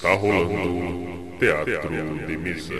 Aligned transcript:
Está 0.00 0.14
rolando 0.14 1.38
Teatro 1.38 2.26
de 2.26 2.36
Mesa. 2.38 2.74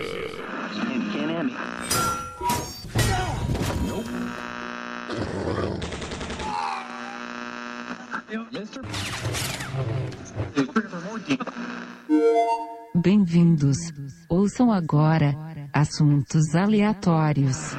Bem-vindos. 12.95 13.77
Ouçam 14.27 14.73
agora 14.73 15.37
assuntos 15.75 16.55
aleatórios. 16.55 17.77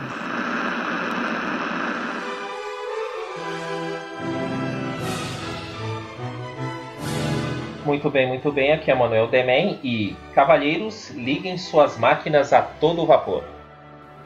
Muito 7.86 8.12
bem, 8.12 8.28
muito 8.28 8.52
bem. 8.52 8.72
Aqui 8.72 8.92
é 8.92 8.96
Manuel 8.96 9.28
Demen 9.28 9.80
e 9.84 10.16
cavalheiros, 10.36 11.10
liguem 11.12 11.58
suas 11.58 11.98
máquinas 11.98 12.54
a 12.54 12.62
todo 12.62 13.06
vapor. 13.06 13.44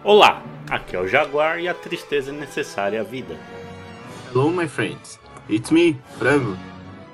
Olá, 0.04 0.44
aqui 0.70 0.96
é 0.96 1.00
o 1.00 1.08
Jaguar 1.08 1.60
e 1.60 1.68
a 1.70 1.74
tristeza 1.74 2.32
é 2.32 2.34
necessária 2.34 3.00
à 3.00 3.04
vida. 3.04 3.38
Hello, 4.30 4.52
my 4.52 4.68
friends. 4.68 5.18
It's 5.50 5.72
me, 5.72 5.98
Frango. 6.20 6.58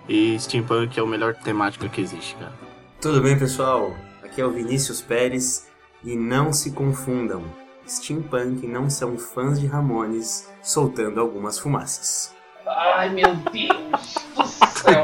E 0.10 0.38
steampunk 0.40 1.00
é 1.00 1.04
o 1.04 1.08
melhor 1.08 1.36
temática 1.36 1.88
que 1.88 2.02
existe, 2.02 2.36
cara. 2.36 2.54
Tudo 3.00 3.22
bem, 3.22 3.38
pessoal? 3.38 3.96
Aqui 4.24 4.42
é 4.42 4.46
o 4.46 4.52
Vinícius 4.52 5.00
Pérez 5.00 5.70
e 6.04 6.16
não 6.16 6.52
se 6.52 6.72
confundam. 6.72 7.44
Steampunk 7.88 8.66
não 8.66 8.90
são 8.90 9.16
fãs 9.16 9.60
de 9.60 9.68
Ramones 9.68 10.52
soltando 10.62 11.20
algumas 11.20 11.60
fumaças. 11.60 12.36
Ai, 12.66 13.10
meu 13.10 13.36
Deus 13.36 14.16
do 14.36 14.46
céu! 14.46 15.04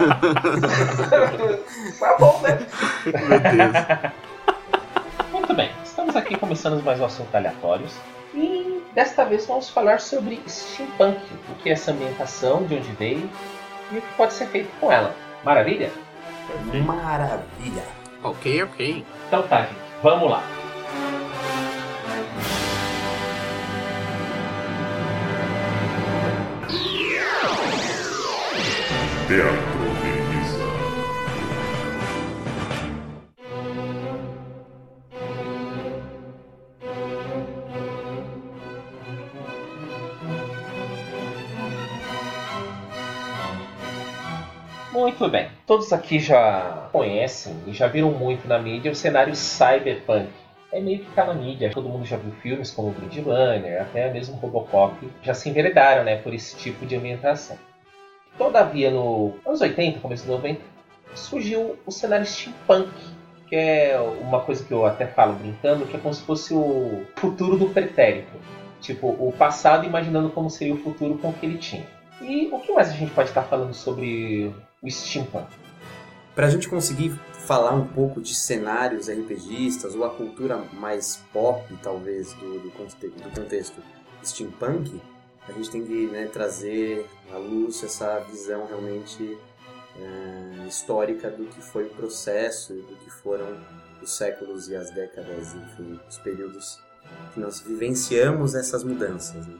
tá 1.99 2.17
bom, 2.19 2.41
né? 2.41 2.59
Meu 3.05 3.39
Deus. 3.39 4.11
Muito 5.31 5.53
bem, 5.53 5.71
estamos 5.83 6.15
aqui 6.15 6.37
começando 6.37 6.83
mais 6.83 6.99
um 6.99 7.05
assunto 7.05 7.33
aleatórios. 7.35 7.95
E 8.33 8.83
desta 8.93 9.25
vez 9.25 9.45
vamos 9.45 9.69
falar 9.69 9.99
sobre 9.99 10.41
steampunk, 10.47 11.19
o 11.49 11.55
que 11.55 11.69
é 11.69 11.73
essa 11.73 11.91
ambientação, 11.91 12.63
de 12.63 12.75
onde 12.75 12.91
veio 12.93 13.29
e 13.91 13.97
o 13.97 14.01
que 14.01 14.13
pode 14.15 14.33
ser 14.33 14.47
feito 14.47 14.69
com 14.79 14.91
ela. 14.91 15.15
Maravilha? 15.43 15.91
Maravilha! 16.85 17.83
ok, 18.23 18.63
ok. 18.63 19.05
Então 19.27 19.43
tá, 19.43 19.61
gente, 19.61 19.75
vamos 20.01 20.29
lá. 20.29 20.43
Teatro. 29.27 29.77
Muito 44.93 45.27
bem, 45.27 45.49
todos 45.65 45.91
aqui 45.91 46.19
já 46.19 46.87
conhecem 46.93 47.53
e 47.67 47.73
já 47.73 47.87
viram 47.87 48.11
muito 48.11 48.47
na 48.47 48.57
mídia 48.57 48.89
o 48.89 48.95
cenário 48.95 49.35
cyberpunk. 49.35 50.29
É 50.71 50.79
meio 50.79 50.99
que 50.99 51.11
tá 51.11 51.25
na 51.25 51.33
mídia, 51.33 51.69
todo 51.69 51.89
mundo 51.89 52.05
já 52.05 52.15
viu 52.15 52.31
filmes 52.41 52.71
como 52.71 52.91
Blade 52.91 53.19
Runner, 53.19 53.81
até 53.81 54.09
mesmo 54.09 54.37
Robocop, 54.37 54.95
já 55.21 55.33
se 55.33 55.49
enveredaram 55.49 56.05
né, 56.05 56.15
por 56.15 56.33
esse 56.33 56.55
tipo 56.55 56.85
de 56.85 56.95
ambientação. 56.95 57.57
Todavia, 58.37 58.91
no 58.91 59.33
anos 59.45 59.61
80, 59.61 59.99
começo 59.99 60.25
dos 60.25 60.35
90, 60.35 60.61
surgiu 61.15 61.75
o 61.85 61.91
cenário 61.91 62.25
steampunk, 62.25 62.91
que 63.47 63.55
é 63.55 63.99
uma 64.21 64.41
coisa 64.41 64.63
que 64.63 64.71
eu 64.71 64.85
até 64.85 65.07
falo 65.07 65.33
brincando, 65.33 65.85
que 65.85 65.95
é 65.95 65.99
como 65.99 66.13
se 66.13 66.21
fosse 66.21 66.53
o 66.53 67.03
futuro 67.15 67.57
do 67.57 67.69
pretérito. 67.69 68.37
Tipo, 68.79 69.07
o 69.07 69.33
passado 69.37 69.85
imaginando 69.85 70.29
como 70.29 70.49
seria 70.49 70.73
o 70.73 70.77
futuro 70.77 71.17
com 71.17 71.29
o 71.29 71.33
que 71.33 71.45
ele 71.45 71.57
tinha. 71.57 71.85
E 72.21 72.47
o 72.51 72.59
que 72.59 72.71
mais 72.71 72.89
a 72.89 72.93
gente 72.93 73.11
pode 73.11 73.29
estar 73.29 73.43
falando 73.43 73.73
sobre 73.73 74.53
o 74.81 74.89
steampunk? 74.89 75.47
Pra 76.35 76.49
gente 76.49 76.69
conseguir 76.69 77.19
falar 77.47 77.73
um 77.73 77.87
pouco 77.87 78.21
de 78.21 78.35
cenários 78.35 79.09
RPGistas 79.09 79.95
ou 79.95 80.03
a 80.05 80.09
cultura 80.09 80.61
mais 80.73 81.23
pop, 81.33 81.65
talvez, 81.81 82.33
do, 82.33 82.59
do, 82.59 82.69
do 82.69 83.31
contexto 83.31 83.81
steampunk, 84.23 85.01
a 85.47 85.51
gente 85.51 85.69
tem 85.69 85.85
que 85.85 86.07
né, 86.07 86.27
trazer 86.27 87.05
à 87.31 87.37
luz 87.37 87.83
essa 87.83 88.19
visão 88.19 88.65
realmente 88.67 89.37
eh, 89.97 90.67
histórica 90.67 91.29
do 91.29 91.45
que 91.45 91.61
foi 91.61 91.85
o 91.85 91.89
processo, 91.89 92.73
do 92.73 92.95
que 93.03 93.09
foram 93.09 93.57
os 94.01 94.15
séculos 94.15 94.67
e 94.69 94.75
as 94.75 94.91
décadas, 94.91 95.55
enfim, 95.55 95.99
os 96.07 96.17
períodos 96.17 96.79
que 97.33 97.39
nós 97.39 97.61
vivenciamos 97.61 98.55
essas 98.55 98.83
mudanças. 98.83 99.47
Né? 99.47 99.55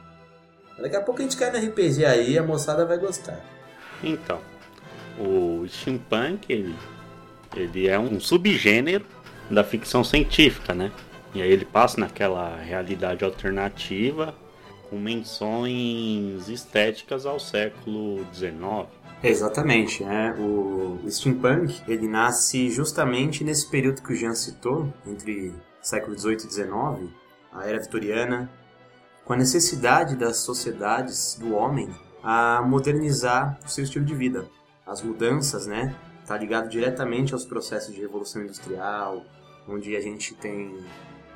Daqui 0.80 0.96
a 0.96 1.02
pouco 1.02 1.22
a 1.22 1.24
gente 1.24 1.38
cai 1.38 1.52
no 1.52 1.58
RPG 1.58 2.06
aí, 2.06 2.38
a 2.38 2.44
moçada 2.44 2.86
vai 2.86 2.98
gostar. 2.98 3.40
Então, 4.04 4.40
o 5.18 5.66
steampunk 5.68 6.52
ele, 6.52 6.76
ele 7.56 7.88
é 7.88 7.98
um 7.98 8.20
subgênero 8.20 9.06
da 9.50 9.64
ficção 9.64 10.04
científica, 10.04 10.74
né? 10.74 10.92
E 11.34 11.42
aí 11.42 11.50
ele 11.50 11.66
passa 11.66 12.00
naquela 12.00 12.56
realidade 12.58 13.24
alternativa 13.24 14.36
com 14.90 14.98
menções 14.98 16.50
estéticas 16.50 17.26
ao 17.26 17.40
século 17.40 18.26
XIX. 18.34 18.88
Exatamente? 19.24 20.04
O 20.40 20.78
o 21.08 21.12
steampunk 21.12 21.82
ele 21.88 22.08
nasce 22.08 22.70
justamente 22.70 23.44
nesse 23.44 23.70
período 23.70 24.02
que 24.02 24.12
o 24.12 24.16
Jean 24.16 24.36
citou, 24.36 24.94
entre 25.06 25.54
século 25.82 26.18
XVIII 26.20 26.36
e 26.36 26.52
XIX, 26.52 27.14
a 27.52 27.66
era 27.66 27.80
vitoriana, 27.80 28.50
com 29.24 29.34
a 29.34 29.38
necessidade 29.38 30.16
das 30.16 30.38
sociedades 30.38 31.36
do 31.40 31.54
homem 31.54 31.90
a 32.22 32.62
modernizar 32.62 33.58
o 33.66 33.70
seu 33.70 33.86
estilo 33.86 34.06
de 34.06 34.14
vida. 34.14 34.48
As 34.86 35.02
mudanças, 35.02 35.66
né? 35.66 35.96
Tá 36.26 36.38
ligado 36.38 36.68
diretamente 36.68 37.34
aos 37.34 37.46
processos 37.46 37.96
de 37.96 38.02
revolução 38.02 38.42
industrial, 38.42 39.24
onde 39.68 39.96
a 39.96 40.02
gente 40.02 40.34
tem 40.36 40.78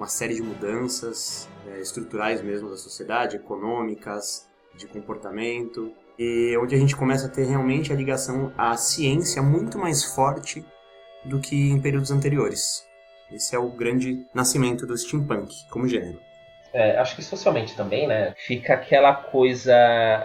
uma 0.01 0.07
série 0.07 0.34
de 0.34 0.41
mudanças 0.41 1.47
eh, 1.67 1.79
estruturais 1.79 2.41
mesmo 2.41 2.72
da 2.72 2.75
sociedade, 2.75 3.35
econômicas, 3.35 4.50
de 4.75 4.88
comportamento, 4.88 5.94
e 6.17 6.57
onde 6.57 6.73
a 6.73 6.79
gente 6.79 6.95
começa 6.95 7.28
a 7.28 7.29
ter 7.29 7.45
realmente 7.45 7.94
a 7.94 7.95
ligação 7.95 8.51
à 8.57 8.75
ciência 8.75 9.44
muito 9.44 9.78
mais 9.78 10.03
forte 10.03 10.66
do 11.23 11.40
que 11.40 11.69
em 11.69 11.79
períodos 11.79 12.09
anteriores. 12.09 12.84
Esse 13.31 13.56
é 13.56 13.59
o 13.59 13.69
grande 13.69 14.25
nascimento 14.34 14.88
do 14.88 14.97
steampunk 14.97 15.53
como 15.69 15.88
gênero. 15.88 16.19
É, 16.73 16.97
acho 16.97 17.16
que 17.16 17.22
socialmente 17.22 17.75
também, 17.75 18.07
né? 18.07 18.34
Fica 18.35 18.73
aquela 18.73 19.13
coisa. 19.13 19.75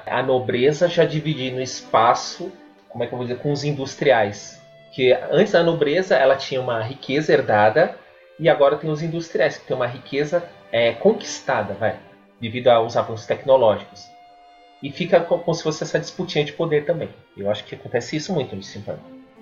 A 0.07 0.23
nobreza 0.23 0.89
já 0.89 1.05
dividindo 1.05 1.61
espaço, 1.61 2.51
como 2.89 3.05
é 3.05 3.07
que 3.07 3.13
eu 3.13 3.19
vou 3.19 3.27
dizer, 3.27 3.41
com 3.41 3.53
os 3.53 3.63
industriais. 3.63 4.59
Que 4.93 5.13
antes 5.31 5.55
a 5.55 5.63
nobreza 5.63 6.17
ela 6.17 6.37
tinha 6.37 6.63
uma 6.63 6.83
riqueza 6.83 7.31
herdada 7.31 8.06
e 8.39 8.49
agora 8.49 8.77
tem 8.77 8.91
os 8.91 9.03
industriais, 9.03 9.59
que 9.59 9.67
tem 9.67 9.77
uma 9.77 9.87
riqueza 9.87 10.49
é, 10.71 10.93
conquistada, 10.93 11.75
vai, 11.75 11.99
devido 12.41 12.69
aos 12.69 12.97
avanços 12.97 13.27
tecnológicos. 13.27 14.05
E 14.83 14.91
fica 14.91 15.21
co- 15.21 15.39
como 15.39 15.55
se 15.55 15.63
fosse 15.63 15.83
essa 15.83 15.99
disputinha 15.99 16.45
de 16.45 16.53
poder 16.53 16.85
também. 16.85 17.09
Eu 17.37 17.51
acho 17.51 17.65
que 17.65 17.75
acontece 17.75 18.17
isso 18.17 18.33
muito 18.33 18.55
no 18.55 18.63
steampunk. 18.63 19.01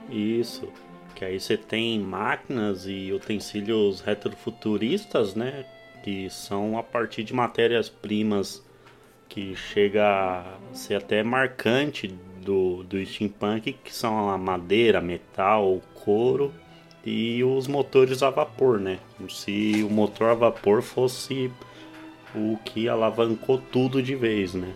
Isso. 0.08 0.72
Que 1.14 1.24
aí 1.24 1.40
você 1.40 1.56
tem 1.56 1.98
máquinas 1.98 2.86
e 2.86 3.12
utensílios 3.12 4.00
retrofuturistas, 4.00 5.34
né? 5.34 5.64
Que 6.02 6.28
são 6.30 6.78
a 6.78 6.82
partir 6.82 7.24
de 7.24 7.32
matérias-primas 7.34 8.62
que 9.28 9.56
chega 9.56 10.04
a 10.04 10.56
ser 10.72 10.96
até 10.96 11.22
marcante 11.22 12.08
do, 12.42 12.84
do 12.84 13.04
steampunk, 13.04 13.72
que 13.72 13.92
são 13.94 14.28
a 14.30 14.38
madeira, 14.38 15.00
metal, 15.00 15.80
couro 15.94 16.52
e 17.04 17.44
os 17.44 17.66
motores 17.66 18.22
a 18.22 18.30
vapor, 18.30 18.78
né? 18.78 18.98
Como 19.16 19.30
se 19.30 19.84
o 19.88 19.92
motor 19.92 20.30
a 20.30 20.34
vapor 20.34 20.82
fosse 20.82 21.50
o 22.34 22.56
que 22.64 22.88
alavancou 22.88 23.58
tudo 23.58 24.02
de 24.02 24.14
vez, 24.14 24.54
né? 24.54 24.72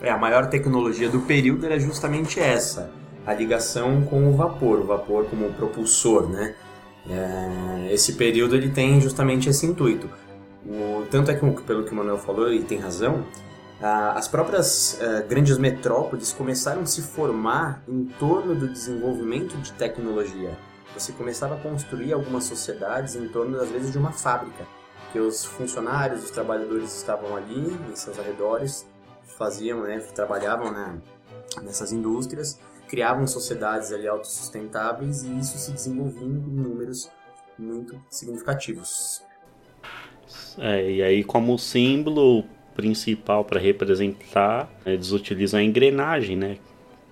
É, 0.00 0.10
a 0.10 0.18
maior 0.18 0.48
tecnologia 0.48 1.08
do 1.08 1.20
período 1.20 1.66
era 1.66 1.78
justamente 1.78 2.38
essa, 2.38 2.90
a 3.26 3.32
ligação 3.34 4.02
com 4.02 4.28
o 4.28 4.36
vapor, 4.36 4.80
o 4.80 4.84
vapor 4.84 5.26
como 5.26 5.52
propulsor, 5.54 6.28
né? 6.28 6.54
É, 7.08 7.92
esse 7.92 8.14
período 8.14 8.56
ele 8.56 8.70
tem 8.70 9.00
justamente 9.00 9.48
esse 9.48 9.66
intuito. 9.66 10.08
O, 10.64 11.04
tanto 11.10 11.30
é 11.30 11.34
que, 11.34 11.62
pelo 11.62 11.84
que 11.84 11.92
o 11.92 11.94
Manuel 11.94 12.18
falou, 12.18 12.52
e 12.52 12.62
tem 12.62 12.78
razão, 12.78 13.24
ah, 13.80 14.12
as 14.12 14.26
próprias 14.26 14.98
ah, 15.00 15.22
grandes 15.28 15.58
metrópoles 15.58 16.32
começaram 16.32 16.82
a 16.82 16.86
se 16.86 17.02
formar 17.02 17.82
em 17.88 18.04
torno 18.18 18.54
do 18.54 18.68
desenvolvimento 18.68 19.56
de 19.58 19.72
tecnologia. 19.72 20.56
Você 20.96 21.12
começava 21.12 21.56
a 21.56 21.58
construir 21.58 22.14
algumas 22.14 22.44
sociedades 22.44 23.16
em 23.16 23.28
torno, 23.28 23.60
às 23.60 23.68
vezes, 23.68 23.92
de 23.92 23.98
uma 23.98 24.12
fábrica, 24.12 24.66
que 25.12 25.20
os 25.20 25.44
funcionários, 25.44 26.24
os 26.24 26.30
trabalhadores 26.30 26.96
estavam 26.96 27.36
ali, 27.36 27.76
em 27.90 27.94
seus 27.94 28.18
arredores, 28.18 28.86
faziam, 29.36 29.82
né, 29.82 29.98
trabalhavam 30.14 30.72
na, 30.72 30.96
nessas 31.62 31.92
indústrias, 31.92 32.58
criavam 32.88 33.26
sociedades 33.26 33.92
ali 33.92 34.08
autossustentáveis 34.08 35.22
e 35.22 35.38
isso 35.38 35.58
se 35.58 35.70
desenvolvia 35.70 36.24
em 36.26 36.30
números 36.30 37.10
muito 37.58 38.00
significativos. 38.08 39.22
É, 40.58 40.90
e 40.90 41.02
aí 41.02 41.22
como 41.22 41.58
símbolo 41.58 42.44
principal 42.74 43.44
para 43.44 43.60
representar, 43.60 44.70
eles 44.84 45.12
utilizam 45.12 45.60
a 45.60 45.62
engrenagem, 45.62 46.36
né? 46.36 46.58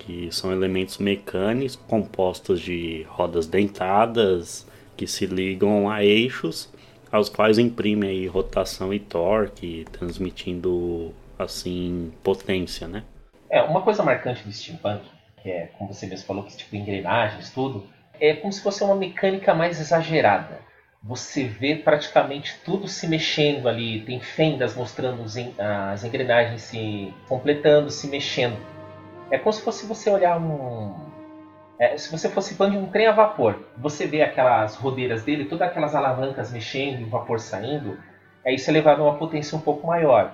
Que 0.05 0.31
são 0.31 0.51
elementos 0.51 0.99
mecânicos 0.99 1.75
compostos 1.75 2.61
de 2.61 3.05
rodas 3.09 3.47
dentadas 3.47 4.67
que 4.95 5.07
se 5.07 5.25
ligam 5.25 5.89
a 5.89 6.03
eixos 6.03 6.71
aos 7.11 7.29
quais 7.29 7.57
imprimem 7.57 8.09
aí 8.09 8.27
rotação 8.27 8.93
e 8.93 8.99
torque, 8.99 9.85
transmitindo 9.91 11.13
assim 11.39 12.11
potência, 12.23 12.87
né? 12.87 13.03
É, 13.49 13.61
uma 13.61 13.81
coisa 13.81 14.03
marcante 14.03 14.43
do 14.43 14.51
steampunk, 14.51 15.01
que 15.41 15.49
é, 15.49 15.69
como 15.77 15.93
você 15.93 16.05
mesmo 16.07 16.25
falou, 16.25 16.43
que 16.43 16.55
tipo 16.55 16.75
engrenagens, 16.75 17.51
tudo, 17.51 17.87
é 18.19 18.33
como 18.33 18.51
se 18.51 18.61
fosse 18.61 18.83
uma 18.83 18.95
mecânica 18.95 19.53
mais 19.53 19.79
exagerada. 19.79 20.59
Você 21.01 21.43
vê 21.43 21.75
praticamente 21.75 22.59
tudo 22.65 22.87
se 22.87 23.07
mexendo 23.07 23.67
ali, 23.67 24.01
tem 24.01 24.19
fendas 24.19 24.75
mostrando 24.75 25.23
as 25.57 26.03
engrenagens 26.03 26.63
se 26.63 27.13
completando, 27.27 27.91
se 27.91 28.07
mexendo. 28.07 28.57
É 29.31 29.37
como 29.37 29.53
se 29.53 29.61
fosse 29.61 29.85
você 29.85 30.09
olhar 30.09 30.39
um. 30.39 30.93
É, 31.77 31.97
se 31.97 32.11
você 32.11 32.29
fosse 32.29 32.55
fã 32.55 32.69
de 32.69 32.77
um 32.77 32.87
trem 32.87 33.07
a 33.07 33.11
vapor, 33.11 33.55
você 33.77 34.07
vê 34.07 34.21
aquelas 34.21 34.75
rodeiras 34.75 35.23
dele, 35.23 35.45
todas 35.45 35.67
aquelas 35.67 35.93
alavancas 35.93 36.51
mexendo 36.51 37.05
o 37.05 37.09
vapor 37.09 37.39
saindo, 37.39 37.97
é 38.45 38.53
isso 38.53 38.69
é 38.69 38.73
levado 38.73 39.01
a 39.01 39.09
uma 39.09 39.17
potência 39.17 39.57
um 39.57 39.61
pouco 39.61 39.85
maior 39.85 40.33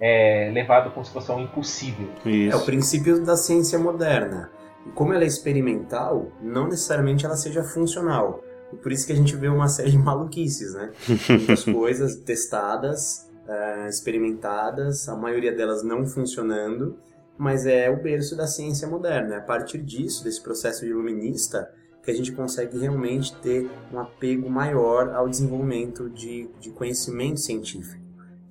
é, 0.00 0.50
levado 0.52 0.90
como 0.90 1.04
se 1.04 1.12
fosse 1.12 1.30
um 1.32 1.40
impossível. 1.40 2.08
Isso. 2.24 2.56
É 2.56 2.56
o 2.56 2.64
princípio 2.64 3.24
da 3.24 3.36
ciência 3.36 3.78
moderna. 3.78 4.50
E 4.86 4.90
como 4.90 5.12
ela 5.12 5.24
é 5.24 5.26
experimental, 5.26 6.30
não 6.40 6.68
necessariamente 6.68 7.24
ela 7.24 7.36
seja 7.36 7.62
funcional. 7.62 8.42
E 8.72 8.76
por 8.76 8.92
isso 8.92 9.06
que 9.06 9.12
a 9.12 9.16
gente 9.16 9.34
vê 9.36 9.48
uma 9.48 9.68
série 9.68 9.90
de 9.90 9.98
maluquices, 9.98 10.74
né? 10.74 10.90
Muitas 11.28 11.64
coisas 11.64 12.16
testadas, 12.16 13.28
é, 13.48 13.88
experimentadas, 13.88 15.08
a 15.08 15.16
maioria 15.16 15.52
delas 15.52 15.82
não 15.82 16.06
funcionando, 16.06 16.98
mas 17.38 17.66
é 17.66 17.90
o 17.90 18.02
berço 18.02 18.36
da 18.36 18.46
ciência 18.46 18.88
moderna. 18.88 19.34
É 19.34 19.38
a 19.38 19.42
partir 19.42 19.78
disso, 19.78 20.24
desse 20.24 20.40
processo 20.40 20.84
iluminista, 20.84 21.70
que 22.02 22.10
a 22.10 22.14
gente 22.14 22.32
consegue 22.32 22.78
realmente 22.78 23.34
ter 23.36 23.70
um 23.92 23.98
apego 23.98 24.48
maior 24.48 25.10
ao 25.10 25.28
desenvolvimento 25.28 26.08
de, 26.08 26.48
de 26.60 26.70
conhecimento 26.70 27.40
científico 27.40 28.06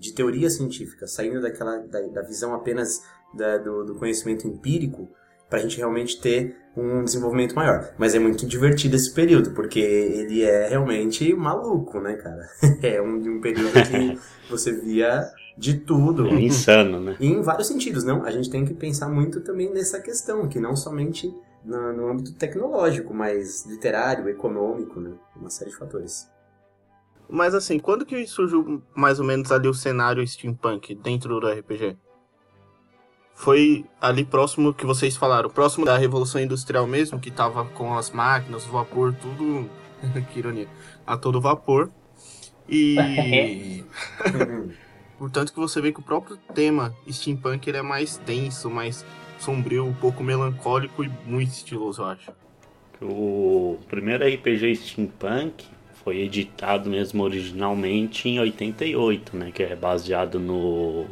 de 0.05 0.13
teoria 0.13 0.49
científica, 0.49 1.07
saindo 1.07 1.41
daquela 1.41 1.79
da, 1.79 1.99
da 2.01 2.21
visão 2.21 2.53
apenas 2.53 3.01
da, 3.33 3.57
do, 3.57 3.83
do 3.83 3.95
conhecimento 3.95 4.47
empírico, 4.47 5.09
para 5.49 5.59
a 5.59 5.61
gente 5.61 5.77
realmente 5.77 6.19
ter 6.19 6.55
um 6.75 7.03
desenvolvimento 7.03 7.55
maior. 7.55 7.93
Mas 7.97 8.15
é 8.15 8.19
muito 8.19 8.45
divertido 8.45 8.95
esse 8.95 9.13
período, 9.13 9.51
porque 9.51 9.79
ele 9.79 10.43
é 10.43 10.67
realmente 10.67 11.33
maluco, 11.33 11.99
né, 11.99 12.15
cara? 12.15 12.47
É 12.81 13.01
um, 13.01 13.15
um 13.15 13.41
período 13.41 13.71
que 13.71 14.19
você 14.49 14.71
via 14.71 15.27
de 15.57 15.75
tudo. 15.75 16.27
É 16.27 16.41
insano, 16.41 16.99
né? 16.99 17.15
E 17.19 17.27
em 17.27 17.41
vários 17.41 17.67
sentidos, 17.67 18.03
não? 18.03 18.23
A 18.23 18.31
gente 18.31 18.49
tem 18.49 18.65
que 18.65 18.73
pensar 18.73 19.09
muito 19.09 19.41
também 19.41 19.71
nessa 19.71 19.99
questão, 19.99 20.47
que 20.47 20.59
não 20.59 20.75
somente 20.75 21.33
no, 21.63 21.93
no 21.93 22.07
âmbito 22.09 22.33
tecnológico, 22.33 23.13
mas 23.13 23.65
literário, 23.65 24.27
econômico, 24.29 24.99
né? 24.99 25.11
Uma 25.35 25.49
série 25.49 25.71
de 25.71 25.77
fatores. 25.77 26.29
Mas 27.29 27.55
assim, 27.55 27.79
quando 27.79 28.05
que 28.05 28.27
surgiu 28.27 28.83
mais 28.95 29.19
ou 29.19 29.25
menos 29.25 29.51
ali 29.51 29.67
o 29.67 29.73
cenário 29.73 30.25
steampunk 30.27 30.93
dentro 30.95 31.39
do 31.39 31.47
RPG? 31.47 31.97
Foi 33.33 33.85
ali 33.99 34.23
próximo 34.23 34.73
que 34.73 34.85
vocês 34.85 35.17
falaram, 35.17 35.49
próximo 35.49 35.85
da 35.85 35.97
Revolução 35.97 36.39
Industrial 36.39 36.87
mesmo, 36.87 37.19
que 37.19 37.29
tava 37.29 37.65
com 37.65 37.97
as 37.97 38.09
máquinas, 38.09 38.65
o 38.65 38.71
vapor, 38.71 39.13
tudo. 39.13 39.69
que 40.31 40.39
ironia. 40.39 40.67
A 41.05 41.17
todo 41.17 41.41
vapor. 41.41 41.89
E. 42.69 43.83
Portanto 45.17 45.53
que 45.53 45.59
você 45.59 45.81
vê 45.81 45.91
que 45.91 45.99
o 45.99 46.03
próprio 46.03 46.37
tema 46.53 46.93
steampunk 47.09 47.67
ele 47.67 47.77
é 47.77 47.81
mais 47.81 48.17
denso, 48.17 48.69
mais 48.69 49.05
sombrio, 49.39 49.85
um 49.85 49.93
pouco 49.93 50.23
melancólico 50.23 51.03
e 51.03 51.11
muito 51.25 51.51
estiloso, 51.51 52.01
eu 52.01 52.07
acho. 52.07 52.31
O 53.01 53.77
primeiro 53.87 54.25
RPG 54.25 54.75
steampunk 54.75 55.65
foi 56.03 56.19
editado 56.21 56.89
mesmo 56.89 57.23
originalmente 57.23 58.29
em 58.29 58.39
88, 58.39 59.37
né? 59.37 59.51
Que 59.51 59.63
é 59.63 59.75
baseado 59.75 60.39
no 60.39 61.05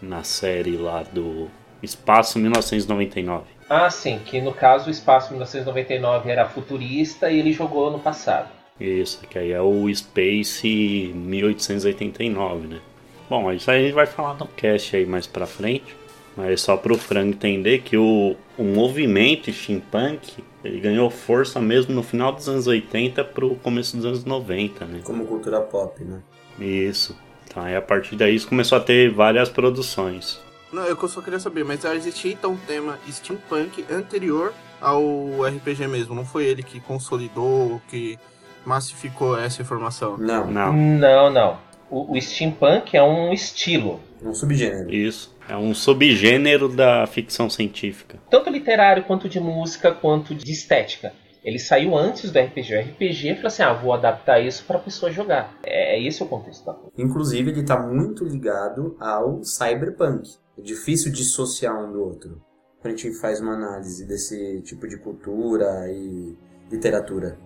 na 0.00 0.22
série 0.22 0.76
lá 0.76 1.02
do 1.02 1.48
Espaço 1.82 2.38
1999. 2.38 3.44
Ah, 3.68 3.88
sim, 3.90 4.20
que 4.24 4.40
no 4.40 4.52
caso 4.52 4.88
o 4.88 4.90
Espaço 4.90 5.30
1999 5.30 6.30
era 6.30 6.46
futurista 6.48 7.30
e 7.30 7.38
ele 7.38 7.52
jogou 7.52 7.90
no 7.90 7.98
passado. 7.98 8.48
Isso, 8.78 9.20
que 9.28 9.38
aí 9.38 9.52
é 9.52 9.60
o 9.60 9.92
Space 9.94 11.12
1889, 11.14 12.66
né? 12.66 12.80
Bom, 13.28 13.50
isso 13.52 13.70
aí 13.70 13.80
a 13.80 13.82
gente 13.84 13.94
vai 13.94 14.06
falar 14.06 14.34
no 14.34 14.46
cast 14.48 14.96
aí 14.96 15.06
mais 15.06 15.26
pra 15.26 15.46
frente. 15.46 15.96
Mas 16.36 16.62
só 16.62 16.76
para 16.76 16.92
o 16.92 16.98
Frank 16.98 17.28
entender 17.28 17.80
que 17.80 17.96
o, 17.96 18.34
o 18.58 18.64
movimento 18.64 19.52
steampunk 19.52 20.42
ele 20.64 20.80
ganhou 20.80 21.08
força 21.10 21.60
mesmo 21.60 21.94
no 21.94 22.02
final 22.02 22.32
dos 22.32 22.48
anos 22.48 22.66
80 22.66 23.22
para 23.22 23.44
o 23.44 23.54
começo 23.56 23.96
dos 23.96 24.04
anos 24.04 24.24
90, 24.24 24.84
né? 24.86 25.00
Como 25.04 25.24
cultura 25.26 25.60
pop, 25.60 26.02
né? 26.02 26.20
Isso. 26.58 27.16
Então 27.46 27.62
aí 27.62 27.76
a 27.76 27.82
partir 27.82 28.16
daí 28.16 28.34
isso 28.34 28.48
começou 28.48 28.78
a 28.78 28.80
ter 28.80 29.12
várias 29.12 29.48
produções. 29.48 30.40
Não, 30.72 30.82
eu 30.84 30.96
só 31.08 31.20
queria 31.20 31.38
saber, 31.38 31.64
mas 31.64 31.82
já 31.82 31.94
existia 31.94 32.32
então 32.32 32.52
um 32.52 32.56
tema 32.56 32.98
steampunk 33.08 33.84
anterior 33.88 34.52
ao 34.80 35.44
RPG 35.44 35.86
mesmo? 35.86 36.16
Não 36.16 36.24
foi 36.24 36.46
ele 36.46 36.64
que 36.64 36.80
consolidou, 36.80 37.80
que 37.88 38.18
massificou 38.66 39.38
essa 39.38 39.62
informação? 39.62 40.16
Não. 40.16 40.50
Não. 40.50 40.72
Não, 40.72 41.30
não. 41.30 41.58
O, 41.90 42.16
o 42.16 42.20
steampunk 42.20 42.96
é 42.96 43.02
um 43.02 43.32
estilo. 43.32 44.00
Um 44.22 44.34
subgênero. 44.34 44.92
Isso. 44.92 45.34
É 45.48 45.56
um 45.56 45.74
subgênero 45.74 46.68
da 46.68 47.06
ficção 47.06 47.50
científica. 47.50 48.18
Tanto 48.30 48.48
literário, 48.50 49.04
quanto 49.04 49.28
de 49.28 49.38
música, 49.38 49.92
quanto 49.92 50.34
de 50.34 50.50
estética. 50.50 51.12
Ele 51.44 51.58
saiu 51.58 51.94
antes 51.96 52.32
do 52.32 52.38
RPG. 52.38 52.74
O 52.74 52.80
RPG 52.80 53.34
falou 53.34 53.46
assim: 53.48 53.62
ah, 53.62 53.72
vou 53.74 53.92
adaptar 53.92 54.40
isso 54.40 54.64
para 54.64 54.78
a 54.78 54.80
pessoa 54.80 55.12
jogar. 55.12 55.54
É, 55.62 55.96
é 55.96 56.02
esse 56.02 56.22
o 56.22 56.26
contexto 56.26 56.64
da 56.64 56.72
coisa. 56.72 56.90
Inclusive, 56.96 57.50
ele 57.50 57.60
está 57.60 57.78
muito 57.78 58.24
ligado 58.24 58.96
ao 58.98 59.44
cyberpunk. 59.44 60.30
É 60.58 60.62
difícil 60.62 61.12
dissociar 61.12 61.78
um 61.78 61.92
do 61.92 62.02
outro. 62.02 62.40
Quando 62.80 62.94
a 62.94 62.96
gente 62.96 63.14
faz 63.18 63.40
uma 63.40 63.52
análise 63.52 64.06
desse 64.06 64.62
tipo 64.62 64.88
de 64.88 64.96
cultura 64.96 65.86
e 65.90 66.34
literatura. 66.70 67.38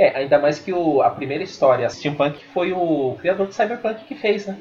É, 0.00 0.16
ainda 0.16 0.38
mais 0.38 0.58
que 0.58 0.72
o, 0.72 1.02
a 1.02 1.10
primeira 1.10 1.44
história, 1.44 1.86
Steampunk, 1.90 2.42
foi 2.54 2.72
o 2.72 3.18
criador 3.20 3.48
do 3.48 3.52
Cyberpunk 3.52 4.02
que 4.06 4.14
fez, 4.14 4.46
né? 4.46 4.56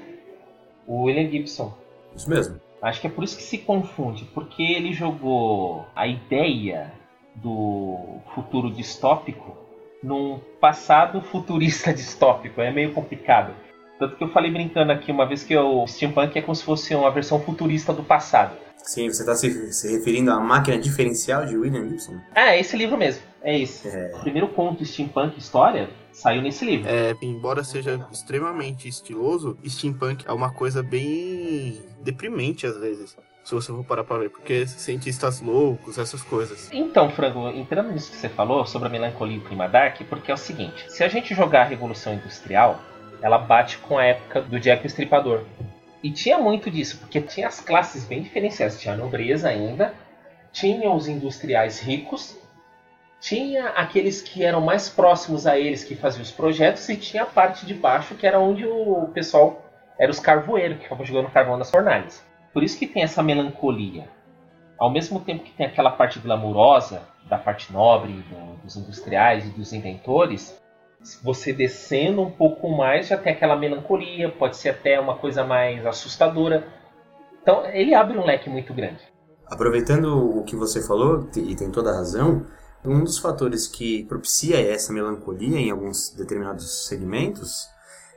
O 0.85 1.03
William 1.03 1.31
Gibson. 1.31 1.73
Isso 2.13 2.29
mesmo. 2.29 2.59
Acho 2.81 2.99
que 2.99 3.07
é 3.07 3.09
por 3.09 3.23
isso 3.23 3.37
que 3.37 3.43
se 3.43 3.59
confunde, 3.59 4.25
porque 4.33 4.61
ele 4.61 4.91
jogou 4.91 5.85
a 5.95 6.05
ideia 6.05 6.91
do 7.35 8.19
futuro 8.35 8.69
distópico 8.69 9.55
num 10.03 10.41
passado 10.59 11.21
futurista 11.21 11.93
distópico. 11.95 12.59
É 12.59 12.69
meio 12.69 12.91
complicado. 12.93 13.53
Tanto 13.97 14.17
que 14.17 14.23
eu 14.25 14.31
falei 14.33 14.51
brincando 14.51 14.91
aqui 14.91 15.09
uma 15.09 15.25
vez 15.25 15.41
que 15.41 15.55
o 15.55 15.87
steampunk 15.87 16.37
é 16.37 16.41
como 16.41 16.55
se 16.55 16.65
fosse 16.65 16.93
uma 16.93 17.11
versão 17.11 17.39
futurista 17.39 17.93
do 17.93 18.03
passado. 18.03 18.57
Sim, 18.75 19.07
você 19.07 19.21
está 19.21 19.35
se, 19.35 19.71
se, 19.71 19.89
referindo 19.89 20.31
à 20.31 20.39
máquina 20.41 20.77
diferencial 20.77 21.45
de 21.45 21.55
William 21.55 21.87
Gibson? 21.87 22.19
Ah, 22.35 22.55
é 22.55 22.59
esse 22.59 22.75
livro 22.75 22.97
mesmo. 22.97 23.28
É 23.41 23.57
esse. 23.57 23.87
É. 23.87 24.11
O 24.15 24.19
primeiro 24.19 24.47
conto 24.49 24.83
steampunk 24.85 25.37
história 25.37 25.89
saiu 26.11 26.41
nesse 26.41 26.65
livro. 26.65 26.89
É, 26.89 27.15
embora 27.21 27.63
seja 27.63 28.05
extremamente 28.11 28.87
estiloso, 28.87 29.57
steampunk 29.65 30.25
é 30.27 30.31
uma 30.31 30.51
coisa 30.51 30.83
bem 30.83 31.81
deprimente 32.01 32.67
às 32.67 32.77
vezes. 32.77 33.17
Se 33.43 33.55
você 33.55 33.71
for 33.71 33.83
parar 33.83 34.03
pra 34.03 34.17
ver, 34.17 34.29
porque 34.29 34.67
cientistas 34.67 35.41
loucos, 35.41 35.97
essas 35.97 36.21
coisas. 36.21 36.69
Então, 36.71 37.09
Frango, 37.09 37.47
entrando 37.49 37.91
nisso 37.91 38.11
que 38.11 38.17
você 38.17 38.29
falou 38.29 38.65
sobre 38.65 38.89
a 38.89 38.91
melancolia 38.91 39.37
e 39.37 39.39
o 39.39 39.43
clima 39.43 39.67
dark, 39.67 40.01
porque 40.07 40.29
é 40.29 40.33
o 40.33 40.37
seguinte: 40.37 40.85
se 40.91 41.03
a 41.03 41.07
gente 41.07 41.33
jogar 41.33 41.61
a 41.61 41.65
Revolução 41.65 42.13
Industrial, 42.13 42.79
ela 43.21 43.37
bate 43.37 43.77
com 43.79 43.97
a 43.97 44.05
época 44.05 44.41
do 44.41 44.59
Jack 44.59 44.83
o 44.83 44.87
Estripador. 44.87 45.45
E 46.03 46.11
tinha 46.11 46.37
muito 46.37 46.69
disso, 46.69 46.97
porque 46.99 47.19
tinha 47.21 47.47
as 47.47 47.59
classes 47.59 48.05
bem 48.05 48.21
diferenciadas. 48.21 48.79
Tinha 48.79 48.93
a 48.93 48.97
nobreza 48.97 49.49
ainda, 49.49 49.93
tinha 50.51 50.91
os 50.91 51.07
industriais 51.07 51.79
ricos, 51.79 52.37
tinha 53.19 53.69
aqueles 53.69 54.21
que 54.21 54.43
eram 54.43 54.61
mais 54.61 54.89
próximos 54.89 55.45
a 55.45 55.57
eles 55.57 55.83
que 55.83 55.95
faziam 55.95 56.21
os 56.21 56.31
projetos, 56.31 56.87
e 56.89 56.95
tinha 56.95 57.23
a 57.23 57.25
parte 57.25 57.65
de 57.65 57.73
baixo 57.73 58.15
que 58.15 58.25
era 58.25 58.39
onde 58.39 58.65
o 58.65 59.09
pessoal 59.13 59.65
era 59.99 60.09
os 60.09 60.19
carvoeiros 60.19 60.77
que 60.77 60.83
ficavam 60.83 61.05
jogando 61.05 61.31
carvão 61.31 61.57
nas 61.57 61.69
fornalhas. 61.69 62.23
Por 62.53 62.63
isso 62.63 62.79
que 62.79 62.87
tem 62.87 63.03
essa 63.03 63.21
melancolia. 63.21 64.07
Ao 64.77 64.89
mesmo 64.89 65.19
tempo 65.19 65.43
que 65.43 65.51
tem 65.51 65.65
aquela 65.65 65.91
parte 65.91 66.19
glamurosa 66.19 67.01
da 67.29 67.37
parte 67.37 67.71
nobre 67.71 68.13
do, 68.13 68.63
dos 68.63 68.77
industriais 68.77 69.45
e 69.45 69.49
dos 69.49 69.73
inventores, 69.73 70.57
você 71.21 71.51
descendo 71.51 72.21
um 72.21 72.31
pouco 72.31 72.69
mais 72.69 73.07
já 73.07 73.17
tem 73.17 73.33
aquela 73.33 73.57
melancolia, 73.57 74.29
pode 74.29 74.55
ser 74.55 74.69
até 74.69 74.99
uma 74.99 75.15
coisa 75.15 75.43
mais 75.43 75.85
assustadora. 75.85 76.65
Então 77.41 77.65
ele 77.65 77.93
abre 77.93 78.17
um 78.17 78.25
leque 78.25 78.49
muito 78.49 78.73
grande. 78.73 79.01
Aproveitando 79.45 80.39
o 80.39 80.43
que 80.43 80.55
você 80.55 80.85
falou, 80.85 81.27
e 81.35 81.55
tem 81.55 81.71
toda 81.71 81.89
a 81.89 81.95
razão, 81.95 82.45
um 82.83 83.03
dos 83.03 83.17
fatores 83.17 83.67
que 83.67 84.05
propicia 84.05 84.59
essa 84.59 84.93
melancolia 84.93 85.59
em 85.59 85.69
alguns 85.69 86.11
determinados 86.11 86.87
segmentos 86.87 87.67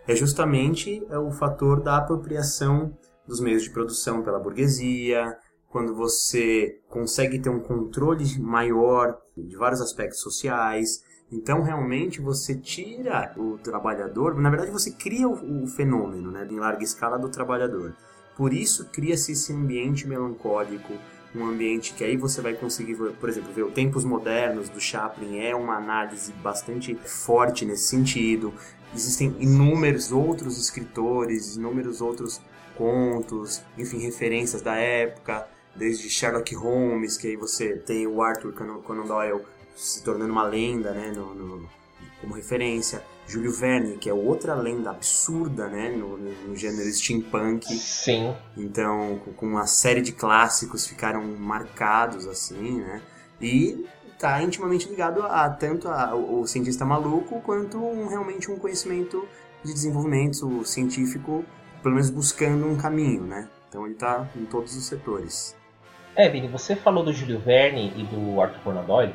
é 0.06 0.14
justamente 0.14 1.04
é, 1.10 1.18
o 1.18 1.30
fator 1.30 1.80
da 1.80 1.96
apropriação 1.96 2.96
dos 3.26 3.40
meios 3.40 3.62
de 3.62 3.70
produção 3.70 4.22
pela 4.22 4.38
burguesia, 4.38 5.36
quando 5.68 5.94
você 5.94 6.78
consegue 6.88 7.38
ter 7.38 7.48
um 7.48 7.60
controle 7.60 8.38
maior 8.38 9.18
de 9.36 9.56
vários 9.56 9.80
aspectos 9.80 10.20
sociais. 10.20 11.02
Então, 11.30 11.62
realmente, 11.62 12.20
você 12.20 12.54
tira 12.54 13.32
o 13.38 13.56
trabalhador, 13.58 14.38
na 14.38 14.50
verdade, 14.50 14.70
você 14.70 14.90
cria 14.92 15.26
o, 15.26 15.66
fenômeno 15.66 16.30
né, 16.30 16.46
em 16.50 16.58
larga 16.58 16.84
escala 16.84 17.18
do 17.18 17.30
trabalhador. 17.30 17.96
Por 18.36 18.52
isso, 18.52 18.90
cria-se 18.90 19.32
esse 19.32 19.52
ambiente 19.52 20.06
melancólico, 20.06 20.92
um 21.34 21.46
ambiente 21.46 21.94
que 21.94 22.04
aí 22.04 22.16
você 22.16 22.40
vai 22.40 22.52
conseguir, 22.54 22.94
por 22.94 23.28
exemplo, 23.28 23.52
ver 23.52 23.62
o 23.62 23.70
Tempos 23.70 24.04
Modernos 24.04 24.68
do 24.68 24.80
Chaplin 24.80 25.38
é 25.38 25.54
uma 25.54 25.76
análise 25.76 26.32
bastante 26.34 26.94
forte 26.94 27.64
nesse 27.64 27.84
sentido. 27.84 28.52
Existem 28.94 29.34
inúmeros 29.40 30.12
outros 30.12 30.58
escritores, 30.58 31.56
inúmeros 31.56 32.00
outros 32.00 32.40
contos, 32.76 33.62
enfim, 33.78 33.98
referências 33.98 34.60
da 34.60 34.74
época 34.74 35.48
desde 35.74 36.10
Sherlock 36.10 36.54
Holmes, 36.54 37.16
que 37.16 37.28
aí 37.28 37.36
você 37.36 37.76
tem 37.76 38.06
o 38.06 38.22
Arthur 38.22 38.52
Conan 38.52 39.06
Doyle 39.06 39.40
se 39.74 40.02
tornando 40.02 40.32
uma 40.32 40.44
lenda, 40.44 40.92
né, 40.92 41.12
no, 41.16 41.34
no, 41.34 41.68
como 42.20 42.34
referência. 42.34 43.02
Júlio 43.26 43.52
Verne, 43.52 43.96
que 43.96 44.10
é 44.10 44.14
outra 44.14 44.54
lenda 44.54 44.90
absurda, 44.90 45.68
né, 45.68 45.90
no, 45.90 46.18
no 46.18 46.56
gênero 46.56 46.90
steampunk. 46.92 47.66
Sim. 47.66 48.34
Então, 48.56 49.20
com 49.36 49.46
uma 49.46 49.66
série 49.66 50.02
de 50.02 50.12
clássicos 50.12 50.86
ficaram 50.86 51.24
marcados, 51.24 52.26
assim, 52.26 52.80
né, 52.80 53.00
e 53.40 53.86
está 54.12 54.42
intimamente 54.42 54.88
ligado 54.88 55.22
a 55.22 55.48
tanto 55.50 55.88
a, 55.88 56.14
o 56.14 56.46
cientista 56.46 56.84
maluco 56.84 57.40
quanto 57.40 57.78
um, 57.78 58.06
realmente 58.06 58.50
um 58.50 58.58
conhecimento 58.58 59.26
de 59.64 59.72
desenvolvimento 59.72 60.64
científico, 60.64 61.44
pelo 61.82 61.94
menos 61.94 62.10
buscando 62.10 62.66
um 62.66 62.76
caminho, 62.76 63.22
né. 63.22 63.48
Então 63.68 63.84
ele 63.84 63.94
está 63.94 64.28
em 64.36 64.44
todos 64.44 64.76
os 64.76 64.84
setores. 64.84 65.56
É, 66.14 66.28
Vini, 66.28 66.46
você 66.46 66.76
falou 66.76 67.02
do 67.02 67.12
Júlio 67.12 67.40
Verne 67.40 67.92
e 67.96 68.04
do 68.04 68.40
Arthur 68.40 68.60
Conan 68.62 68.84
Doyle. 68.84 69.14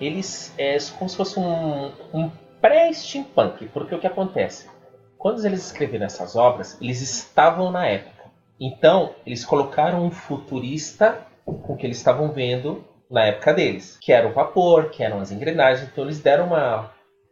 Eles 0.00 0.52
é 0.56 0.78
como 0.96 1.10
se 1.10 1.16
fosse 1.16 1.38
um, 1.38 1.92
um 2.14 2.30
pré-steampunk, 2.66 3.68
porque 3.68 3.94
o 3.94 3.98
que 4.00 4.08
acontece? 4.08 4.68
Quando 5.16 5.44
eles 5.44 5.66
escreveram 5.66 6.06
essas 6.06 6.34
obras, 6.34 6.76
eles 6.80 7.00
estavam 7.00 7.70
na 7.70 7.86
época. 7.86 8.24
Então, 8.60 9.14
eles 9.24 9.44
colocaram 9.44 10.04
um 10.04 10.10
futurista 10.10 11.20
com 11.44 11.74
o 11.74 11.76
que 11.76 11.86
eles 11.86 11.98
estavam 11.98 12.32
vendo 12.32 12.84
na 13.08 13.26
época 13.26 13.54
deles, 13.54 13.96
que 14.00 14.12
era 14.12 14.28
o 14.28 14.32
vapor, 14.32 14.90
que 14.90 15.04
eram 15.04 15.20
as 15.20 15.30
engrenagens, 15.30 15.88
então 15.88 16.02
eles 16.02 16.18
deram 16.18 16.48
uma, 16.48 16.90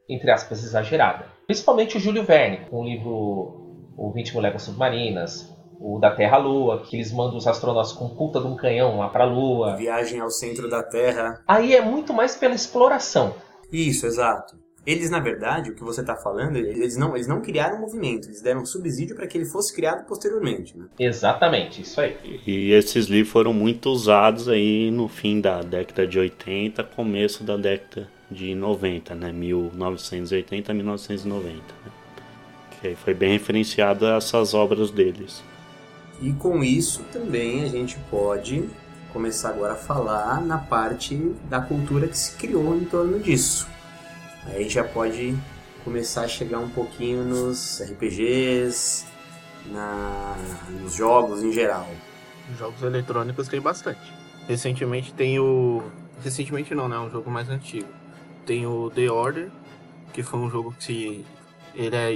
entre 0.09 0.31
aspas, 0.31 0.63
exagerada. 0.63 1.27
Principalmente 1.47 1.97
o 1.97 2.01
Júlio 2.01 2.23
Verne, 2.23 2.67
com 2.71 2.83
o 2.83 2.85
livro 2.85 3.93
O 3.97 4.13
20 4.15 4.39
Léguas 4.39 4.63
Submarinas, 4.63 5.53
o 5.81 5.99
da 5.99 6.13
Terra 6.13 6.37
à 6.37 6.41
Lua, 6.41 6.83
que 6.83 6.95
eles 6.95 7.11
mandam 7.11 7.37
os 7.37 7.49
astronautas 7.49 7.93
com 7.93 8.09
puta 8.09 8.41
de 8.41 8.47
um 8.47 8.55
canhão 8.55 8.99
lá 8.99 9.09
pra 9.09 9.25
Lua. 9.25 9.77
Viagem 9.77 10.21
ao 10.21 10.31
centro 10.31 10.71
da 10.71 10.85
Terra. 10.85 11.43
Aí 11.49 11.75
é 11.75 11.81
muito 11.81 12.15
mais 12.15 12.37
pela 12.37 12.55
exploração. 12.55 13.35
Isso, 13.73 14.07
exato. 14.07 14.64
Eles, 14.87 15.09
na 15.11 15.19
verdade, 15.19 15.71
o 15.71 15.75
que 15.75 15.83
você 15.83 16.03
está 16.03 16.15
falando, 16.15 16.57
eles 16.57 16.97
não, 16.97 17.15
eles 17.15 17.27
não 17.27 17.41
criaram 17.41 17.79
um 17.79 17.81
movimento, 17.81 18.29
eles 18.29 18.43
deram 18.43 18.67
subsídio 18.67 19.17
para 19.17 19.27
que 19.27 19.39
ele 19.39 19.47
fosse 19.47 19.75
criado 19.75 20.07
posteriormente. 20.07 20.77
Né? 20.77 20.85
Exatamente, 20.99 21.81
isso 21.81 22.01
aí. 22.01 22.17
E 22.47 22.71
esses 22.73 23.07
livros 23.07 23.33
foram 23.33 23.55
muito 23.55 23.89
usados 23.89 24.49
aí 24.49 24.91
no 24.91 25.09
fim 25.09 25.41
da 25.41 25.63
década 25.63 26.07
de 26.07 26.19
80, 26.19 26.85
começo 26.85 27.43
da 27.43 27.57
década 27.57 28.09
de 28.31 28.55
90, 28.55 29.15
né? 29.15 29.33
1980 29.33 30.73
a 30.73 30.75
1990. 30.75 31.57
Né? 31.57 31.63
Que 32.81 32.89
aí 32.89 32.97
foi 32.97 33.15
bem 33.15 33.33
referenciado 33.33 34.07
essas 34.07 34.53
obras 34.53 34.91
deles. 34.91 35.43
E 36.21 36.33
com 36.33 36.63
isso 36.63 37.03
também 37.13 37.65
a 37.65 37.69
gente 37.69 37.97
pode 38.11 38.65
começar 39.13 39.51
agora 39.51 39.75
a 39.75 39.77
falar 39.77 40.45
na 40.45 40.59
parte 40.59 41.17
da 41.49 41.61
cultura 41.61 42.09
que 42.09 42.19
se 42.19 42.37
criou 42.37 42.77
em 42.77 42.85
torno 42.85 43.19
disso. 43.21 43.74
Aí 44.47 44.69
já 44.69 44.85
pode 44.85 45.37
começar 45.83 46.23
a 46.23 46.29
chegar 46.29 46.59
um 46.59 46.69
pouquinho 46.69 47.25
nos 47.25 47.81
RPGs, 47.83 49.07
na, 49.67 50.37
nos 50.81 50.95
jogos 50.95 51.43
em 51.43 51.53
geral. 51.53 51.89
Jogos 52.59 52.83
eletrônicos 52.83 53.49
tem 53.49 53.61
bastante. 53.61 54.13
Recentemente 54.47 55.13
tem 55.15 55.39
o. 55.39 55.83
Recentemente 56.23 56.75
não, 56.75 56.89
né? 56.89 56.97
É 56.97 57.01
um 57.01 57.11
jogo 57.11 57.31
mais 57.31 57.49
antigo. 57.49 57.89
Tem 58.45 58.67
o 58.67 58.91
The 58.91 59.11
Order, 59.11 59.51
que 60.13 60.23
foi 60.23 60.39
um 60.39 60.51
jogo 60.51 60.75
que 60.79 61.25
ele 61.75 61.97
é 61.97 62.15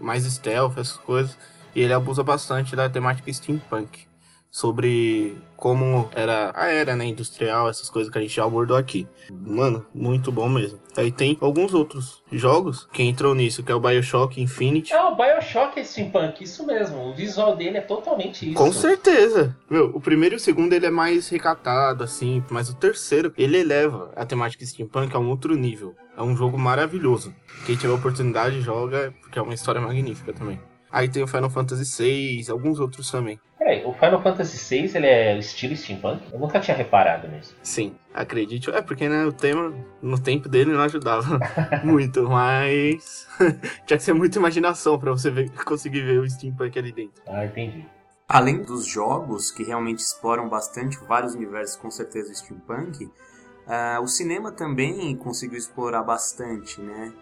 mais 0.00 0.24
stealth, 0.24 0.76
essas 0.76 0.96
coisas 0.96 1.36
e 1.78 1.80
ele 1.80 1.92
abusa 1.92 2.24
bastante 2.24 2.74
da 2.74 2.90
temática 2.90 3.32
steampunk. 3.32 4.07
Sobre 4.50 5.36
como 5.56 6.08
era 6.14 6.52
a 6.54 6.68
era 6.68 6.94
né, 6.94 7.04
industrial, 7.04 7.68
essas 7.68 7.90
coisas 7.90 8.10
que 8.10 8.18
a 8.18 8.20
gente 8.20 8.34
já 8.34 8.44
abordou 8.44 8.76
aqui. 8.76 9.06
Mano, 9.30 9.84
muito 9.92 10.30
bom 10.30 10.48
mesmo. 10.48 10.78
Aí 10.96 11.12
tem 11.12 11.36
alguns 11.40 11.74
outros 11.74 12.22
jogos 12.32 12.88
que 12.92 13.02
entram 13.02 13.34
nisso, 13.34 13.62
que 13.62 13.70
é 13.70 13.74
o 13.74 13.80
Bioshock 13.80 14.40
Infinite. 14.40 14.92
É, 14.92 15.02
o 15.02 15.14
Bioshock 15.14 15.78
é 15.78 15.84
steampunk, 15.84 16.42
isso 16.42 16.64
mesmo. 16.64 17.08
O 17.08 17.14
visual 17.14 17.56
dele 17.56 17.78
é 17.78 17.80
totalmente 17.80 18.46
isso. 18.46 18.54
Com 18.54 18.72
certeza. 18.72 19.56
Meu, 19.68 19.86
o 19.94 20.00
primeiro 20.00 20.36
e 20.36 20.38
o 20.38 20.40
segundo 20.40 20.72
ele 20.72 20.86
é 20.86 20.90
mais 20.90 21.28
recatado, 21.28 22.04
assim, 22.04 22.42
mas 22.50 22.68
o 22.68 22.74
terceiro, 22.74 23.32
ele 23.36 23.58
eleva 23.58 24.10
a 24.16 24.24
temática 24.24 24.64
steampunk 24.64 25.14
a 25.14 25.18
um 25.18 25.28
outro 25.28 25.54
nível. 25.56 25.94
É 26.16 26.22
um 26.22 26.36
jogo 26.36 26.58
maravilhoso. 26.58 27.34
Quem 27.66 27.76
tiver 27.76 27.92
oportunidade 27.92 28.60
joga, 28.60 29.12
porque 29.20 29.38
é 29.38 29.42
uma 29.42 29.54
história 29.54 29.80
magnífica 29.80 30.32
também. 30.32 30.60
Aí 30.90 31.08
tem 31.08 31.22
o 31.22 31.26
Final 31.26 31.50
Fantasy 31.50 32.02
VI, 32.02 32.50
alguns 32.50 32.80
outros 32.80 33.10
também. 33.10 33.38
Peraí, 33.68 33.84
o 33.84 33.92
Final 33.92 34.22
Fantasy 34.22 34.78
VI 34.80 34.96
ele 34.96 35.06
é 35.06 35.38
estilo 35.38 35.76
steampunk? 35.76 36.22
Eu 36.32 36.38
nunca 36.38 36.58
tinha 36.58 36.74
reparado 36.74 37.28
nisso. 37.28 37.54
Sim, 37.62 37.94
acredite. 38.14 38.70
É 38.70 38.80
porque 38.80 39.06
né, 39.10 39.26
o 39.26 39.32
tema, 39.32 39.74
no 40.00 40.18
tempo 40.18 40.48
dele, 40.48 40.72
não 40.72 40.80
ajudava 40.80 41.38
muito, 41.84 42.22
mas 42.22 43.28
tinha 43.84 43.98
que 43.98 44.02
ser 44.02 44.14
muita 44.14 44.38
imaginação 44.38 44.98
para 44.98 45.10
você 45.10 45.30
ver, 45.30 45.50
conseguir 45.64 46.00
ver 46.00 46.18
o 46.18 46.30
steampunk 46.30 46.78
ali 46.78 46.92
dentro. 46.92 47.22
Ah, 47.26 47.44
entendi. 47.44 47.84
Além 48.26 48.62
dos 48.62 48.86
jogos 48.86 49.50
que 49.50 49.62
realmente 49.62 49.98
exploram 49.98 50.48
bastante 50.48 50.96
vários 51.06 51.34
universos, 51.34 51.76
com 51.76 51.90
certeza 51.90 52.32
steampunk, 52.32 53.04
uh, 53.04 54.02
o 54.02 54.08
cinema 54.08 54.50
também 54.50 55.14
conseguiu 55.14 55.58
explorar 55.58 56.02
bastante, 56.04 56.80
né? 56.80 57.12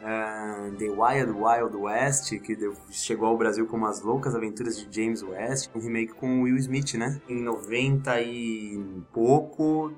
Uh, 0.00 0.76
The 0.76 0.88
Wild 0.88 1.32
Wild 1.32 1.76
West, 1.76 2.30
que 2.40 2.56
chegou 2.90 3.28
ao 3.28 3.36
Brasil 3.36 3.66
como 3.66 3.86
As 3.86 4.02
Loucas 4.02 4.34
Aventuras 4.34 4.78
de 4.78 4.94
James 4.94 5.22
West, 5.22 5.70
um 5.74 5.80
remake 5.80 6.14
com 6.14 6.42
Will 6.42 6.56
Smith, 6.56 6.94
né? 6.94 7.20
Em 7.28 7.42
90 7.42 8.20
e 8.22 8.78
pouco, 9.12 9.92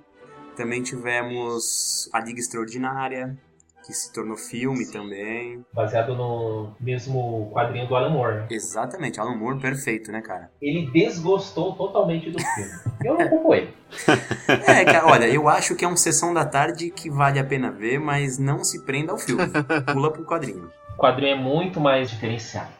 também 0.57 0.83
tivemos 0.83 2.09
A 2.13 2.21
Liga 2.21 2.41
Extraordinária, 2.41 3.39
que 3.89 3.95
se 3.95 4.13
tornou 4.13 4.37
filme 4.37 4.85
Sim. 4.85 4.93
também. 4.93 5.65
Baseado 5.73 6.15
no 6.15 6.75
mesmo 6.79 7.51
quadrinho 7.51 7.89
do 7.89 7.97
Alan 7.97 8.11
Moore. 8.11 8.45
Exatamente, 8.51 9.19
Alan 9.19 9.35
Moore 9.35 9.59
perfeito, 9.59 10.13
né, 10.13 10.21
cara? 10.21 10.51
Ele 10.61 10.91
desgostou 10.91 11.75
totalmente 11.75 12.31
do 12.31 12.39
filme. 12.39 12.71
Eu 13.03 13.17
não 13.17 13.29
culpo 13.29 13.55
ele. 13.55 13.73
É, 14.69 14.85
cara, 14.85 15.07
olha, 15.07 15.27
eu 15.27 15.49
acho 15.49 15.75
que 15.75 15.85
é 15.85 15.89
uma 15.89 15.97
sessão 15.97 16.35
da 16.35 16.45
tarde 16.45 16.91
que 16.91 17.09
vale 17.09 17.39
a 17.39 17.45
pena 17.45 17.71
ver, 17.71 17.99
mas 17.99 18.39
não 18.39 18.63
se 18.63 18.85
prenda 18.85 19.13
ao 19.13 19.19
filme. 19.19 19.47
Pula 19.93 20.13
pro 20.13 20.25
quadrinho. 20.25 20.71
O 20.95 21.01
quadrinho 21.01 21.33
é 21.33 21.41
muito 21.41 21.81
mais 21.81 22.11
diferenciado. 22.11 22.71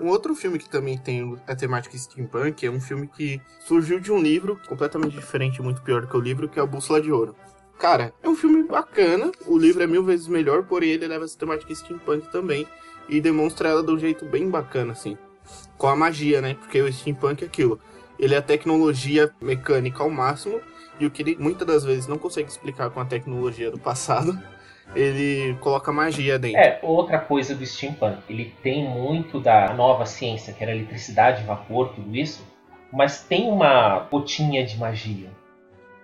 Um 0.00 0.08
outro 0.08 0.34
filme 0.34 0.58
que 0.58 0.68
também 0.68 0.96
tem 0.96 1.36
a 1.46 1.54
temática 1.54 1.96
steampunk 1.96 2.64
é 2.64 2.70
um 2.70 2.80
filme 2.80 3.06
que 3.06 3.40
surgiu 3.60 4.00
de 4.00 4.10
um 4.10 4.20
livro 4.20 4.58
completamente 4.66 5.14
diferente, 5.14 5.60
muito 5.60 5.82
pior 5.82 6.00
do 6.00 6.08
que 6.08 6.16
o 6.16 6.20
livro, 6.20 6.48
que 6.48 6.58
é 6.58 6.62
a 6.62 6.66
Bússola 6.66 7.00
de 7.00 7.12
Ouro. 7.12 7.36
Cara, 7.78 8.14
é 8.22 8.28
um 8.28 8.36
filme 8.36 8.62
bacana, 8.62 9.30
o 9.46 9.58
livro 9.58 9.82
é 9.82 9.86
mil 9.86 10.04
vezes 10.04 10.28
melhor, 10.28 10.64
porém 10.64 10.90
ele 10.90 11.06
leva 11.06 11.24
essa 11.24 11.38
temática 11.38 11.74
steampunk 11.74 12.30
também 12.30 12.66
e 13.08 13.20
demonstra 13.20 13.68
ela 13.68 13.82
de 13.82 13.90
um 13.90 13.98
jeito 13.98 14.24
bem 14.24 14.48
bacana, 14.48 14.92
assim. 14.92 15.18
Com 15.76 15.88
a 15.88 15.96
magia, 15.96 16.40
né? 16.40 16.54
Porque 16.54 16.80
o 16.80 16.92
steampunk 16.92 17.42
é 17.42 17.46
aquilo. 17.46 17.78
Ele 18.18 18.34
é 18.34 18.38
a 18.38 18.42
tecnologia 18.42 19.30
mecânica 19.40 20.02
ao 20.02 20.08
máximo, 20.08 20.60
e 20.98 21.06
o 21.06 21.10
que 21.10 21.22
ele 21.22 21.36
muitas 21.38 21.66
das 21.66 21.84
vezes 21.84 22.06
não 22.06 22.16
consegue 22.16 22.48
explicar 22.48 22.90
com 22.90 23.00
a 23.00 23.04
tecnologia 23.04 23.70
do 23.70 23.78
passado, 23.78 24.38
ele 24.94 25.54
coloca 25.60 25.92
magia 25.92 26.38
dentro. 26.38 26.58
É, 26.58 26.78
outra 26.82 27.18
coisa 27.18 27.54
do 27.54 27.66
steampunk, 27.66 28.18
ele 28.28 28.54
tem 28.62 28.88
muito 28.88 29.40
da 29.40 29.74
nova 29.74 30.06
ciência, 30.06 30.52
que 30.52 30.62
era 30.62 30.74
eletricidade, 30.74 31.44
vapor, 31.44 31.92
tudo 31.94 32.14
isso, 32.16 32.46
mas 32.92 33.22
tem 33.22 33.50
uma 33.50 34.06
gotinha 34.10 34.64
de 34.64 34.78
magia. 34.78 35.30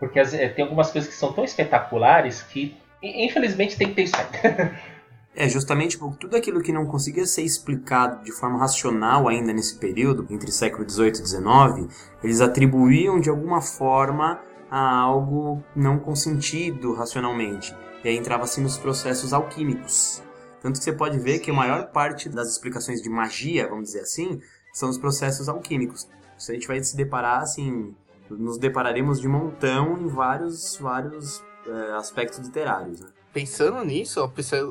Porque 0.00 0.18
as, 0.18 0.34
é, 0.34 0.48
tem 0.48 0.64
algumas 0.64 0.90
coisas 0.90 1.08
que 1.08 1.16
são 1.16 1.32
tão 1.32 1.44
espetaculares 1.44 2.42
que, 2.42 2.76
infelizmente, 3.02 3.76
tem 3.76 3.90
que 3.90 3.94
ter 3.94 4.02
isso. 4.04 4.16
É, 5.32 5.48
justamente 5.48 5.96
por 5.96 6.16
tudo 6.16 6.36
aquilo 6.36 6.60
que 6.60 6.72
não 6.72 6.84
conseguia 6.84 7.24
ser 7.24 7.42
explicado 7.42 8.24
de 8.24 8.32
forma 8.32 8.58
racional 8.58 9.28
ainda 9.28 9.52
nesse 9.52 9.78
período, 9.78 10.26
entre 10.28 10.50
século 10.50 10.88
XVIII 10.88 11.12
e 11.12 11.26
XIX, 11.26 11.94
eles 12.22 12.40
atribuíam 12.40 13.20
de 13.20 13.30
alguma 13.30 13.62
forma 13.62 14.40
a 14.68 14.98
algo 14.98 15.62
não 15.74 16.00
consentido 16.00 16.94
racionalmente. 16.94 17.74
E 18.02 18.08
aí 18.08 18.16
entrava-se 18.16 18.60
nos 18.60 18.76
processos 18.76 19.32
alquímicos. 19.32 20.20
Tanto 20.60 20.78
que 20.78 20.84
você 20.84 20.92
pode 20.92 21.18
ver 21.18 21.38
que 21.38 21.50
a 21.50 21.54
maior 21.54 21.90
parte 21.90 22.28
das 22.28 22.50
explicações 22.50 23.00
de 23.00 23.08
magia, 23.08 23.68
vamos 23.68 23.84
dizer 23.84 24.00
assim, 24.00 24.40
são 24.72 24.90
os 24.90 24.98
processos 24.98 25.48
alquímicos. 25.48 26.08
Se 26.36 26.50
a 26.50 26.54
gente 26.54 26.66
vai 26.66 26.82
se 26.82 26.96
deparar, 26.96 27.42
assim, 27.42 27.94
nos 28.30 28.58
depararemos 28.58 29.20
de 29.20 29.28
montão 29.28 29.98
em 29.98 30.06
vários, 30.06 30.76
vários 30.76 31.42
é, 31.66 31.92
aspectos 31.92 32.38
literários, 32.38 33.00
né? 33.00 33.08
Pensando 33.32 33.84
nisso, 33.84 34.20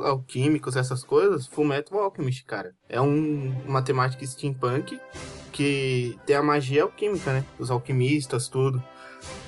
alquímicos, 0.04 0.75
essas 0.75 1.01
coisas, 1.01 1.48
Fullmetal 1.48 2.00
Alchemist, 2.00 2.44
cara. 2.44 2.74
É 2.89 3.00
um, 3.00 3.56
uma 3.66 3.82
temática 3.82 4.25
steampunk 4.25 5.00
que 5.54 6.18
tem 6.25 6.36
a 6.36 6.44
magia 6.44 6.84
alquímica, 6.84 7.32
né? 7.32 7.46
Os 7.58 7.72
alquimistas, 7.72 8.50
tudo. 8.50 8.84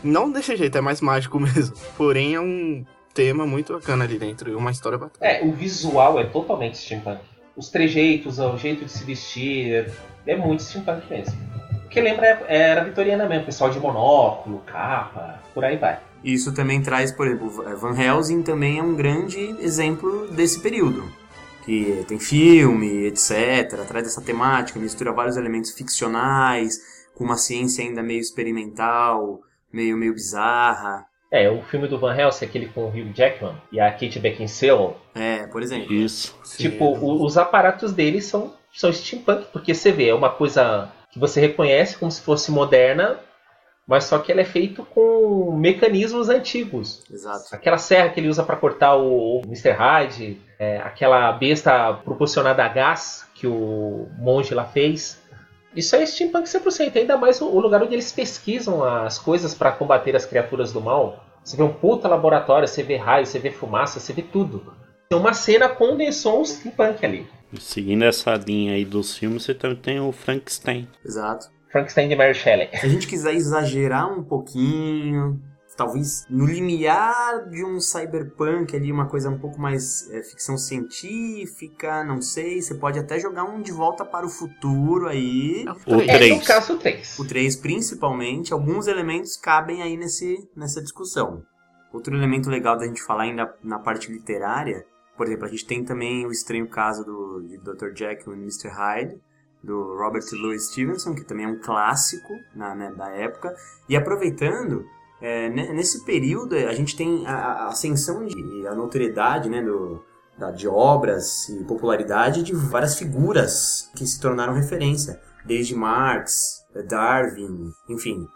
Não 0.01 0.31
desse 0.31 0.55
jeito, 0.55 0.77
é 0.77 0.81
mais 0.81 1.01
mágico 1.01 1.37
mesmo. 1.41 1.75
Porém, 1.97 2.35
é 2.35 2.39
um 2.39 2.85
tema 3.13 3.45
muito 3.45 3.73
bacana 3.73 4.05
ali 4.05 4.17
dentro 4.17 4.49
e 4.49 4.55
uma 4.55 4.71
história 4.71 4.97
bacana. 4.97 5.29
É, 5.29 5.43
o 5.43 5.51
visual 5.51 6.17
é 6.17 6.23
totalmente 6.23 6.77
steampunk. 6.77 7.19
Os 7.55 7.69
trejeitos, 7.69 8.39
o 8.39 8.57
jeito 8.57 8.85
de 8.85 8.91
se 8.91 9.03
vestir, 9.03 9.91
é 10.25 10.35
muito 10.37 10.63
steampunk 10.63 11.09
mesmo. 11.09 11.50
O 11.91 11.93
que 11.93 11.99
lembra 11.99 12.25
é- 12.25 12.45
era 12.69 12.85
vitoriana 12.85 13.27
mesmo, 13.27 13.43
pessoal 13.47 13.69
de 13.69 13.77
monóculo, 13.77 14.59
capa, 14.65 15.41
por 15.53 15.65
aí 15.65 15.75
vai. 15.75 15.99
Isso 16.23 16.53
também 16.55 16.81
traz, 16.81 17.11
por 17.11 17.27
exemplo, 17.27 17.49
Van 17.75 17.99
Helsing 18.01 18.43
também 18.43 18.79
é 18.79 18.81
um 18.81 18.95
grande 18.95 19.37
exemplo 19.59 20.27
desse 20.31 20.61
período. 20.61 21.03
Que 21.65 22.05
tem 22.07 22.17
filme, 22.17 23.07
etc., 23.07 23.85
traz 23.85 24.07
essa 24.07 24.21
temática, 24.21 24.79
mistura 24.79 25.11
vários 25.11 25.35
elementos 25.35 25.71
ficcionais, 25.71 26.77
com 27.13 27.25
uma 27.25 27.35
ciência 27.35 27.83
ainda 27.83 28.01
meio 28.01 28.21
experimental, 28.21 29.41
meio, 29.71 29.97
meio 29.97 30.13
bizarra. 30.13 31.05
É, 31.29 31.49
o 31.51 31.61
filme 31.63 31.89
do 31.89 31.99
Van 31.99 32.15
Helsing, 32.15 32.45
aquele 32.45 32.67
com 32.67 32.85
o 32.85 32.87
Hugh 32.87 33.11
Jackman 33.13 33.55
e 33.69 33.81
a 33.81 33.91
Kate 33.91 34.17
Beckinsale, 34.17 34.93
É, 35.13 35.45
por 35.47 35.61
exemplo. 35.61 35.93
Isso. 35.93 36.39
Tipo, 36.57 36.85
o- 36.85 37.25
os 37.25 37.37
aparatos 37.37 37.91
deles 37.91 38.23
são, 38.25 38.53
são 38.73 38.93
steampunk, 38.93 39.47
porque 39.51 39.73
você 39.73 39.91
vê, 39.91 40.07
é 40.07 40.15
uma 40.15 40.29
coisa 40.29 40.89
que 41.11 41.19
você 41.19 41.41
reconhece 41.41 41.97
como 41.97 42.11
se 42.11 42.21
fosse 42.21 42.51
moderna, 42.51 43.19
mas 43.85 44.05
só 44.05 44.19
que 44.19 44.31
ela 44.31 44.41
é 44.41 44.45
feito 44.45 44.85
com 44.85 45.51
mecanismos 45.57 46.29
antigos. 46.29 47.03
Exato. 47.11 47.53
Aquela 47.53 47.77
serra 47.77 48.09
que 48.09 48.19
ele 48.19 48.29
usa 48.29 48.43
para 48.43 48.55
cortar 48.55 48.95
o, 48.95 49.39
o 49.39 49.41
Mr. 49.45 49.71
Hyde, 49.71 50.41
é, 50.57 50.77
aquela 50.77 51.31
besta 51.33 51.93
proporcionada 51.93 52.63
a 52.63 52.69
gás 52.69 53.27
que 53.35 53.45
o 53.45 54.07
monge 54.17 54.53
lá 54.53 54.63
fez. 54.63 55.21
Isso 55.75 55.95
é 55.95 56.05
steampunk 56.05 56.47
100%, 56.47 56.95
ainda 56.95 57.17
mais 57.17 57.41
o, 57.41 57.47
o 57.47 57.59
lugar 57.59 57.81
onde 57.83 57.93
eles 57.93 58.11
pesquisam 58.11 58.83
as 58.83 59.17
coisas 59.17 59.53
para 59.53 59.71
combater 59.71 60.15
as 60.15 60.25
criaturas 60.25 60.71
do 60.71 60.79
mal. 60.79 61.25
Você 61.43 61.57
vê 61.57 61.63
um 61.63 61.73
puta 61.73 62.07
laboratório, 62.07 62.67
você 62.67 62.83
vê 62.83 62.97
raio, 62.97 63.25
você 63.25 63.39
vê 63.39 63.51
fumaça, 63.51 63.99
você 63.99 64.13
vê 64.13 64.21
tudo. 64.21 64.73
Tem 65.11 65.19
uma 65.19 65.33
cena 65.33 65.67
condensou 65.67 66.39
um 66.39 66.45
steampunk 66.45 67.05
ali. 67.05 67.27
Seguindo 67.59 68.05
essa 68.05 68.33
linha 68.35 68.75
aí 68.75 68.85
dos 68.85 69.17
filmes, 69.17 69.43
você 69.43 69.53
também 69.53 69.75
tem 69.75 69.99
o 69.99 70.09
Frankenstein. 70.13 70.87
Exato. 71.03 71.49
Frankenstein 71.69 72.07
de 72.07 72.15
Mary 72.15 72.33
Shelley. 72.33 72.69
Se 72.73 72.85
a 72.85 72.87
gente 72.87 73.07
quiser 73.07 73.33
exagerar 73.33 74.09
um 74.09 74.23
pouquinho, 74.23 75.37
talvez 75.75 76.25
no 76.29 76.45
limiar 76.45 77.49
de 77.49 77.61
um 77.61 77.81
cyberpunk 77.81 78.73
ali, 78.73 78.89
uma 78.89 79.05
coisa 79.05 79.29
um 79.29 79.37
pouco 79.37 79.59
mais 79.59 80.09
é, 80.11 80.23
ficção 80.23 80.57
científica, 80.57 82.05
não 82.05 82.21
sei, 82.21 82.61
você 82.61 82.75
pode 82.75 82.97
até 82.97 83.19
jogar 83.19 83.43
um 83.43 83.61
De 83.61 83.73
Volta 83.73 84.05
para 84.05 84.25
o 84.25 84.29
Futuro 84.29 85.09
aí. 85.09 85.65
O 85.85 85.97
três. 85.97 86.07
É, 86.07 86.17
três. 86.17 86.39
no 86.39 86.45
caso 86.45 86.77
3. 86.77 87.19
O 87.19 87.27
3 87.27 87.57
principalmente, 87.57 88.53
alguns 88.53 88.87
elementos 88.87 89.35
cabem 89.35 89.81
aí 89.81 89.97
nesse, 89.97 90.37
nessa 90.55 90.81
discussão. 90.81 91.43
Outro 91.91 92.15
elemento 92.15 92.49
legal 92.49 92.77
da 92.77 92.85
gente 92.85 93.03
falar 93.03 93.23
ainda 93.23 93.53
na 93.61 93.77
parte 93.77 94.09
literária, 94.09 94.85
por 95.21 95.27
exemplo, 95.27 95.45
a 95.45 95.49
gente 95.49 95.67
tem 95.67 95.85
também 95.85 96.25
o 96.25 96.31
estranho 96.31 96.67
caso 96.67 97.05
do 97.05 97.43
de 97.47 97.57
Dr. 97.59 97.95
Jekyll 97.95 98.33
e 98.33 98.37
Mr. 98.39 98.69
Hyde, 98.69 99.21
do 99.63 99.95
Robert 99.99 100.23
Louis 100.33 100.71
Stevenson, 100.71 101.13
que 101.13 101.23
também 101.23 101.45
é 101.45 101.47
um 101.47 101.59
clássico 101.59 102.33
na, 102.55 102.73
né, 102.73 102.91
da 102.97 103.07
época. 103.11 103.53
E 103.87 103.95
aproveitando, 103.95 104.83
é, 105.21 105.47
ne- 105.47 105.73
nesse 105.73 106.03
período 106.05 106.55
a 106.55 106.73
gente 106.73 106.97
tem 106.97 107.23
a, 107.27 107.35
a 107.35 107.67
ascensão 107.67 108.25
de 108.25 108.65
a 108.67 108.73
notoriedade 108.73 109.47
né, 109.47 109.61
do, 109.61 110.03
da- 110.39 110.49
de 110.49 110.67
obras 110.67 111.47
e 111.49 111.63
popularidade 111.65 112.41
de 112.41 112.55
várias 112.55 112.97
figuras 112.97 113.91
que 113.95 114.07
se 114.07 114.19
tornaram 114.19 114.53
referência, 114.53 115.21
desde 115.45 115.75
Marx, 115.75 116.63
Darwin, 116.89 117.71
enfim. 117.87 118.27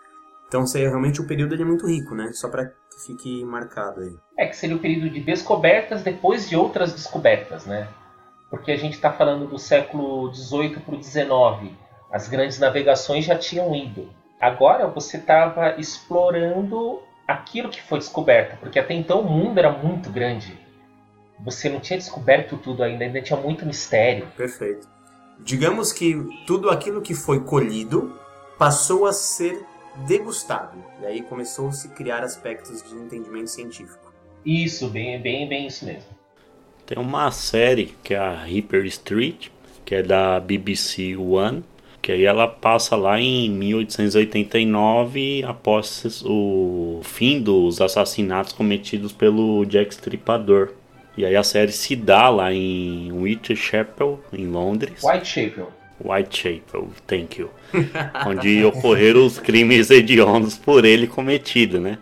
Então, 0.47 0.65
sei, 0.65 0.87
realmente 0.87 1.21
o 1.21 1.27
período 1.27 1.53
ele 1.53 1.63
é 1.63 1.65
muito 1.65 1.87
rico, 1.87 2.15
né? 2.15 2.31
Só 2.33 2.49
para 2.49 2.65
que 2.65 3.05
fique 3.05 3.43
marcado 3.43 4.01
aí. 4.01 4.15
É 4.37 4.45
que 4.45 4.55
seria 4.55 4.75
o 4.75 4.79
período 4.79 5.09
de 5.09 5.19
descobertas 5.19 6.03
depois 6.03 6.47
de 6.47 6.55
outras 6.55 6.93
descobertas, 6.93 7.65
né? 7.65 7.87
Porque 8.49 8.71
a 8.71 8.77
gente 8.77 8.93
está 8.93 9.11
falando 9.11 9.47
do 9.47 9.57
século 9.57 10.33
XVIII 10.33 10.79
para 10.79 10.95
o 10.95 11.03
XIX. 11.03 11.73
As 12.11 12.29
grandes 12.29 12.59
navegações 12.59 13.25
já 13.25 13.37
tinham 13.37 13.75
ido. 13.75 14.09
Agora 14.39 14.87
você 14.87 15.17
estava 15.17 15.75
explorando 15.79 17.01
aquilo 17.27 17.69
que 17.69 17.81
foi 17.81 17.97
descoberto, 17.99 18.57
porque 18.59 18.79
até 18.79 18.93
então 18.93 19.21
o 19.21 19.29
mundo 19.29 19.57
era 19.57 19.71
muito 19.71 20.09
grande. 20.11 20.57
Você 21.43 21.69
não 21.69 21.79
tinha 21.79 21.97
descoberto 21.97 22.57
tudo 22.57 22.83
ainda, 22.83 23.03
ainda 23.03 23.21
tinha 23.21 23.39
muito 23.39 23.65
mistério. 23.65 24.27
Perfeito. 24.37 24.87
Digamos 25.39 25.91
que 25.91 26.15
tudo 26.45 26.69
aquilo 26.69 27.01
que 27.01 27.13
foi 27.13 27.41
colhido 27.41 28.17
passou 28.57 29.05
a 29.05 29.11
ser 29.11 29.65
degustado. 30.07 30.77
E 31.01 31.05
aí 31.05 31.21
começou 31.21 31.69
a 31.69 31.71
se 31.71 31.89
criar 31.89 32.23
aspectos 32.23 32.83
de 32.83 32.95
entendimento 32.95 33.49
científico. 33.49 34.13
Isso, 34.45 34.87
bem, 34.89 35.19
bem, 35.19 35.47
bem 35.47 35.67
isso 35.67 35.85
mesmo. 35.85 36.15
Tem 36.85 36.99
uma 36.99 37.31
série 37.31 37.95
que 38.03 38.13
é 38.13 38.17
a 38.17 38.43
Reaper 38.43 38.85
Street, 38.85 39.47
que 39.83 39.95
é 39.95 40.03
da 40.03 40.39
BBC 40.39 41.15
One, 41.17 41.63
que 42.01 42.11
aí 42.11 42.23
ela 42.23 42.47
passa 42.47 42.95
lá 42.95 43.19
em 43.19 43.49
1889 43.49 45.43
após 45.43 46.21
o 46.23 47.01
fim 47.03 47.41
dos 47.41 47.81
assassinatos 47.81 48.53
cometidos 48.53 49.11
pelo 49.11 49.65
Jack 49.65 49.91
Stripador. 49.93 50.73
E 51.17 51.25
aí 51.25 51.35
a 51.35 51.41
série 51.41 51.71
se 51.71 51.95
dá 51.95 52.29
lá 52.29 52.53
em 52.53 53.11
Whitechapel, 53.11 54.19
em 54.31 54.45
Londres. 54.45 55.01
Whitechapel. 55.03 55.71
Whitechapel, 56.03 56.89
thank 57.07 57.39
you. 57.39 57.49
onde 58.27 58.63
ocorreram 58.63 59.25
os 59.25 59.39
crimes 59.39 59.89
hediondos 59.89 60.57
por 60.57 60.85
ele 60.85 61.07
cometido, 61.07 61.79
né? 61.79 61.97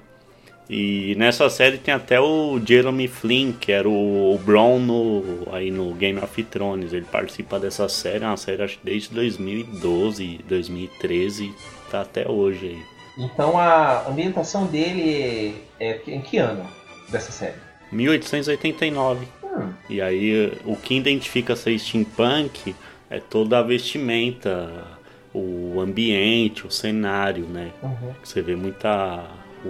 E 0.69 1.13
nessa 1.17 1.49
série 1.49 1.77
tem 1.77 1.93
até 1.93 2.19
o 2.19 2.59
Jeremy 2.65 3.07
Flynn, 3.07 3.51
que 3.51 3.71
era 3.71 3.87
o, 3.87 4.33
o 4.33 4.37
Bron 4.39 4.79
no, 4.79 5.47
aí 5.51 5.69
no 5.69 5.93
Game 5.93 6.19
of 6.19 6.43
Thrones. 6.45 6.93
Ele 6.93 7.05
participa 7.05 7.59
dessa 7.59 7.87
série, 7.89 8.23
é 8.23 8.27
uma 8.27 8.37
série 8.37 8.63
acho 8.63 8.79
desde 8.83 9.09
2012, 9.09 10.39
2013, 10.47 11.53
tá 11.91 12.01
até 12.01 12.27
hoje 12.27 12.67
aí. 12.67 12.81
Então 13.17 13.59
a 13.59 14.07
ambientação 14.07 14.65
dele 14.65 15.55
é 15.79 15.99
em 16.07 16.21
que 16.21 16.37
ano 16.37 16.65
dessa 17.09 17.31
série? 17.31 17.57
1889. 17.91 19.27
Hum, 19.43 19.69
E 19.89 20.01
aí 20.01 20.51
o 20.65 20.75
que 20.75 20.95
identifica 20.95 21.55
ser 21.55 21.77
steampunk 21.77 22.73
é 23.09 23.19
toda 23.19 23.59
a 23.59 23.63
vestimenta, 23.63 24.85
o 25.33 25.79
ambiente, 25.79 26.65
o 26.65 26.71
cenário, 26.71 27.45
né? 27.45 27.71
uhum. 27.81 28.13
Você 28.23 28.41
vê 28.41 28.55
muita 28.55 29.25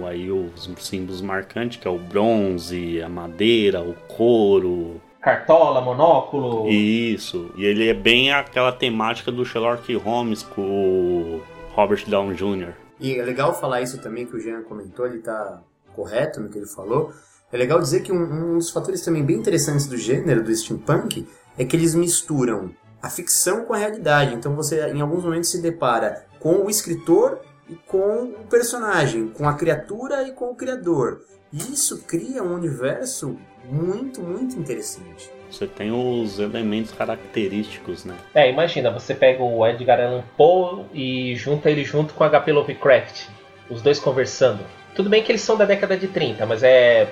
aí 0.06 0.30
os 0.30 0.68
símbolos 0.80 1.20
marcantes, 1.20 1.78
que 1.78 1.86
é 1.86 1.90
o 1.90 1.98
bronze, 1.98 3.00
a 3.00 3.08
madeira, 3.08 3.80
o 3.80 3.94
couro, 4.08 5.00
Cartola, 5.24 5.80
monóculo. 5.80 6.68
isso. 6.68 7.50
E 7.56 7.64
ele 7.64 7.88
é 7.88 7.94
bem 7.94 8.30
aquela 8.30 8.70
temática 8.70 9.32
do 9.32 9.42
Sherlock 9.42 9.94
Holmes 9.94 10.42
com 10.42 10.60
o 10.60 11.42
Robert 11.72 12.04
Downey 12.06 12.36
Jr. 12.36 12.74
E 13.00 13.18
é 13.18 13.22
legal 13.22 13.58
falar 13.58 13.80
isso 13.80 14.02
também 14.02 14.26
que 14.26 14.36
o 14.36 14.40
Jean 14.40 14.62
comentou, 14.62 15.06
ele 15.06 15.20
tá 15.20 15.62
correto 15.94 16.40
no 16.40 16.50
que 16.50 16.58
ele 16.58 16.66
falou. 16.66 17.10
É 17.50 17.56
legal 17.56 17.80
dizer 17.80 18.02
que 18.02 18.12
um, 18.12 18.54
um 18.54 18.58
dos 18.58 18.70
fatores 18.70 19.00
também 19.00 19.24
bem 19.24 19.36
interessantes 19.36 19.86
do 19.86 19.96
gênero 19.96 20.44
do 20.44 20.54
steampunk 20.54 21.26
é 21.56 21.64
que 21.64 21.74
eles 21.74 21.94
misturam 21.94 22.70
a 23.04 23.10
ficção 23.10 23.66
com 23.66 23.74
a 23.74 23.76
realidade. 23.76 24.34
Então 24.34 24.56
você 24.56 24.88
em 24.90 25.00
alguns 25.02 25.22
momentos 25.24 25.50
se 25.50 25.60
depara 25.60 26.24
com 26.40 26.64
o 26.64 26.70
escritor 26.70 27.42
e 27.68 27.74
com 27.74 28.24
o 28.24 28.46
personagem, 28.48 29.28
com 29.28 29.46
a 29.46 29.52
criatura 29.52 30.26
e 30.26 30.32
com 30.32 30.46
o 30.46 30.54
criador. 30.54 31.20
E 31.52 31.58
isso 31.58 32.02
cria 32.04 32.42
um 32.42 32.54
universo 32.54 33.38
muito, 33.70 34.22
muito 34.22 34.58
interessante. 34.58 35.30
Você 35.50 35.66
tem 35.66 35.92
os 35.92 36.38
elementos 36.38 36.92
característicos, 36.92 38.06
né? 38.06 38.16
É, 38.34 38.50
imagina, 38.50 38.90
você 38.90 39.14
pega 39.14 39.42
o 39.42 39.66
Edgar 39.66 40.00
Allan 40.00 40.24
Poe 40.36 40.86
e 40.92 41.36
junta 41.36 41.70
ele 41.70 41.84
junto 41.84 42.14
com 42.14 42.24
H.P. 42.24 42.52
Lovecraft. 42.52 43.28
Os 43.68 43.82
dois 43.82 44.00
conversando. 44.00 44.64
Tudo 44.94 45.10
bem 45.10 45.22
que 45.22 45.30
eles 45.30 45.42
são 45.42 45.56
da 45.56 45.66
década 45.66 45.96
de 45.96 46.08
30, 46.08 46.44
mas 46.46 46.62
é 46.62 47.08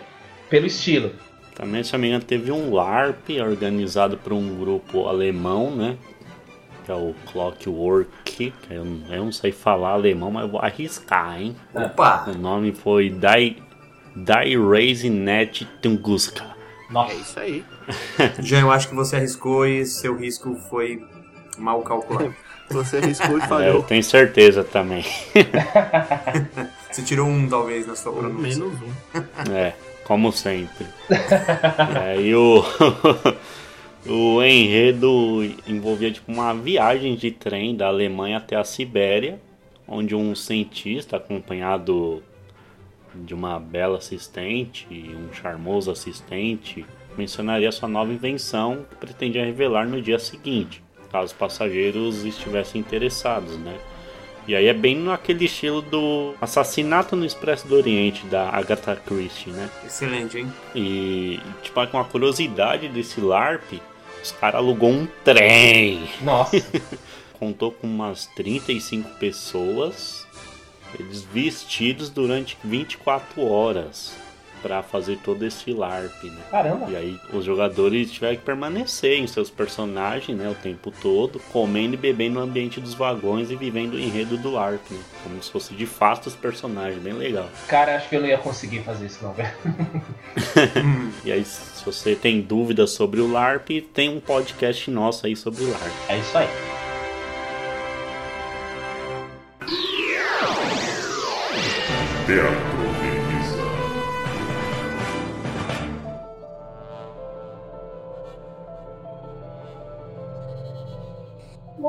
pelo 0.48 0.66
estilo. 0.66 1.12
Também, 1.54 1.82
se 1.84 1.92
não 1.92 2.00
me 2.00 2.08
engano, 2.08 2.24
teve 2.24 2.50
um 2.50 2.72
LARP 2.72 3.30
organizado 3.40 4.16
por 4.16 4.32
um 4.32 4.56
grupo 4.58 5.06
alemão, 5.06 5.70
né? 5.74 5.96
que 6.84 6.90
é 6.90 6.94
o 6.94 7.14
Clockwork, 7.30 8.08
que 8.24 8.52
eu, 8.68 8.84
eu 9.08 9.24
não 9.24 9.30
sei 9.30 9.52
falar 9.52 9.90
alemão, 9.90 10.32
mas 10.32 10.42
eu 10.42 10.48
vou 10.48 10.60
arriscar, 10.60 11.40
hein? 11.40 11.54
Opa! 11.72 12.24
O 12.28 12.36
nome 12.38 12.72
foi 12.72 13.08
Dai, 13.08 13.56
Dai 14.16 14.56
Raise 14.56 15.08
Net 15.08 15.64
Tunguska. 15.80 16.42
É 16.42 16.92
Nossa, 16.92 17.14
isso 17.14 17.38
aí. 17.38 17.64
Já 18.42 18.58
eu 18.60 18.72
acho 18.72 18.88
que 18.88 18.96
você 18.96 19.14
arriscou 19.14 19.64
e 19.64 19.86
seu 19.86 20.16
risco 20.16 20.56
foi 20.68 21.04
mal 21.56 21.82
calculado. 21.82 22.34
Você 22.70 22.96
arriscou 22.96 23.36
e 23.36 23.40
É, 23.40 23.44
eu 23.44 23.48
falhou. 23.48 23.82
tenho 23.82 24.02
certeza 24.02 24.64
também. 24.64 25.04
Você 26.90 27.02
tirou 27.02 27.26
um, 27.28 27.46
talvez, 27.48 27.86
na 27.86 27.94
sua 27.94 28.12
pronúncia. 28.12 28.42
menos 28.64 28.80
um. 28.80 29.52
É, 29.52 29.74
como 30.12 30.30
sempre. 30.30 30.86
É, 32.04 32.20
e 32.20 32.34
o, 32.34 32.62
o 34.06 34.42
enredo 34.42 35.42
envolvia 35.66 36.10
tipo, 36.10 36.30
uma 36.30 36.52
viagem 36.52 37.16
de 37.16 37.30
trem 37.30 37.74
da 37.74 37.86
Alemanha 37.86 38.36
até 38.36 38.56
a 38.56 38.64
Sibéria, 38.64 39.40
onde 39.88 40.14
um 40.14 40.34
cientista 40.34 41.16
acompanhado 41.16 42.22
de 43.14 43.34
uma 43.34 43.58
bela 43.58 43.98
assistente 43.98 44.86
e 44.90 45.14
um 45.14 45.32
charmoso 45.32 45.90
assistente 45.90 46.84
mencionaria 47.16 47.72
sua 47.72 47.88
nova 47.88 48.12
invenção 48.12 48.84
que 48.90 48.96
pretendia 48.96 49.44
revelar 49.44 49.86
no 49.86 50.00
dia 50.00 50.18
seguinte, 50.18 50.82
caso 51.10 51.26
os 51.26 51.32
passageiros 51.32 52.24
estivessem 52.24 52.80
interessados, 52.80 53.56
né? 53.58 53.78
E 54.46 54.56
aí 54.56 54.66
é 54.66 54.72
bem 54.72 54.96
naquele 54.96 55.44
estilo 55.44 55.80
do 55.80 56.34
Assassinato 56.40 57.14
no 57.14 57.24
Expresso 57.24 57.68
do 57.68 57.76
Oriente, 57.76 58.26
da 58.26 58.48
Agatha 58.48 58.96
Christie, 58.96 59.50
né? 59.50 59.70
Excelente, 59.86 60.38
hein? 60.38 60.52
E, 60.74 61.40
tipo, 61.62 61.86
com 61.86 61.98
a 61.98 62.04
curiosidade 62.04 62.88
desse 62.88 63.20
LARP, 63.20 63.80
os 64.22 64.32
caras 64.32 64.56
alugou 64.56 64.90
um 64.90 65.06
trem. 65.24 66.08
nossa. 66.20 66.56
Contou 67.38 67.72
com 67.72 67.86
umas 67.86 68.26
35 68.26 69.10
pessoas, 69.18 70.26
eles 70.98 71.22
vestidos 71.22 72.08
durante 72.08 72.56
24 72.62 73.42
horas 73.44 74.21
para 74.62 74.82
fazer 74.82 75.18
todo 75.18 75.44
esse 75.44 75.72
LARP, 75.72 76.24
né? 76.24 76.40
Caramba. 76.50 76.86
E 76.88 76.96
aí 76.96 77.20
os 77.32 77.44
jogadores 77.44 78.10
tiveram 78.10 78.36
que 78.36 78.42
permanecer 78.42 79.18
em 79.18 79.26
seus 79.26 79.50
personagens, 79.50 80.36
né, 80.38 80.48
o 80.48 80.54
tempo 80.54 80.92
todo, 81.02 81.40
comendo 81.52 81.94
e 81.94 81.96
bebendo 81.96 82.34
no 82.34 82.40
ambiente 82.40 82.80
dos 82.80 82.94
vagões 82.94 83.50
e 83.50 83.56
vivendo 83.56 83.94
o 83.94 83.98
enredo 83.98 84.36
do 84.36 84.50
LARP, 84.50 84.90
né? 84.90 85.00
Como 85.22 85.42
se 85.42 85.50
fosse 85.50 85.74
de 85.74 85.86
fato 85.86 86.26
os 86.26 86.34
personagens, 86.34 87.02
bem 87.02 87.12
legal. 87.12 87.48
Cara, 87.66 87.96
acho 87.96 88.08
que 88.08 88.16
eu 88.16 88.20
não 88.20 88.28
ia 88.28 88.38
conseguir 88.38 88.80
fazer 88.80 89.06
isso 89.06 89.24
não, 89.24 89.32
velho. 89.32 89.52
E 91.24 91.30
aí, 91.30 91.44
se 91.44 91.84
você 91.84 92.14
tem 92.14 92.40
dúvidas 92.40 92.90
sobre 92.90 93.20
o 93.20 93.30
LARP, 93.30 93.80
tem 93.92 94.08
um 94.08 94.20
podcast 94.20 94.90
nosso 94.90 95.26
aí 95.26 95.36
sobre 95.36 95.64
o 95.64 95.70
LARP. 95.70 95.92
É 96.08 96.18
isso 96.18 96.38
aí. 96.38 96.48
Teatro 102.32 102.71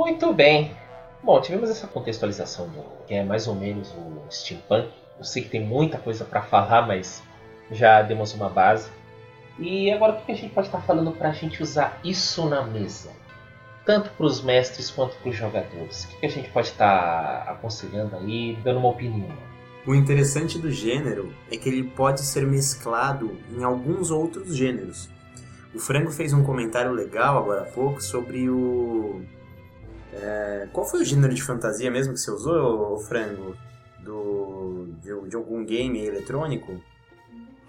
Muito 0.03 0.33
bem. 0.33 0.75
Bom, 1.23 1.39
tivemos 1.39 1.69
essa 1.69 1.87
contextualização 1.87 2.67
do 2.67 2.83
que 3.07 3.13
é 3.13 3.23
mais 3.23 3.47
ou 3.47 3.55
menos 3.55 3.89
o 3.91 4.21
steampunk. 4.29 4.89
Eu 5.17 5.23
sei 5.23 5.43
que 5.43 5.49
tem 5.49 5.65
muita 5.65 5.97
coisa 5.97 6.25
para 6.25 6.41
falar, 6.41 6.85
mas 6.85 7.23
já 7.71 8.01
demos 8.01 8.33
uma 8.33 8.49
base. 8.49 8.89
E 9.57 9.89
agora 9.93 10.11
o 10.11 10.21
que 10.25 10.33
a 10.33 10.35
gente 10.35 10.53
pode 10.53 10.67
estar 10.67 10.81
falando 10.81 11.13
para 11.13 11.29
a 11.29 11.31
gente 11.31 11.63
usar 11.63 12.01
isso 12.03 12.45
na 12.49 12.65
mesa? 12.65 13.11
Tanto 13.85 14.09
para 14.09 14.25
os 14.25 14.41
mestres 14.41 14.91
quanto 14.91 15.15
para 15.15 15.29
os 15.29 15.37
jogadores. 15.37 16.03
O 16.03 16.19
que 16.19 16.25
a 16.25 16.29
gente 16.29 16.49
pode 16.49 16.67
estar 16.67 17.45
aconselhando 17.47 18.17
aí, 18.17 18.57
dando 18.61 18.79
uma 18.79 18.89
opinião? 18.89 19.31
O 19.87 19.95
interessante 19.95 20.59
do 20.59 20.69
gênero 20.69 21.33
é 21.49 21.55
que 21.55 21.69
ele 21.69 21.81
pode 21.81 22.23
ser 22.23 22.45
mesclado 22.45 23.37
em 23.57 23.63
alguns 23.63 24.11
outros 24.11 24.53
gêneros. 24.53 25.09
O 25.73 25.79
Frango 25.79 26.11
fez 26.11 26.33
um 26.33 26.43
comentário 26.43 26.91
legal 26.91 27.37
agora 27.37 27.61
há 27.61 27.71
pouco 27.71 28.01
sobre 28.03 28.49
o. 28.49 29.21
é, 30.21 30.67
qual 30.71 30.85
foi 30.85 31.01
o 31.01 31.05
gênero 31.05 31.33
de 31.33 31.41
fantasia 31.41 31.89
mesmo 31.91 32.13
que 32.13 32.19
você 32.19 32.31
usou, 32.31 32.93
ô 32.93 32.97
Frango? 32.99 33.55
Do, 33.99 34.89
de, 35.01 35.29
de 35.29 35.35
algum 35.35 35.63
game 35.65 36.05
eletrônico? 36.05 36.79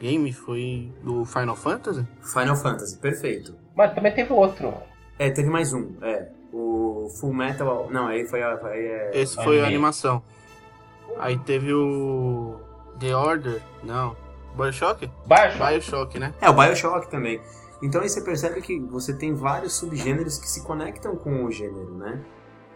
Game 0.01 0.33
foi 0.33 0.93
do 1.03 1.25
Final 1.25 1.55
Fantasy? 1.55 2.05
Final 2.21 2.57
Fantasy, 2.57 2.99
perfeito. 2.99 3.55
Mas 3.77 3.95
também 3.95 4.13
teve 4.13 4.33
outro. 4.33 4.75
É, 5.19 5.31
teve 5.31 5.49
mais 5.49 5.73
um, 5.73 5.93
é. 6.03 6.29
O 6.53 7.09
Full 7.21 7.33
Metal. 7.33 7.89
Não, 7.91 8.07
aí 8.09 8.27
foi. 8.27 8.43
a- 8.43 8.59
Aí 8.67 8.85
é, 8.85 9.11
Esse 9.15 9.35
foi 9.37 9.61
a 9.61 9.67
animação. 9.67 10.23
Aí 11.19 11.39
teve 11.39 11.73
o. 11.73 12.59
The 12.99 13.15
Order? 13.17 13.61
Não. 13.83 14.17
Bioshock? 14.57 15.11
Baixo. 15.27 15.59
Bioshock, 15.59 16.19
né? 16.19 16.33
É, 16.41 16.49
o 16.49 16.53
Bioshock 16.55 17.09
também. 17.11 17.41
Então 17.85 18.01
aí 18.01 18.09
você 18.09 18.23
percebe 18.23 18.63
que 18.63 18.81
você 18.81 19.13
tem 19.13 19.35
vários 19.35 19.75
subgêneros 19.75 20.39
que 20.39 20.49
se 20.49 20.63
conectam 20.63 21.15
com 21.17 21.45
o 21.45 21.51
gênero, 21.51 21.95
né? 21.95 22.25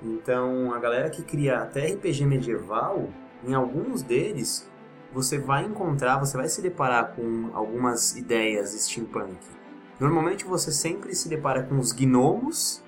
Então 0.02 0.74
a 0.74 0.78
galera 0.78 1.08
que 1.08 1.22
cria 1.22 1.60
até 1.62 1.86
RPG 1.86 2.26
medieval, 2.26 3.08
em 3.42 3.54
alguns 3.54 4.02
deles, 4.02 4.70
você 5.10 5.38
vai 5.38 5.64
encontrar, 5.64 6.18
você 6.18 6.36
vai 6.36 6.46
se 6.46 6.60
deparar 6.60 7.14
com 7.16 7.48
algumas 7.54 8.18
ideias 8.18 8.72
steampunk. 8.72 9.38
Normalmente 9.98 10.44
você 10.44 10.70
sempre 10.70 11.14
se 11.14 11.26
depara 11.26 11.62
com 11.62 11.78
os 11.78 11.90
gnomos 11.90 12.84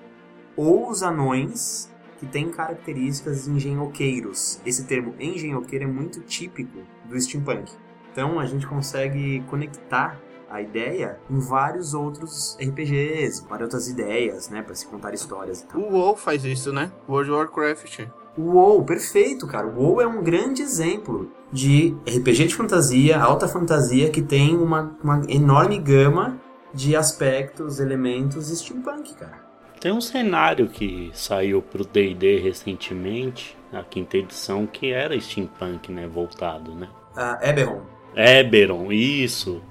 ou 0.55 0.91
os 0.91 1.01
anões 1.01 1.91
que 2.19 2.27
têm 2.27 2.51
características 2.51 3.47
engenhoqueiros. 3.47 4.61
Esse 4.63 4.85
termo 4.85 5.15
engenhoqueiro 5.19 5.85
é 5.85 5.87
muito 5.87 6.21
típico 6.21 6.83
do 7.03 7.19
steampunk. 7.19 7.71
Então 8.11 8.39
a 8.39 8.45
gente 8.45 8.67
consegue 8.67 9.41
conectar 9.49 10.21
a 10.51 10.61
ideia 10.61 11.17
em 11.29 11.39
vários 11.39 11.93
outros 11.93 12.57
RPGs, 12.59 13.45
várias 13.47 13.67
outras 13.67 13.87
ideias, 13.87 14.49
né, 14.49 14.61
para 14.61 14.75
se 14.75 14.85
contar 14.85 15.13
histórias 15.13 15.61
e 15.61 15.65
tal. 15.65 15.81
O 15.81 15.93
WoW 15.93 16.15
faz 16.15 16.43
isso, 16.43 16.73
né? 16.73 16.91
World 17.07 17.31
of 17.31 17.39
Warcraft. 17.39 18.07
O 18.37 18.53
WoW, 18.53 18.83
perfeito, 18.83 19.47
cara. 19.47 19.67
O 19.67 19.75
WoW 19.75 20.01
é 20.01 20.07
um 20.07 20.21
grande 20.23 20.61
exemplo 20.61 21.31
de 21.51 21.95
RPG 22.05 22.47
de 22.47 22.55
fantasia, 22.55 23.19
alta 23.19 23.47
fantasia, 23.47 24.09
que 24.09 24.21
tem 24.21 24.55
uma, 24.55 24.97
uma 25.03 25.21
enorme 25.27 25.77
gama 25.79 26.39
de 26.73 26.95
aspectos, 26.95 27.79
elementos 27.79 28.47
steampunk, 28.47 29.13
cara. 29.15 29.51
Tem 29.79 29.91
um 29.91 29.99
cenário 29.99 30.69
que 30.69 31.11
saiu 31.13 31.61
pro 31.61 31.83
D&D 31.83 32.39
recentemente, 32.39 33.57
a 33.73 33.83
quinta 33.83 34.17
edição, 34.17 34.67
que 34.67 34.91
era 34.91 35.19
steampunk, 35.19 35.91
né, 35.91 36.07
voltado, 36.07 36.73
né? 36.75 36.87
A 37.15 37.39
Eberron. 37.41 37.81
Eberron, 38.15 38.91
isso. 38.91 39.61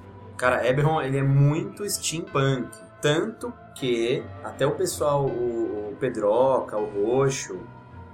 Cara, 0.41 0.67
Eberron, 0.67 0.99
ele 0.99 1.19
é 1.19 1.21
muito 1.21 1.87
steampunk. 1.87 2.67
Tanto 2.99 3.53
que 3.75 4.23
até 4.43 4.65
o 4.65 4.71
pessoal, 4.71 5.23
o, 5.27 5.91
o 5.91 5.95
Pedroca, 5.99 6.77
o 6.79 6.85
Roxo, 6.85 7.59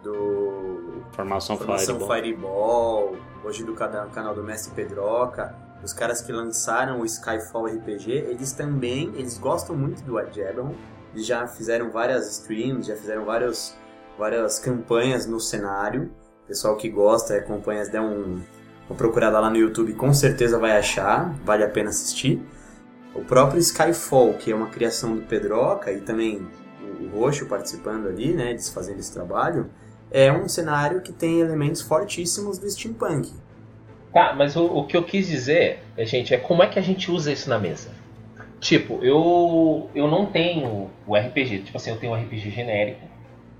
do 0.03 1.03
Formação, 1.13 1.57
Formação 1.57 1.97
Fireball. 2.01 2.15
Fireball, 2.15 3.15
hoje 3.45 3.63
do 3.63 3.73
cana- 3.73 4.07
canal 4.13 4.35
do 4.35 4.43
Mestre 4.43 4.73
Pedroca, 4.75 5.55
os 5.81 5.93
caras 5.93 6.21
que 6.21 6.33
lançaram 6.33 6.99
o 6.99 7.05
Skyfall 7.05 7.67
RPG, 7.67 8.11
eles 8.11 8.51
também, 8.51 9.13
eles 9.15 9.37
gostam 9.37 9.73
muito 9.73 10.01
do 10.03 10.19
Ed 10.19 10.37
Eberron, 10.37 10.75
eles 11.13 11.25
já 11.25 11.47
fizeram 11.47 11.91
várias 11.91 12.29
streams, 12.29 12.87
já 12.87 12.95
fizeram 12.97 13.23
vários, 13.23 13.73
várias 14.17 14.59
campanhas 14.59 15.25
no 15.25 15.39
cenário, 15.39 16.11
pessoal 16.45 16.75
que 16.75 16.89
gosta 16.89 17.35
e 17.35 17.39
acompanha, 17.39 17.85
der 17.87 18.01
um, 18.01 18.41
uma 18.89 18.95
procurada 18.95 19.39
lá 19.39 19.49
no 19.49 19.57
YouTube, 19.57 19.93
com 19.93 20.13
certeza 20.13 20.57
vai 20.57 20.77
achar, 20.77 21.33
vale 21.43 21.63
a 21.63 21.69
pena 21.69 21.89
assistir. 21.89 22.41
O 23.13 23.21
próprio 23.21 23.59
Skyfall, 23.59 24.33
que 24.35 24.51
é 24.51 24.55
uma 24.55 24.67
criação 24.67 25.15
do 25.15 25.21
Pedroca 25.23 25.91
e 25.91 26.01
também 26.01 26.47
o 27.01 27.19
Roxo 27.19 27.45
participando 27.47 28.07
ali, 28.07 28.33
né, 28.33 28.51
eles 28.51 28.69
fazendo 28.69 28.99
esse 28.99 29.11
trabalho, 29.11 29.69
é 30.11 30.31
um 30.31 30.47
cenário 30.47 31.01
que 31.01 31.11
tem 31.11 31.39
elementos 31.39 31.81
fortíssimos 31.81 32.57
do 32.57 32.69
steampunk. 32.69 33.33
Tá, 34.13 34.33
mas 34.33 34.55
o, 34.55 34.65
o 34.65 34.87
que 34.87 34.95
eu 34.95 35.03
quis 35.03 35.27
dizer, 35.27 35.79
é, 35.97 36.05
gente, 36.05 36.33
é 36.33 36.37
como 36.37 36.63
é 36.63 36.67
que 36.67 36.79
a 36.79 36.81
gente 36.81 37.11
usa 37.11 37.31
isso 37.31 37.49
na 37.49 37.59
mesa. 37.59 37.89
Tipo, 38.59 39.03
eu 39.03 39.89
eu 39.93 40.07
não 40.07 40.25
tenho 40.25 40.89
o 41.05 41.15
RPG, 41.15 41.63
tipo 41.63 41.77
assim, 41.77 41.91
eu 41.91 41.97
tenho 41.97 42.13
um 42.13 42.15
RPG 42.15 42.49
genérico. 42.49 43.01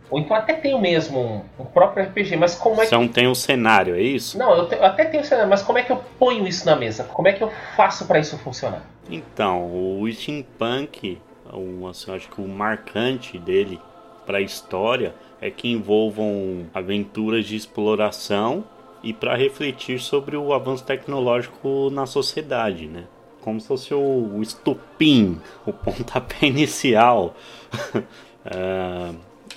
Ou 0.09 0.19
então 0.19 0.35
até 0.35 0.53
tenho 0.53 0.79
mesmo 0.79 1.19
um, 1.19 1.41
um 1.63 1.65
próprio 1.65 2.05
RPG, 2.05 2.35
mas 2.37 2.55
como 2.55 2.75
é 2.81 2.85
que. 2.85 2.89
Você 2.89 2.95
não 2.95 3.07
tem 3.07 3.27
o 3.27 3.35
cenário, 3.35 3.95
é 3.95 4.01
isso? 4.01 4.37
Não, 4.37 4.55
eu, 4.55 4.67
te- 4.67 4.75
eu 4.75 4.85
até 4.85 5.05
tenho 5.05 5.23
cenário, 5.25 5.49
mas 5.49 5.61
como 5.61 5.77
é 5.77 5.83
que 5.83 5.91
eu 5.91 5.97
ponho 6.17 6.47
isso 6.47 6.65
na 6.65 6.75
mesa? 6.75 7.03
Como 7.03 7.27
é 7.27 7.33
que 7.33 7.43
eu 7.43 7.51
faço 7.75 8.05
pra 8.05 8.19
isso 8.19 8.37
funcionar? 8.37 8.81
Então, 9.09 9.65
o 10.01 10.09
steampunk, 10.11 11.17
um, 11.53 11.87
assim, 11.87 12.13
acho 12.13 12.29
que 12.29 12.41
o 12.41 12.47
marcante 12.47 13.37
dele 13.37 13.79
para 14.25 14.37
a 14.39 14.41
história 14.41 15.13
é 15.41 15.49
que 15.49 15.69
envolvam 15.69 16.65
aventuras 16.73 17.45
de 17.45 17.55
exploração 17.55 18.63
e 19.03 19.13
para 19.13 19.35
refletir 19.35 19.99
sobre 19.99 20.35
o 20.35 20.53
avanço 20.53 20.83
tecnológico 20.83 21.89
na 21.91 22.05
sociedade, 22.05 22.87
né? 22.87 23.03
Como 23.41 23.61
se 23.61 23.67
fosse 23.67 23.93
o, 23.93 23.97
o 24.35 24.41
estupim, 24.41 25.39
o 25.65 25.71
pontapé 25.73 26.47
inicial. 26.47 27.35
Ah, 28.49 29.11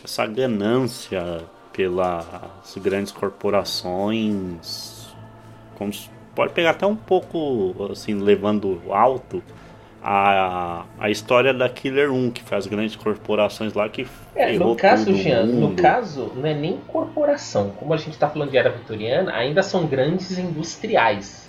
essa 0.05 0.27
ganância 0.27 1.45
pelas 1.73 2.27
grandes 2.83 3.13
corporações, 3.13 5.09
como 5.77 5.93
se- 5.93 6.11
pode 6.35 6.53
pegar 6.53 6.71
até 6.71 6.87
um 6.87 6.97
pouco 6.97 7.75
assim 7.91 8.15
levando 8.15 8.81
alto 8.91 9.43
a, 10.03 10.85
a 10.99 11.11
história 11.11 11.53
da 11.53 11.69
Killer 11.69 12.11
1, 12.11 12.31
que 12.31 12.43
faz 12.43 12.67
grandes 12.67 12.97
corporações 12.97 13.75
lá 13.75 13.89
que 13.89 14.07
É, 14.35 14.59
no 14.59 14.75
caso, 14.75 15.05
todo 15.07 15.17
Jean, 15.17 15.45
no 15.45 15.75
caso, 15.77 16.33
não 16.35 16.47
é 16.47 16.55
nem 16.55 16.79
corporação. 16.89 17.71
Como 17.79 17.93
a 17.93 17.97
gente 17.99 18.13
está 18.13 18.29
falando 18.29 18.51
de 18.51 18.57
era 18.57 18.71
vitoriana, 18.71 19.33
ainda 19.33 19.63
são 19.63 19.87
grandes 19.87 20.39
industriais. 20.39 21.49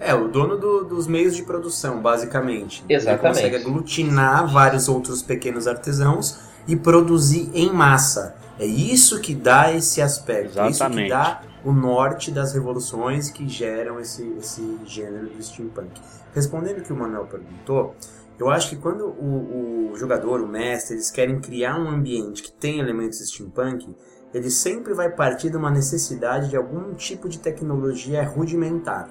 É, 0.00 0.12
o 0.12 0.26
dono 0.28 0.56
do- 0.58 0.84
dos 0.84 1.06
meios 1.06 1.36
de 1.36 1.44
produção, 1.44 2.02
basicamente. 2.02 2.82
Exatamente. 2.88 3.22
Ele 3.24 3.28
consegue 3.52 3.56
aglutinar 3.56 4.48
vários 4.52 4.88
outros 4.88 5.22
pequenos 5.22 5.68
artesãos 5.68 6.40
e 6.66 6.76
produzir 6.76 7.50
em 7.54 7.72
massa. 7.72 8.36
É 8.58 8.64
isso 8.64 9.20
que 9.20 9.34
dá 9.34 9.72
esse 9.72 10.00
aspecto. 10.00 10.58
É 10.58 10.70
isso 10.70 10.78
que 10.78 10.84
Exatamente. 10.84 11.08
dá 11.10 11.42
o 11.64 11.72
norte 11.72 12.30
das 12.30 12.52
revoluções 12.52 13.30
que 13.30 13.48
geram 13.48 13.98
esse, 13.98 14.22
esse 14.38 14.78
gênero 14.84 15.28
do 15.28 15.42
steampunk. 15.42 16.00
Respondendo 16.32 16.78
o 16.78 16.82
que 16.82 16.92
o 16.92 16.96
Manuel 16.96 17.26
perguntou, 17.26 17.94
eu 18.38 18.50
acho 18.50 18.70
que 18.70 18.76
quando 18.76 19.06
o, 19.06 19.92
o 19.92 19.96
jogador, 19.96 20.40
o 20.40 20.46
mestre, 20.46 20.96
eles 20.96 21.10
querem 21.10 21.40
criar 21.40 21.78
um 21.78 21.88
ambiente 21.88 22.42
que 22.42 22.52
tem 22.52 22.80
elementos 22.80 23.18
steampunk, 23.18 23.94
ele 24.32 24.50
sempre 24.50 24.92
vai 24.92 25.10
partir 25.10 25.50
de 25.50 25.56
uma 25.56 25.70
necessidade 25.70 26.50
de 26.50 26.56
algum 26.56 26.92
tipo 26.94 27.28
de 27.28 27.38
tecnologia 27.38 28.24
rudimentar. 28.24 29.08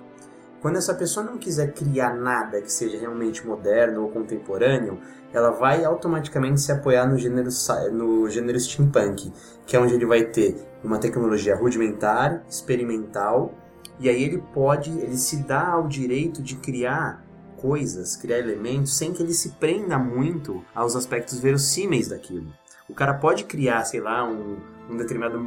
Quando 0.64 0.78
essa 0.78 0.94
pessoa 0.94 1.26
não 1.26 1.38
quiser 1.38 1.74
criar 1.74 2.16
nada 2.16 2.62
que 2.62 2.72
seja 2.72 2.98
realmente 2.98 3.46
moderno 3.46 4.02
ou 4.02 4.10
contemporâneo, 4.10 4.98
ela 5.34 5.52
vai 5.52 5.84
automaticamente 5.84 6.62
se 6.62 6.72
apoiar 6.72 7.06
no 7.06 7.18
gênero, 7.18 7.50
no 7.92 8.30
gênero 8.30 8.58
steampunk, 8.58 9.34
que 9.66 9.76
é 9.76 9.80
onde 9.80 9.94
ele 9.94 10.06
vai 10.06 10.24
ter 10.24 10.56
uma 10.82 11.00
tecnologia 11.00 11.54
rudimentar, 11.54 12.46
experimental, 12.48 13.54
e 14.00 14.08
aí 14.08 14.24
ele 14.24 14.42
pode, 14.54 14.90
ele 14.90 15.18
se 15.18 15.44
dá 15.44 15.68
ao 15.68 15.86
direito 15.86 16.42
de 16.42 16.56
criar 16.56 17.22
coisas, 17.58 18.16
criar 18.16 18.40
elementos, 18.40 18.96
sem 18.96 19.12
que 19.12 19.22
ele 19.22 19.34
se 19.34 19.50
prenda 19.56 20.00
muito 20.00 20.64
aos 20.74 20.96
aspectos 20.96 21.40
verossímeis 21.40 22.08
daquilo. 22.08 22.48
O 22.88 22.94
cara 22.94 23.16
pode 23.16 23.44
criar, 23.44 23.84
sei 23.84 24.00
lá, 24.00 24.24
um, 24.26 24.56
um 24.90 24.96
determinado 24.96 25.38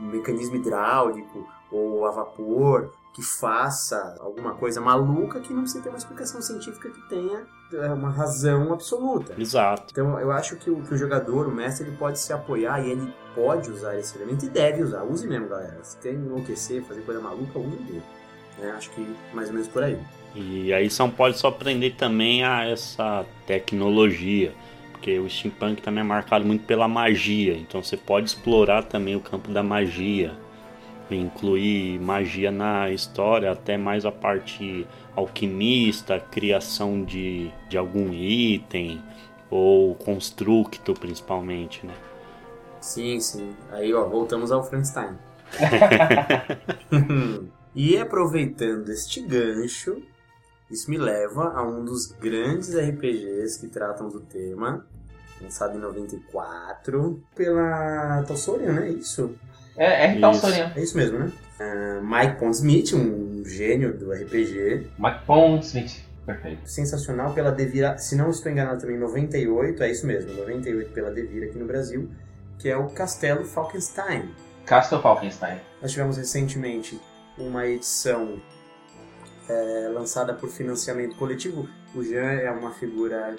mecanismo 0.00 0.56
hidráulico 0.56 1.46
ou 1.70 2.06
a 2.06 2.10
vapor 2.10 2.90
que 3.12 3.22
faça 3.22 4.16
alguma 4.20 4.54
coisa 4.54 4.80
maluca 4.80 5.40
que 5.40 5.52
não 5.52 5.62
precisa 5.62 5.82
ter 5.82 5.90
uma 5.90 5.98
explicação 5.98 6.40
científica 6.40 6.88
que 6.88 7.00
tenha 7.08 7.46
é, 7.72 7.92
uma 7.92 8.10
razão 8.10 8.72
absoluta. 8.72 9.34
Exato. 9.38 9.88
Então 9.90 10.18
eu 10.18 10.32
acho 10.32 10.56
que 10.56 10.70
o, 10.70 10.82
que 10.82 10.94
o 10.94 10.96
jogador, 10.96 11.46
o 11.46 11.54
mestre, 11.54 11.86
ele 11.86 11.96
pode 11.96 12.18
se 12.18 12.32
apoiar 12.32 12.80
e 12.80 12.90
ele 12.90 13.12
pode 13.34 13.70
usar 13.70 13.98
esse 13.98 14.16
elemento 14.16 14.46
e 14.46 14.48
deve 14.48 14.82
usar. 14.82 15.02
Use 15.02 15.26
mesmo, 15.26 15.48
galera. 15.48 15.78
Se 15.82 15.98
quer 15.98 16.14
enlouquecer, 16.14 16.82
fazer 16.84 17.02
coisa 17.02 17.20
maluca, 17.20 17.58
use 17.58 17.76
dele. 17.76 18.02
Né? 18.58 18.70
Acho 18.72 18.90
que 18.90 19.16
mais 19.34 19.48
ou 19.48 19.54
menos 19.54 19.68
por 19.68 19.82
aí. 19.82 19.98
E 20.34 20.72
aí 20.72 20.88
só 20.88 21.06
pode 21.08 21.38
só 21.38 21.48
aprender 21.48 21.90
também 21.90 22.42
a 22.42 22.64
essa 22.64 23.26
tecnologia, 23.46 24.54
porque 24.92 25.18
o 25.18 25.28
steampunk 25.28 25.82
também 25.82 26.00
é 26.00 26.06
marcado 26.06 26.44
muito 26.46 26.64
pela 26.64 26.88
magia, 26.88 27.54
então 27.54 27.82
você 27.82 27.98
pode 27.98 28.30
explorar 28.30 28.84
também 28.84 29.14
o 29.14 29.20
campo 29.20 29.50
da 29.50 29.62
magia, 29.62 30.32
incluir 31.10 32.00
magia 32.00 32.50
na 32.50 32.90
história, 32.90 33.50
até 33.50 33.76
mais 33.76 34.04
a 34.04 34.12
parte 34.12 34.86
alquimista, 35.14 36.18
criação 36.18 37.04
de, 37.04 37.50
de 37.68 37.76
algum 37.76 38.12
item, 38.12 39.02
ou 39.50 39.94
constructo 39.94 40.94
principalmente, 40.94 41.86
né? 41.86 41.94
Sim, 42.80 43.20
sim. 43.20 43.54
Aí, 43.70 43.92
ó, 43.92 44.08
voltamos 44.08 44.50
ao 44.50 44.64
Frankenstein. 44.64 45.16
e 47.74 47.98
aproveitando 47.98 48.88
este 48.88 49.20
gancho, 49.22 50.02
isso 50.70 50.90
me 50.90 50.96
leva 50.96 51.50
a 51.50 51.62
um 51.62 51.84
dos 51.84 52.06
grandes 52.06 52.74
RPGs 52.74 53.60
que 53.60 53.68
tratam 53.68 54.08
do 54.08 54.20
tema, 54.20 54.86
lançado 55.40 55.76
em 55.76 55.80
94, 55.80 57.22
pela 57.36 58.24
Tolsorian, 58.26 58.72
né? 58.72 58.88
Isso. 58.90 59.34
É, 59.76 60.04
é 60.04 60.06
Rital. 60.08 60.34
Sorian. 60.34 60.72
É 60.76 60.82
isso 60.82 60.96
mesmo, 60.96 61.18
né? 61.18 61.32
Ah, 61.58 62.00
Mike 62.02 62.38
Pondsmith, 62.38 62.92
um 62.94 63.44
gênio 63.44 63.96
do 63.96 64.12
RPG, 64.12 64.88
Mike 64.98 65.24
Pondsmith. 65.26 66.12
Perfeito. 66.24 66.68
sensacional 66.68 67.34
pela 67.34 67.50
Devira, 67.50 67.98
se 67.98 68.14
não 68.14 68.30
estou 68.30 68.50
enganado 68.50 68.80
também, 68.80 68.96
98, 68.96 69.82
é 69.82 69.90
isso 69.90 70.06
mesmo, 70.06 70.32
98 70.34 70.92
pela 70.92 71.10
Devira 71.10 71.46
aqui 71.46 71.58
no 71.58 71.66
Brasil, 71.66 72.08
que 72.60 72.68
é 72.68 72.76
o 72.76 72.88
Castelo 72.90 73.44
Falkenstein. 73.44 74.30
Castle 74.64 75.02
Falkenstein. 75.02 75.58
Nós 75.80 75.90
tivemos 75.90 76.16
recentemente 76.16 77.00
uma 77.36 77.66
edição 77.66 78.40
é, 79.48 79.88
lançada 79.92 80.32
por 80.32 80.48
financiamento 80.48 81.16
coletivo. 81.16 81.68
O 81.92 82.04
Jean 82.04 82.30
é 82.30 82.50
uma 82.50 82.70
figura 82.70 83.34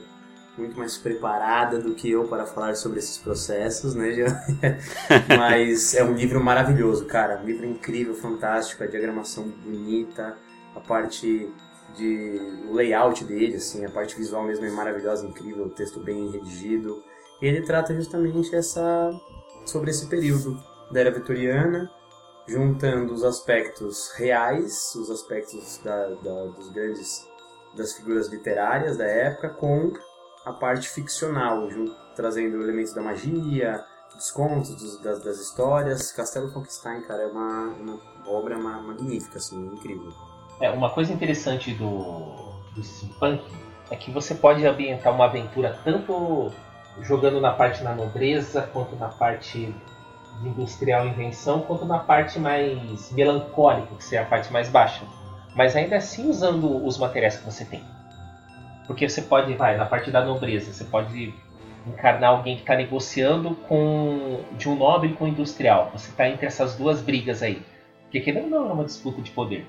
muito 0.58 0.78
mais 0.78 0.98
preparada 0.98 1.80
do 1.80 1.96
que 1.96 2.12
eu 2.12 2.28
para 2.28 2.46
falar 2.46 2.76
sobre 2.76 3.00
esses 3.00 3.18
processos, 3.18 3.96
né, 3.96 4.12
Jean? 4.12 4.40
Mas 5.38 5.94
é 5.96 6.04
um 6.04 6.14
livro 6.14 6.44
maravilhoso, 6.44 7.06
cara. 7.06 7.42
Um 7.42 7.46
livro 7.46 7.66
incrível, 7.66 8.14
fantástico, 8.14 8.84
a 8.84 8.88
diagramação 8.88 9.44
bonita, 9.44 10.38
a 10.76 10.80
parte 10.80 11.52
de 11.96 12.40
o 12.70 12.74
layout 12.74 13.24
dele, 13.26 13.56
assim, 13.56 13.86
a 13.86 13.90
parte 13.90 14.16
visual 14.16 14.44
mesmo 14.44 14.66
é 14.66 14.72
maravilhosa, 14.72 15.26
incrível, 15.28 15.66
o 15.66 15.70
texto 15.70 16.00
bem 16.00 16.32
redigido. 16.32 17.04
E 17.42 17.48
ele 17.48 17.62
trata 17.62 17.94
justamente 17.96 18.56
essa 18.56 19.12
sobre 19.66 19.92
esse 19.92 20.08
período 20.08 20.60
da 20.92 21.00
era 21.00 21.12
vitoriana, 21.12 21.90
juntando 22.48 23.14
os 23.14 23.24
aspectos 23.24 24.12
reais, 24.16 24.94
os 24.96 25.10
aspectos 25.10 25.80
da, 25.84 26.10
da- 26.16 26.46
dos 26.48 26.70
grandes 26.72 27.28
das 27.76 27.94
figuras 27.94 28.28
literárias 28.28 28.98
da 28.98 29.06
época, 29.06 29.50
com 29.50 29.92
a 30.46 30.52
parte 30.54 30.90
ficcional, 30.90 31.70
jun- 31.70 31.94
trazendo 32.16 32.62
elementos 32.62 32.94
da 32.94 33.02
magia, 33.02 33.84
dos 34.14 34.32
contos, 34.32 34.76
dos- 34.76 35.02
das, 35.02 35.24
das 35.24 35.40
histórias. 35.40 36.12
Castelo 36.12 36.52
Frankenstein, 36.52 37.02
cara, 37.02 37.24
é 37.24 37.28
uma, 37.28 37.68
uma 37.74 38.00
obra 38.28 38.58
ma- 38.58 38.82
magnífica, 38.82 39.38
assim, 39.38 39.58
incrível. 39.68 40.12
É, 40.60 40.70
uma 40.70 40.90
coisa 40.90 41.12
interessante 41.12 41.74
do, 41.74 42.36
do 42.76 42.84
steampunk 42.84 43.44
é 43.90 43.96
que 43.96 44.12
você 44.12 44.36
pode 44.36 44.66
ambientar 44.66 45.14
uma 45.14 45.26
aventura 45.26 45.80
tanto 45.84 46.52
jogando 47.02 47.42
na 47.42 47.52
parte 47.54 47.84
na 47.84 47.96
nobreza, 47.96 48.62
quanto 48.72 48.96
na 48.96 49.10
parte 49.10 49.74
industrial 50.44 51.08
invenção, 51.08 51.62
quanto 51.62 51.86
na 51.86 52.00
parte 52.00 52.40
mais 52.40 53.12
melancólica, 53.12 53.96
que 53.96 54.04
seria 54.04 54.22
a 54.26 54.30
parte 54.30 54.52
mais 54.52 54.70
baixa. 54.70 55.04
Mas 55.56 55.76
ainda 55.76 55.98
assim 55.98 56.30
usando 56.30 56.86
os 56.86 56.98
materiais 56.98 57.38
que 57.38 57.46
você 57.46 57.66
tem. 57.66 57.84
Porque 58.88 59.08
você 59.08 59.22
pode, 59.22 59.54
vai, 59.54 59.78
na 59.78 59.86
parte 59.86 60.12
da 60.12 60.24
nobreza, 60.24 60.74
você 60.74 60.84
pode 60.84 61.34
encarnar 61.88 62.32
alguém 62.32 62.56
que 62.56 62.62
está 62.62 62.76
negociando 62.76 63.56
com 63.68 64.42
de 64.58 64.70
um 64.70 64.76
nobre 64.76 65.10
com 65.14 65.26
um 65.26 65.28
industrial. 65.28 65.90
Você 65.94 66.10
está 66.10 66.28
entre 66.28 66.46
essas 66.46 66.76
duas 66.76 67.02
brigas 67.02 67.42
aí. 67.44 67.62
Porque 68.04 68.20
querendo 68.20 68.50
não 68.50 68.70
é 68.70 68.74
uma 68.74 68.86
disputa 68.86 69.22
de 69.22 69.32
poder. 69.32 69.66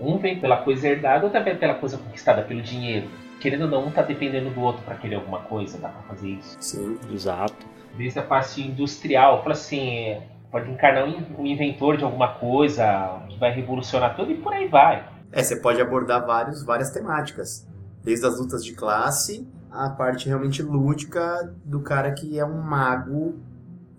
Um 0.00 0.16
vem 0.16 0.38
pela 0.40 0.58
coisa 0.58 0.88
herdada, 0.88 1.24
outro 1.24 1.42
vem 1.42 1.56
pela 1.56 1.74
coisa 1.74 1.98
conquistada, 1.98 2.42
pelo 2.42 2.62
dinheiro. 2.62 3.06
Querendo 3.38 3.62
ou 3.62 3.68
não, 3.68 3.86
um 3.86 3.90
tá 3.90 4.02
dependendo 4.02 4.50
do 4.50 4.60
outro 4.60 4.82
para 4.82 4.96
querer 4.96 5.16
alguma 5.16 5.40
coisa, 5.40 5.78
dá 5.78 5.88
pra 5.88 6.02
fazer 6.02 6.30
isso. 6.30 6.56
Sim. 6.60 6.98
Exato. 7.12 7.66
Desde 7.96 8.18
a 8.18 8.22
parte 8.22 8.62
industrial, 8.62 9.42
fala 9.42 9.52
assim, 9.52 10.08
é, 10.08 10.22
pode 10.50 10.70
encarnar 10.70 11.04
um 11.04 11.46
inventor 11.46 11.96
de 11.96 12.04
alguma 12.04 12.28
coisa 12.28 13.22
que 13.28 13.38
vai 13.38 13.52
revolucionar 13.52 14.16
tudo 14.16 14.32
e 14.32 14.36
por 14.36 14.52
aí 14.52 14.66
vai. 14.68 15.04
É, 15.32 15.42
você 15.42 15.56
pode 15.56 15.80
abordar 15.80 16.26
vários, 16.26 16.62
várias 16.64 16.90
temáticas. 16.90 17.66
Desde 18.02 18.26
as 18.26 18.38
lutas 18.38 18.64
de 18.64 18.72
classe, 18.72 19.46
a 19.70 19.88
parte 19.90 20.26
realmente 20.26 20.62
lúdica 20.62 21.54
do 21.64 21.80
cara 21.80 22.12
que 22.12 22.38
é 22.38 22.44
um 22.44 22.60
mago 22.60 23.38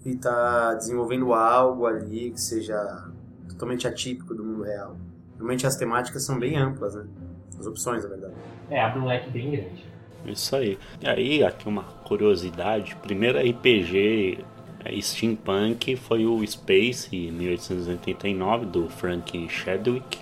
e 0.05 0.15
tá 0.15 0.73
desenvolvendo 0.73 1.33
algo 1.33 1.85
ali 1.85 2.31
que 2.31 2.41
seja 2.41 3.07
totalmente 3.47 3.87
atípico 3.87 4.33
do 4.33 4.43
mundo 4.43 4.63
real. 4.63 4.97
Realmente 5.35 5.65
as 5.65 5.75
temáticas 5.75 6.23
são 6.23 6.37
bem 6.37 6.57
amplas, 6.57 6.95
né? 6.95 7.05
As 7.59 7.65
opções, 7.65 8.03
na 8.03 8.09
verdade. 8.09 8.33
É, 8.69 8.81
abre 8.81 8.99
um 8.99 9.05
leque 9.05 9.29
bem 9.29 9.51
grande. 9.51 9.85
Isso 10.25 10.55
aí. 10.55 10.77
E 10.99 11.07
aí, 11.07 11.43
aqui 11.43 11.67
uma 11.67 11.83
curiosidade. 11.83 12.95
Primeiro 13.01 13.39
RPG 13.39 14.43
é, 14.83 15.01
steampunk 15.01 15.95
foi 15.95 16.25
o 16.25 16.45
Space, 16.45 17.15
em 17.15 17.31
1889, 17.31 18.65
do 18.65 18.89
Frank 18.89 19.47
Chadwick. 19.49 20.19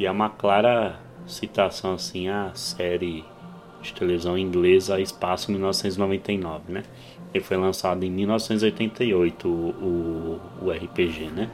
E 0.00 0.06
é 0.06 0.10
uma 0.10 0.30
clara 0.30 0.98
citação, 1.26 1.92
assim, 1.92 2.26
à 2.26 2.52
série 2.54 3.22
de 3.82 3.92
televisão 3.92 4.38
inglesa 4.38 4.98
Espaço 4.98 5.50
1999, 5.52 6.72
né? 6.72 6.82
Ele 7.34 7.44
foi 7.44 7.58
lançado 7.58 8.02
em 8.02 8.10
1988, 8.10 9.46
o, 9.46 9.50
o, 9.52 10.40
o 10.62 10.70
RPG, 10.70 11.26
né? 11.26 11.50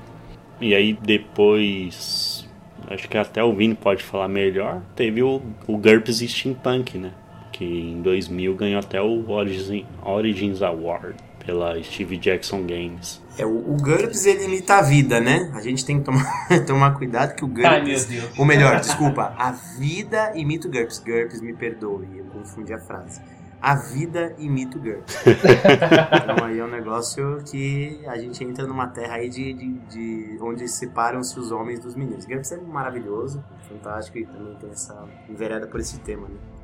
E 0.61 0.77
aí 0.77 0.93
depois, 0.93 2.49
acho 2.87 3.09
que 3.09 3.19
até 3.19 3.43
o 3.43 3.53
Vini 3.53 3.75
pode 3.75 4.05
falar 4.05 4.29
melhor, 4.29 4.81
teve 4.95 5.25
o, 5.25 5.43
o 5.67 5.77
GURPS 5.77 6.19
Steampunk, 6.19 6.99
né? 6.99 7.13
Que 7.51 7.65
em 7.65 8.01
2000 8.01 8.55
ganhou 8.55 8.79
até 8.79 9.03
o 9.03 9.29
Origins, 9.29 9.85
Origins 10.05 10.63
Award 10.63 11.17
pela 11.47 11.81
Steve 11.83 12.19
Jackson 12.19 12.67
Games. 12.67 13.23
É, 13.39 13.47
o, 13.47 13.51
o 13.51 13.77
GURPS 13.77 14.27
ele 14.27 14.45
imita 14.45 14.75
a 14.75 14.83
vida, 14.83 15.21
né? 15.21 15.51
A 15.55 15.61
gente 15.63 15.85
tem 15.85 15.99
que 16.01 16.05
tomar, 16.05 16.49
tomar 16.67 16.95
cuidado 16.95 17.35
que 17.37 17.45
o 17.45 17.49
GURPS. 17.49 17.65
Ai, 17.65 17.85
meu 17.85 18.05
Deus. 18.05 18.39
Ou 18.39 18.45
melhor, 18.45 18.81
desculpa, 18.81 19.33
a 19.39 19.53
vida 19.53 20.33
imita 20.35 20.67
o 20.67 20.71
GURPS. 20.71 20.99
GURPS, 20.99 21.41
me 21.41 21.55
perdoe, 21.55 22.19
eu 22.19 22.25
confundi 22.25 22.73
a 22.75 22.79
frase. 22.79 23.21
A 23.63 23.75
vida 23.75 24.35
imita 24.39 24.77
o 24.77 24.81
GURPS. 24.81 25.17
então 25.27 26.45
aí 26.45 26.59
é 26.59 26.65
um 26.65 26.71
negócio 26.71 27.43
que 27.45 28.01
a 28.07 28.19
gente 28.19 28.43
entra 28.43 28.67
numa 28.67 28.89
terra 28.89 29.15
aí 29.15 29.29
de, 29.29 29.53
de, 29.53 29.73
de 29.89 30.39
onde 30.41 30.69
separam-se 30.69 31.39
os 31.39 31.53
homens 31.53 31.79
dos 31.79 31.95
meninos. 31.95 32.27
GURPS 32.27 32.53
é 32.53 32.57
maravilhoso, 32.57 33.45
fantástico 33.69 34.19
e 34.19 34.27
também 34.27 34.55
tem 34.57 34.71
essa 34.71 35.07
envereda 35.29 35.67
por 35.67 35.79
esse 35.79 35.99
tema, 36.01 36.29
né? 36.29 36.56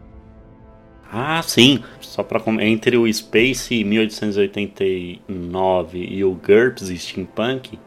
Ah, 1.14 1.42
sim. 1.42 1.84
Só 2.00 2.22
para 2.22 2.40
entre 2.64 2.96
o 2.96 3.12
Space 3.12 3.84
1889 3.84 5.98
e 5.98 6.24
o 6.24 6.32
GURPS 6.32 6.88
Steampunk, 6.98 7.78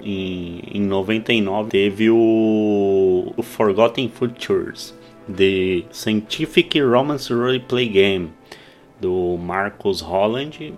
em, 0.00 0.60
em 0.74 0.80
99 0.80 1.70
teve 1.70 2.10
o, 2.10 3.32
o 3.36 3.42
Forgotten 3.44 4.08
Futures, 4.08 4.92
The 5.28 5.84
Scientific 5.92 6.80
Romance 6.80 7.32
Roleplay 7.32 7.88
Game, 7.88 8.32
do 9.00 9.38
Marcus 9.38 10.00
Holland. 10.00 10.74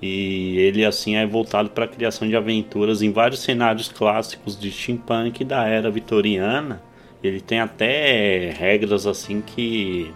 E 0.00 0.58
ele 0.58 0.84
assim 0.84 1.16
é 1.16 1.26
voltado 1.26 1.70
para 1.70 1.86
a 1.86 1.88
criação 1.88 2.28
de 2.28 2.36
aventuras 2.36 3.02
em 3.02 3.10
vários 3.10 3.40
cenários 3.40 3.88
clássicos 3.88 4.56
de 4.56 4.70
steampunk 4.70 5.44
da 5.44 5.66
era 5.66 5.90
vitoriana. 5.90 6.80
Ele 7.20 7.40
tem 7.40 7.58
até 7.58 8.50
regras 8.50 9.06
assim 9.06 9.40
que 9.40 10.14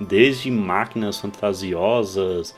desde 0.00 0.50
máquinas 0.50 1.18
fantasiosas, 1.18 2.54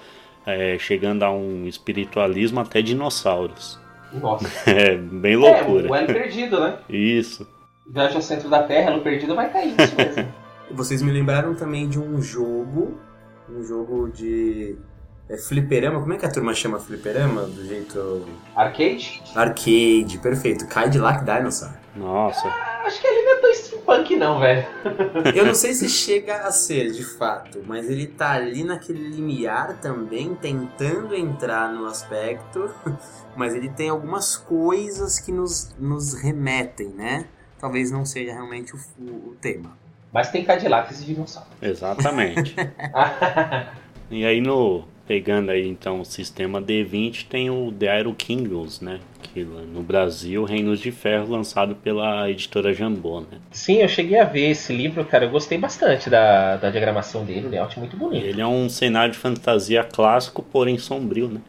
é, 0.46 0.79
chegando 0.79 1.22
a 1.22 1.31
um 1.31 1.66
espiritualismo 1.66 2.61
até 2.61 2.83
dinossauros. 2.83 3.79
Nossa. 4.12 4.48
É 4.70 4.96
bem 4.96 5.37
loucura. 5.37 5.87
É, 5.87 5.90
o 5.90 5.94
Elo 5.94 6.07
Perdido, 6.07 6.61
né? 6.61 6.79
Isso. 6.88 7.46
Viagem 7.87 8.16
ao 8.16 8.22
centro 8.22 8.48
da 8.48 8.62
Terra, 8.62 8.90
Elo 8.90 9.03
Perdido 9.03 9.35
vai 9.35 9.51
cair 9.51 9.74
isso 9.79 9.96
mesmo. 9.96 10.33
Vocês 10.70 11.01
me 11.01 11.11
lembraram 11.11 11.55
também 11.55 11.88
de 11.88 11.98
um 11.98 12.20
jogo, 12.20 12.98
um 13.48 13.62
jogo 13.62 14.11
de 14.11 14.77
é, 15.29 15.37
fliperama. 15.38 16.01
Como 16.01 16.12
é 16.12 16.16
que 16.16 16.27
a 16.27 16.31
turma 16.31 16.55
chama 16.55 16.79
fliperama? 16.79 17.42
Do 17.42 17.66
jeito 17.66 18.27
Arcade? 18.55 19.22
arcade, 19.35 20.18
perfeito. 20.22 20.66
Cadillac 20.66 21.24
Dinosaur. 21.24 21.72
Nossa. 21.96 22.48
Acho 22.85 23.01
que 23.01 23.07
é 23.07 23.27
steampunk 23.88 24.16
não, 24.16 24.38
velho. 24.38 24.66
Eu 25.35 25.46
não 25.46 25.55
sei 25.55 25.72
se 25.72 25.88
chega 25.88 26.42
a 26.42 26.53
ser, 26.53 26.92
de 26.92 27.05
fato, 27.05 27.62
mas 27.66 27.88
ele 27.88 28.07
tá 28.07 28.33
ali 28.33 28.62
naquele 28.62 29.09
limiar 29.09 29.81
também, 29.81 30.35
tentando 30.35 31.14
entrar 31.14 31.72
no 31.72 31.87
aspecto, 31.87 32.70
mas 33.35 33.55
ele 33.55 33.70
tem 33.70 33.88
algumas 33.88 34.37
coisas 34.37 35.18
que 35.18 35.33
nos, 35.33 35.74
nos 35.79 36.14
remetem, 36.14 36.88
né? 36.88 37.27
Talvez 37.59 37.90
não 37.90 38.05
seja 38.05 38.33
realmente 38.33 38.74
o, 38.74 38.79
o 39.01 39.37
tema. 39.40 39.77
Mas 40.12 40.31
tem 40.31 40.44
Cadillacs 40.44 41.03
e 41.03 41.07
dinossauro. 41.07 41.48
Exatamente. 41.61 42.55
e 44.11 44.24
aí 44.24 44.40
no 44.40 44.85
pegando 45.09 45.51
aí 45.51 45.66
então 45.66 46.03
o 46.03 46.05
sistema 46.05 46.61
D20 46.61 47.27
tem 47.29 47.49
o 47.49 47.73
The 47.73 47.88
Aero 47.88 48.12
Kingdoms, 48.12 48.83
né? 48.83 49.01
Que 49.23 49.42
no 49.42 49.83
Brasil, 49.83 50.44
Reinos 50.44 50.79
de 50.79 50.92
Ferro, 50.92 51.31
lançado 51.31 51.75
pela 51.75 52.31
editora 52.31 52.75
Jambô, 52.75 53.21
né? 53.21 53.38
Sim, 53.51 53.79
eu 53.79 53.88
cheguei 53.88 54.21
a 54.21 54.25
ver 54.25 54.51
esse 54.51 54.71
livro, 54.73 55.03
cara. 55.07 55.25
Eu 55.25 55.31
gostei 55.31 55.57
bastante 55.57 56.11
da, 56.11 56.59
da 56.59 56.71
diagramação 56.71 57.25
dele, 57.25 57.47
o 57.47 57.51
layout 57.51 57.75
é 57.77 57.81
muito 57.81 57.97
bonito. 57.97 58.25
Ele 58.25 58.40
é 58.40 58.47
um 58.47 58.68
cenário 58.68 59.12
de 59.12 59.18
fantasia 59.18 59.83
clássico, 59.83 60.42
porém 60.42 60.77
sombrio, 60.77 61.29
né? 61.29 61.40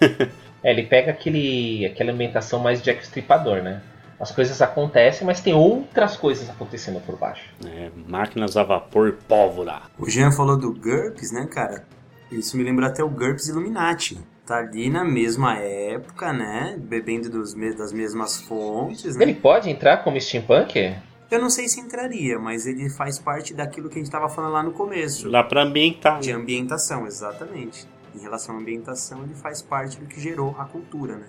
É, 0.64 0.70
ele 0.70 0.84
pega 0.84 1.10
aquele, 1.10 1.84
aquela 1.84 2.10
ambientação 2.10 2.58
mais 2.58 2.80
Jack 2.80 3.04
Stripador, 3.04 3.62
né? 3.62 3.82
As 4.18 4.30
coisas 4.30 4.62
acontecem, 4.62 5.26
mas 5.26 5.42
tem 5.42 5.52
outras 5.52 6.16
coisas 6.16 6.48
acontecendo 6.48 7.00
por 7.04 7.18
baixo. 7.18 7.50
É, 7.66 7.90
máquinas 8.08 8.56
a 8.56 8.62
vapor 8.62 9.08
e 9.08 9.12
pólvora. 9.12 9.82
O 9.98 10.08
Jean 10.08 10.32
falou 10.32 10.56
do 10.56 10.72
GURPS, 10.72 11.32
né, 11.32 11.46
cara? 11.52 11.84
Isso 12.30 12.56
me 12.56 12.64
lembra 12.64 12.86
até 12.88 13.02
o 13.02 13.08
GURPS 13.08 13.48
Illuminati. 13.48 14.18
Tá 14.46 14.58
ali 14.58 14.90
na 14.90 15.04
mesma 15.04 15.56
época, 15.58 16.32
né? 16.32 16.76
Bebendo 16.78 17.30
dos 17.30 17.54
me- 17.54 17.74
das 17.74 17.92
mesmas 17.92 18.40
fontes, 18.42 19.16
né? 19.16 19.22
Ele 19.24 19.34
pode 19.34 19.70
entrar 19.70 19.98
como 20.04 20.20
steampunk? 20.20 20.94
Eu 21.30 21.40
não 21.40 21.48
sei 21.48 21.66
se 21.68 21.80
entraria, 21.80 22.38
mas 22.38 22.66
ele 22.66 22.90
faz 22.90 23.18
parte 23.18 23.54
daquilo 23.54 23.88
que 23.88 23.98
a 23.98 24.02
gente 24.02 24.10
tava 24.10 24.28
falando 24.28 24.52
lá 24.52 24.62
no 24.62 24.72
começo. 24.72 25.30
Dá 25.30 25.42
pra 25.42 25.62
ambientar, 25.62 26.20
De 26.20 26.30
né? 26.30 26.36
ambientação, 26.38 27.06
exatamente. 27.06 27.86
Em 28.14 28.20
relação 28.20 28.54
à 28.54 28.58
ambientação, 28.58 29.22
ele 29.24 29.34
faz 29.34 29.62
parte 29.62 29.98
do 29.98 30.06
que 30.06 30.20
gerou 30.20 30.54
a 30.58 30.64
cultura, 30.66 31.16
né? 31.16 31.26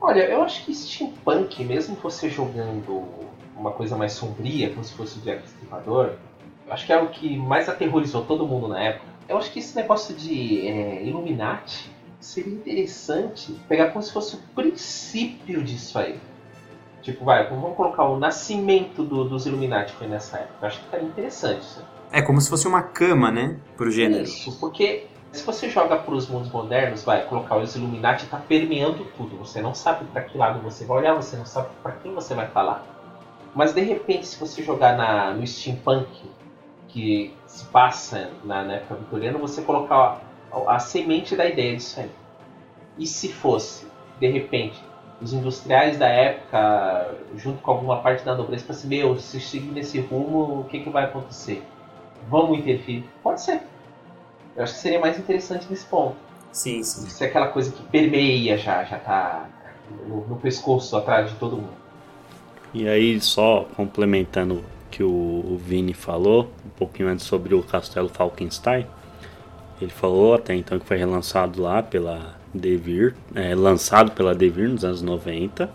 Olha, 0.00 0.20
eu 0.30 0.42
acho 0.42 0.64
que 0.64 0.74
steampunk, 0.74 1.64
mesmo 1.64 1.96
você 1.96 2.28
jogando 2.28 3.02
uma 3.56 3.72
coisa 3.72 3.96
mais 3.96 4.12
sombria, 4.12 4.70
como 4.70 4.84
se 4.84 4.92
fosse 4.94 5.18
o 5.18 5.22
Jack 5.22 5.44
Stripador, 5.48 6.12
eu 6.66 6.72
acho 6.72 6.86
que 6.86 6.92
é 6.92 7.02
o 7.02 7.08
que 7.08 7.36
mais 7.36 7.68
aterrorizou 7.68 8.24
todo 8.24 8.46
mundo 8.46 8.68
na 8.68 8.80
época. 8.80 9.07
Eu 9.28 9.36
acho 9.38 9.50
que 9.52 9.58
esse 9.58 9.76
negócio 9.76 10.14
de 10.14 10.66
é, 10.66 11.04
Illuminati 11.04 11.90
seria 12.20 12.52
interessante 12.54 13.52
pegar 13.68 13.90
como 13.90 14.02
se 14.02 14.12
fosse 14.12 14.36
o 14.36 14.38
princípio 14.54 15.62
disso 15.62 15.98
aí. 15.98 16.18
Tipo, 17.02 17.24
vai, 17.24 17.48
vamos 17.48 17.76
colocar 17.76 18.04
o 18.04 18.18
nascimento 18.18 19.02
do- 19.04 19.24
dos 19.28 19.46
Illuminati 19.46 19.92
foi 19.92 20.08
nessa 20.08 20.38
época. 20.38 20.54
Eu 20.62 20.68
acho 20.68 20.78
que 20.78 20.84
ficaria 20.86 21.06
interessante 21.06 21.60
isso. 21.62 21.84
É 22.10 22.22
como 22.22 22.40
se 22.40 22.48
fosse 22.50 22.66
uma 22.66 22.82
cama, 22.82 23.30
né? 23.30 23.56
Pro 23.76 23.90
gênero. 23.90 24.24
Isso, 24.24 24.58
porque 24.58 25.06
se 25.30 25.44
você 25.44 25.68
joga 25.68 25.96
para 25.96 26.14
os 26.14 26.26
mundos 26.28 26.50
modernos, 26.50 27.04
vai 27.04 27.24
colocar 27.26 27.56
os 27.58 27.76
Illuminati 27.76 28.26
tá 28.26 28.38
permeando 28.38 29.04
tudo. 29.16 29.36
Você 29.36 29.60
não 29.60 29.74
sabe 29.74 30.06
para 30.06 30.22
que 30.22 30.36
lado 30.36 30.60
você 30.60 30.84
vai 30.84 30.98
olhar, 30.98 31.14
você 31.14 31.36
não 31.36 31.46
sabe 31.46 31.68
para 31.82 31.92
quem 31.92 32.14
você 32.14 32.34
vai 32.34 32.48
falar. 32.48 32.84
Mas 33.54 33.72
de 33.74 33.80
repente, 33.82 34.26
se 34.26 34.38
você 34.40 34.62
jogar 34.62 34.96
na, 34.96 35.32
no 35.34 35.46
steampunk, 35.46 36.08
que 36.88 37.34
se 37.46 37.64
passa 37.66 38.30
na, 38.44 38.64
na 38.64 38.74
época 38.74 38.96
vitoriana, 38.96 39.38
você 39.38 39.62
colocar 39.62 40.20
a, 40.50 40.76
a 40.76 40.78
semente 40.78 41.36
da 41.36 41.46
ideia 41.46 41.76
disso 41.76 42.00
aí. 42.00 42.10
E 42.98 43.06
se 43.06 43.32
fosse, 43.32 43.86
de 44.18 44.28
repente, 44.28 44.82
os 45.20 45.32
industriais 45.32 45.98
da 45.98 46.08
época, 46.08 47.14
junto 47.36 47.62
com 47.62 47.70
alguma 47.70 48.00
parte 48.00 48.24
da 48.24 48.34
nobreza, 48.34 48.64
para 48.64 48.74
assim, 48.74 48.88
meu, 48.88 49.18
se 49.18 49.40
seguir 49.40 49.70
nesse 49.72 50.00
rumo, 50.00 50.60
o 50.60 50.64
que, 50.64 50.80
que 50.80 50.90
vai 50.90 51.04
acontecer? 51.04 51.62
Vamos 52.28 52.58
interferir? 52.58 53.04
Pode 53.22 53.42
ser. 53.42 53.62
Eu 54.56 54.64
acho 54.64 54.74
que 54.74 54.80
seria 54.80 55.00
mais 55.00 55.18
interessante 55.18 55.66
nesse 55.70 55.86
ponto. 55.86 56.16
Sim, 56.52 56.82
sim. 56.82 57.08
Se 57.08 57.24
é 57.24 57.28
aquela 57.28 57.48
coisa 57.48 57.70
que 57.70 57.82
permeia 57.84 58.56
já, 58.56 58.82
já 58.84 58.98
tá 58.98 59.48
no, 60.06 60.26
no 60.26 60.36
pescoço 60.36 60.96
atrás 60.96 61.30
de 61.30 61.36
todo 61.36 61.56
mundo. 61.56 61.78
E 62.74 62.88
aí, 62.88 63.20
só 63.20 63.66
complementando 63.76 64.64
que 64.90 65.02
o, 65.02 65.58
Vini 65.62 65.92
falou, 65.92 66.50
um 66.64 66.70
pouquinho 66.70 67.08
antes 67.08 67.26
sobre 67.26 67.54
o 67.54 67.62
Castelo 67.62 68.08
Falkenstein, 68.08 68.86
ele 69.80 69.90
falou 69.90 70.34
até 70.34 70.54
então 70.54 70.78
que 70.78 70.86
foi 70.86 70.96
relançado 70.96 71.62
lá 71.62 71.82
pela 71.82 72.36
Devir, 72.52 73.14
é, 73.34 73.54
lançado 73.54 74.12
pela 74.12 74.34
Devir 74.34 74.68
nos 74.68 74.84
anos 74.84 75.02
90, 75.02 75.70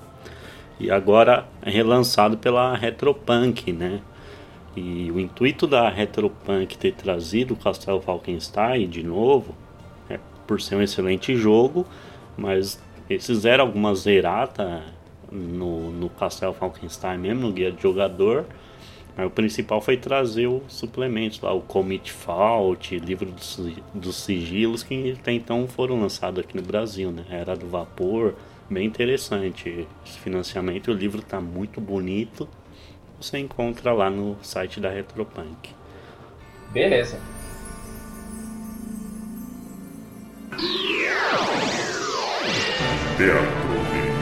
e 0.80 0.92
agora 0.92 1.46
é 1.62 1.70
relançado 1.70 2.38
pela 2.38 2.76
Retropunk, 2.76 3.72
né? 3.72 4.02
E 4.76 5.12
o 5.12 5.20
intuito 5.20 5.68
da 5.68 5.88
Retropunk 5.88 6.78
ter 6.78 6.94
trazido 6.94 7.54
o 7.54 7.58
Castelo 7.58 8.02
Falkenstein 8.02 8.88
de 8.90 9.04
novo 9.04 9.56
é 10.10 10.20
por 10.48 10.60
ser 10.60 10.76
um 10.76 10.82
excelente 10.82 11.36
jogo, 11.36 11.86
mas 12.36 12.82
eles 13.10 13.26
fizeram 13.26 13.66
algumas 13.66 14.06
errata 14.08 14.84
no, 15.32 15.92
no 15.92 16.10
Castelo 16.10 16.54
Falkenstein 16.54 17.18
mesmo, 17.18 17.42
no 17.42 17.52
guia 17.52 17.72
de 17.72 17.82
jogador. 17.82 18.46
Mas 19.16 19.28
o 19.28 19.30
principal 19.30 19.80
foi 19.80 19.96
trazer 19.96 20.48
os 20.48 20.74
suplementos 20.74 21.40
lá, 21.40 21.54
o 21.54 21.62
Commit 21.62 22.12
Fault, 22.12 22.98
livro 23.00 23.32
dos, 23.32 23.60
dos 23.94 24.16
sigilos, 24.16 24.82
que 24.82 25.12
até 25.12 25.32
então 25.32 25.68
foram 25.68 26.00
lançados 26.00 26.44
aqui 26.44 26.56
no 26.58 26.64
Brasil, 26.64 27.12
né? 27.12 27.24
Era 27.30 27.56
do 27.56 27.68
Vapor, 27.68 28.34
bem 28.70 28.88
interessante 28.88 29.88
esse 30.06 30.20
financiamento. 30.20 30.90
O 30.90 30.94
livro 30.94 31.22
tá 31.22 31.40
muito 31.40 31.80
bonito. 31.80 32.50
Você 33.22 33.38
encontra 33.38 33.94
lá 33.94 34.10
no 34.10 34.36
site 34.42 34.80
da 34.80 34.90
Retropunk. 34.90 35.70
Beleza. 36.72 37.20
Teatro 43.18 44.13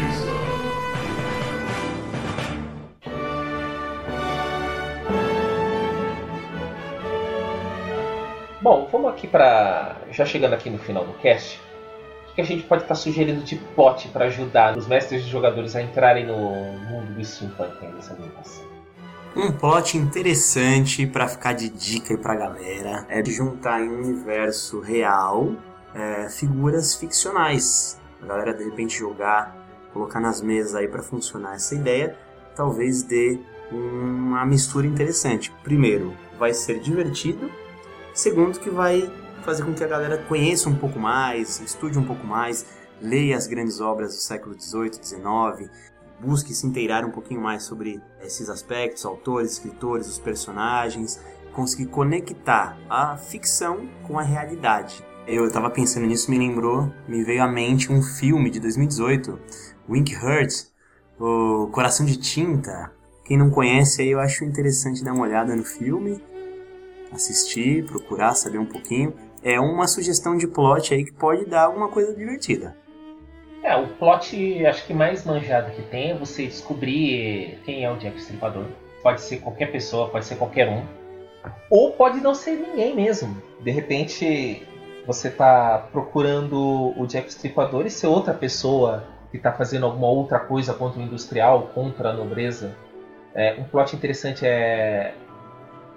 Bom, 8.62 8.88
vamos 8.92 9.10
aqui 9.10 9.28
para 9.28 9.98
já 10.12 10.24
chegando 10.24 10.54
aqui 10.54 10.70
no 10.70 10.78
final 10.78 11.04
do 11.04 11.14
cast. 11.14 11.60
O 12.30 12.36
que 12.36 12.42
a 12.42 12.44
gente 12.44 12.62
pode 12.64 12.84
estar 12.84 12.94
sugerindo 12.94 13.42
de 13.44 13.56
plot 13.56 14.08
para 14.10 14.26
ajudar 14.26 14.78
os 14.78 14.88
mestres 14.88 15.24
de 15.24 15.32
jogadores 15.32 15.76
a 15.76 15.82
entrarem 15.82 16.28
no 16.28 16.38
mundo 16.38 17.16
do 17.16 17.26
steampunk 17.26 17.84
nessa 17.88 18.14
ambientação? 18.14 18.64
Um 19.36 19.52
plot 19.52 19.98
interessante 19.98 21.08
pra 21.08 21.28
ficar 21.28 21.54
de 21.54 21.70
dica 21.70 22.14
aí 22.14 22.20
pra 22.20 22.36
galera 22.36 23.08
é 23.10 23.26
juntar 23.26 23.82
em 23.82 23.90
um 23.90 23.98
universo 23.98 24.80
real 24.80 25.56
é, 25.96 26.30
figuras 26.30 26.96
ficcionais. 26.96 28.00
A 28.22 28.28
galera 28.28 28.54
de 28.54 28.64
repente 28.64 28.96
jogar, 28.96 29.58
colocar 29.92 30.20
nas 30.20 30.40
mesas 30.40 30.76
aí 30.76 30.88
para 30.88 31.02
funcionar 31.02 31.56
essa 31.56 31.74
ideia, 31.74 32.16
talvez 32.56 33.02
dê 33.02 33.40
uma 33.72 34.46
mistura 34.46 34.86
interessante. 34.86 35.52
Primeiro, 35.64 36.14
vai 36.38 36.54
ser 36.54 36.80
divertido. 36.80 37.50
Segundo, 38.14 38.60
que 38.60 38.70
vai 38.70 39.12
fazer 39.44 39.64
com 39.64 39.74
que 39.74 39.84
a 39.84 39.88
galera 39.88 40.18
conheça 40.18 40.70
um 40.70 40.76
pouco 40.76 41.00
mais, 41.00 41.60
estude 41.62 41.98
um 41.98 42.04
pouco 42.04 42.26
mais, 42.26 42.66
leia 43.02 43.36
as 43.38 43.48
grandes 43.48 43.80
obras 43.80 44.14
do 44.14 44.22
século 44.22 44.56
XVIII, 44.60 44.94
XIX, 45.02 45.70
busque 46.20 46.54
se 46.54 46.68
inteirar 46.68 47.04
um 47.04 47.10
pouquinho 47.10 47.42
mais 47.42 47.64
sobre 47.64 48.02
esses 48.22 48.50
aspectos, 48.50 49.06
autores, 49.06 49.54
escritores, 49.54 50.08
os 50.08 50.20
personagens, 50.20 51.20
conseguir 51.54 51.88
conectar 51.88 52.78
a 52.90 53.18
ficção 53.18 53.90
com 54.04 54.20
a 54.20 54.24
realidade. 54.24 55.04
Eu 55.28 55.48
estava 55.48 55.70
pensando 55.70 56.06
nisso, 56.06 56.30
me 56.30 56.38
lembrou, 56.38 56.92
me 57.08 57.24
veio 57.24 57.44
à 57.44 57.48
mente 57.48 57.92
um 57.92 58.02
filme 58.02 58.50
de 58.50 58.60
2018, 58.60 59.40
Wink 59.90 60.16
Hurt, 60.16 60.66
o 61.20 61.68
Coração 61.72 62.06
de 62.06 62.18
Tinta. 62.18 62.92
Quem 63.26 63.38
não 63.38 63.50
conhece 63.50 64.02
aí, 64.02 64.10
eu 64.10 64.20
acho 64.20 64.44
interessante 64.44 65.04
dar 65.04 65.14
uma 65.14 65.24
olhada 65.24 65.56
no 65.56 65.64
filme, 65.64 66.22
assistir, 67.12 67.86
procurar 67.86 68.34
saber 68.34 68.58
um 68.58 68.66
pouquinho. 68.66 69.14
É 69.44 69.60
uma 69.60 69.88
sugestão 69.88 70.38
de 70.38 70.48
plot 70.48 70.94
aí 70.94 71.04
que 71.04 71.14
pode 71.14 71.46
dar 71.46 71.64
alguma 71.64 71.90
coisa 71.90 72.14
divertida. 72.14 72.76
É, 73.64 73.76
o 73.76 73.88
plot 73.88 74.66
acho 74.66 74.88
que 74.88 74.94
mais 74.94 75.24
manjado 75.24 75.72
que 75.72 75.84
tem 75.84 76.12
é 76.12 76.18
você 76.18 76.48
descobrir 76.48 77.60
quem 77.64 77.84
é 77.84 77.92
o 77.92 77.98
Jack 77.98 78.18
Stripador. 78.18 78.66
Pode 79.04 79.22
ser 79.22 79.38
qualquer 79.38 79.72
pessoa, 79.72 80.10
pode 80.10 80.26
ser 80.26 80.36
qualquer 80.36 80.70
um. 80.70 80.84
Ou 81.70 81.92
pode 81.94 82.20
não 82.22 82.34
ser 82.34 82.54
ninguém 82.54 82.96
mesmo. 82.96 83.36
De 83.62 83.72
repente 83.72 84.68
você 85.06 85.30
tá 85.30 85.88
procurando 85.92 86.94
o 86.98 87.06
Jack 87.06 87.30
Stripador 87.30 87.86
e 87.86 87.90
ser 87.90 88.08
outra 88.08 88.34
pessoa 88.34 89.04
que 89.30 89.38
está 89.38 89.52
fazendo 89.52 89.86
alguma 89.86 90.08
outra 90.08 90.40
coisa 90.40 90.74
contra 90.74 91.00
o 91.00 91.04
industrial, 91.04 91.72
contra 91.74 92.10
a 92.10 92.14
nobreza. 92.14 92.76
É, 93.34 93.56
um 93.60 93.64
plot 93.64 93.96
interessante 93.96 94.46
é 94.46 95.14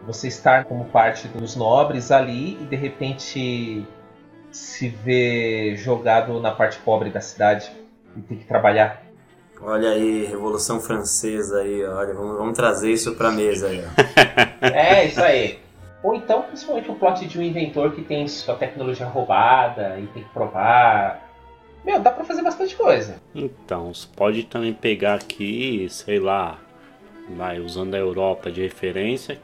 você 0.06 0.28
estar 0.28 0.64
como 0.64 0.84
parte 0.86 1.28
dos 1.28 1.56
nobres 1.56 2.10
ali 2.10 2.58
e 2.60 2.64
de 2.64 2.76
repente 2.76 3.84
se 4.50 4.88
vê 4.88 5.74
jogado 5.76 6.40
na 6.40 6.52
parte 6.52 6.78
pobre 6.78 7.10
da 7.10 7.20
cidade 7.20 7.70
e 8.16 8.20
tem 8.20 8.38
que 8.38 8.44
trabalhar. 8.44 9.02
Olha 9.60 9.90
aí, 9.90 10.26
Revolução 10.26 10.80
Francesa 10.80 11.60
aí, 11.60 11.84
olha, 11.84 12.12
vamos, 12.12 12.36
vamos 12.36 12.54
trazer 12.54 12.92
isso 12.92 13.14
pra 13.14 13.30
mesa 13.30 13.68
aí. 13.68 13.84
é, 14.60 15.06
isso 15.06 15.22
aí. 15.22 15.58
Ou 16.02 16.14
então, 16.14 16.42
principalmente 16.42 16.90
o 16.90 16.94
plot 16.94 17.26
de 17.26 17.38
um 17.38 17.42
inventor 17.42 17.92
que 17.92 18.02
tem 18.02 18.28
sua 18.28 18.54
tecnologia 18.56 19.06
roubada 19.06 19.98
e 19.98 20.06
tem 20.08 20.22
que 20.22 20.28
provar. 20.30 21.30
Meu, 21.82 21.98
dá 21.98 22.10
pra 22.10 22.24
fazer 22.24 22.42
bastante 22.42 22.76
coisa. 22.76 23.16
Então, 23.34 23.92
você 23.92 24.06
pode 24.14 24.44
também 24.44 24.74
pegar 24.74 25.14
aqui, 25.14 25.86
sei 25.88 26.18
lá, 26.18 26.58
vai 27.36 27.58
usando 27.58 27.94
a 27.94 27.98
Europa 27.98 28.50
de 28.50 28.60
referência. 28.60 29.40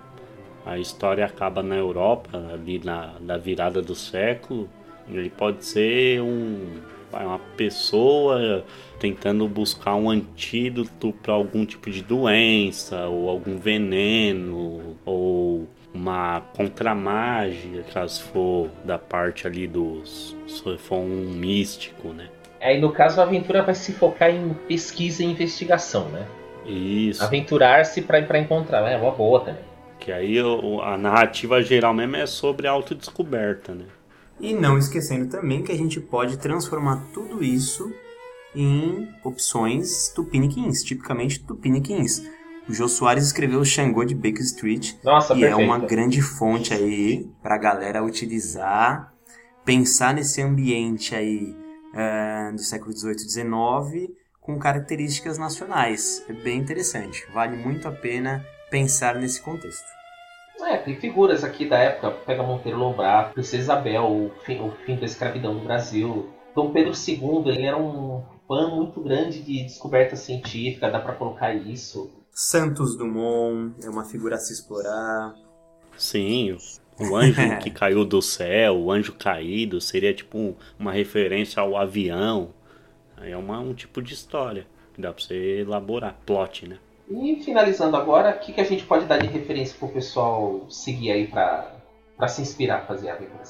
A 0.65 0.79
história 0.79 1.25
acaba 1.25 1.63
na 1.63 1.77
Europa, 1.77 2.39
ali 2.53 2.81
na, 2.85 3.15
na 3.21 3.37
virada 3.37 3.81
do 3.81 3.95
século. 3.95 4.69
Ele 5.09 5.31
pode 5.31 5.65
ser 5.65 6.21
um, 6.21 6.81
uma 7.13 7.39
pessoa 7.57 8.65
tentando 8.99 9.49
buscar 9.49 9.95
um 9.97 10.11
antídoto 10.11 11.13
para 11.23 11.33
algum 11.33 11.65
tipo 11.65 11.91
de 11.91 12.03
doença, 12.03 13.07
ou 13.07 13.29
algum 13.29 13.59
veneno, 13.59 14.97
ou 15.05 15.67
uma 15.93 16.41
contramágia, 16.55 17.85
caso 17.93 18.23
for 18.25 18.69
da 18.85 18.99
parte 18.99 19.47
ali 19.47 19.67
dos. 19.67 20.37
se 20.47 20.79
for 20.79 20.99
um 20.99 21.31
místico, 21.35 22.09
né? 22.09 22.29
Aí 22.61 22.79
no 22.79 22.93
caso 22.93 23.21
a 23.21 23.25
aventura 23.25 23.63
vai 23.63 23.75
se 23.75 23.93
focar 23.93 24.31
em 24.31 24.53
pesquisa 24.69 25.23
e 25.23 25.27
investigação, 25.27 26.09
né? 26.11 26.27
Isso. 26.67 27.25
Aventurar-se 27.25 28.03
para 28.03 28.39
encontrar, 28.39 28.87
é 28.89 28.97
uma 28.97 29.11
boa 29.11 29.41
também. 29.41 29.70
Que 30.01 30.11
aí 30.11 30.39
a 30.83 30.97
narrativa 30.97 31.63
geral 31.63 31.93
mesmo 31.95 32.17
é 32.17 32.27
sobre 32.27 32.67
a 32.67 32.71
autodescoberta, 32.71 33.75
né? 33.75 33.85
E 34.41 34.55
não 34.55 34.79
esquecendo 34.79 35.31
também 35.31 35.63
que 35.63 35.71
a 35.71 35.77
gente 35.77 36.01
pode 36.01 36.39
transformar 36.39 37.05
tudo 37.13 37.45
isso 37.45 37.93
em 38.55 39.09
opções 39.23 40.09
tupiniquins, 40.09 40.83
tipicamente 40.83 41.45
tupiniquins. 41.45 42.23
O 42.69 42.73
Jô 42.73 42.89
Soares 42.89 43.25
escreveu 43.25 43.61
o 43.61 43.65
Xangô 43.65 44.05
de 44.05 44.15
Baker 44.15 44.43
Street, 44.43 44.95
Nossa, 45.05 45.35
que 45.35 45.41
perfeito. 45.41 45.61
é 45.61 45.65
uma 45.65 45.79
grande 45.79 46.23
fonte 46.23 46.73
aí 46.73 47.29
para 47.43 47.57
a 47.57 47.59
galera 47.59 48.03
utilizar, 48.03 49.13
pensar 49.65 50.15
nesse 50.15 50.41
ambiente 50.41 51.15
aí 51.15 51.55
uh, 51.93 52.55
do 52.55 52.63
século 52.63 52.97
XVIII 52.97 53.17
e 53.17 53.29
XIX 53.29 54.11
com 54.41 54.59
características 54.59 55.37
nacionais. 55.37 56.25
É 56.29 56.33
bem 56.33 56.59
interessante, 56.59 57.27
vale 57.33 57.57
muito 57.57 57.87
a 57.87 57.93
pena 57.93 58.45
pensar 58.71 59.17
nesse 59.17 59.43
contexto. 59.43 59.85
É, 60.63 60.77
tem 60.77 60.95
figuras 60.97 61.43
aqui 61.43 61.69
da 61.69 61.79
época, 61.79 62.11
pega 62.25 62.43
Monteiro 62.43 62.79
Lobato, 62.79 63.35
Princesa 63.35 63.63
Isabel, 63.63 64.05
o 64.05 64.31
fim, 64.45 64.61
o 64.61 64.71
fim 64.87 64.97
da 64.97 65.07
escravidão 65.07 65.55
no 65.55 65.65
Brasil. 65.65 66.31
Dom 66.55 66.73
Pedro 66.73 66.93
II, 66.93 67.43
ele 67.47 67.67
era 67.67 67.77
um 67.77 68.23
fã 68.47 68.69
muito 68.69 69.01
grande 69.01 69.43
de 69.43 69.65
descoberta 69.65 70.17
científica, 70.17 70.91
dá 70.91 71.01
para 71.01 71.15
colocar 71.15 71.55
isso. 71.55 72.11
Santos 72.31 72.97
Dumont 72.97 73.75
é 73.83 73.89
uma 73.89 74.05
figura 74.05 74.37
a 74.37 74.39
se 74.39 74.53
explorar. 74.53 75.35
Sim, 75.97 76.57
o 76.99 77.17
anjo 77.17 77.41
que 77.63 77.71
caiu 77.71 78.05
do 78.05 78.21
céu, 78.21 78.77
o 78.77 78.93
anjo 78.93 79.15
caído, 79.15 79.81
seria 79.81 80.15
tipo 80.15 80.57
uma 80.79 80.93
referência 80.93 81.61
ao 81.61 81.77
avião. 81.77 82.51
É 83.23 83.37
uma, 83.37 83.59
um 83.59 83.75
tipo 83.75 84.01
de 84.01 84.15
história 84.15 84.67
que 84.95 85.01
dá 85.01 85.13
pra 85.13 85.23
você 85.23 85.61
elaborar, 85.61 86.17
plot, 86.25 86.69
né? 86.69 86.79
E 87.11 87.43
finalizando 87.45 87.97
agora, 87.97 88.31
o 88.31 88.39
que, 88.39 88.53
que 88.53 88.61
a 88.61 88.65
gente 88.65 88.85
pode 88.85 89.05
dar 89.07 89.19
de 89.19 89.27
referência 89.27 89.77
pro 89.79 89.89
pessoal 89.89 90.65
seguir 90.69 91.11
aí 91.11 91.27
pra, 91.27 91.75
pra 92.17 92.29
se 92.29 92.41
inspirar 92.41 92.77
a 92.77 92.81
fazer 92.83 93.11
a 93.11 93.15
aventura 93.15 93.43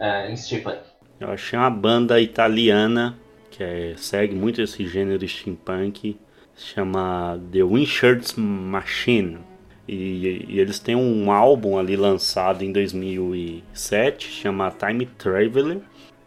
uh, 0.00 0.30
em 0.30 0.36
steampunk? 0.36 0.78
Eu 1.18 1.30
achei 1.30 1.58
uma 1.58 1.70
banda 1.70 2.20
italiana 2.20 3.18
que 3.50 3.62
é, 3.62 3.94
segue 3.96 4.34
muito 4.34 4.62
esse 4.62 4.86
gênero 4.86 5.28
steampunk, 5.28 6.18
chama 6.56 7.38
The 7.52 7.62
Windshirts 7.62 8.34
Machine. 8.36 9.38
E, 9.86 10.46
e, 10.48 10.60
eles 10.60 10.78
têm 10.78 10.96
um 10.96 11.30
álbum 11.30 11.78
ali 11.78 11.96
lançado 11.96 12.64
em 12.64 12.72
2007, 12.72 14.26
chama 14.30 14.70
Time 14.70 15.06
Traveler. 15.06 15.80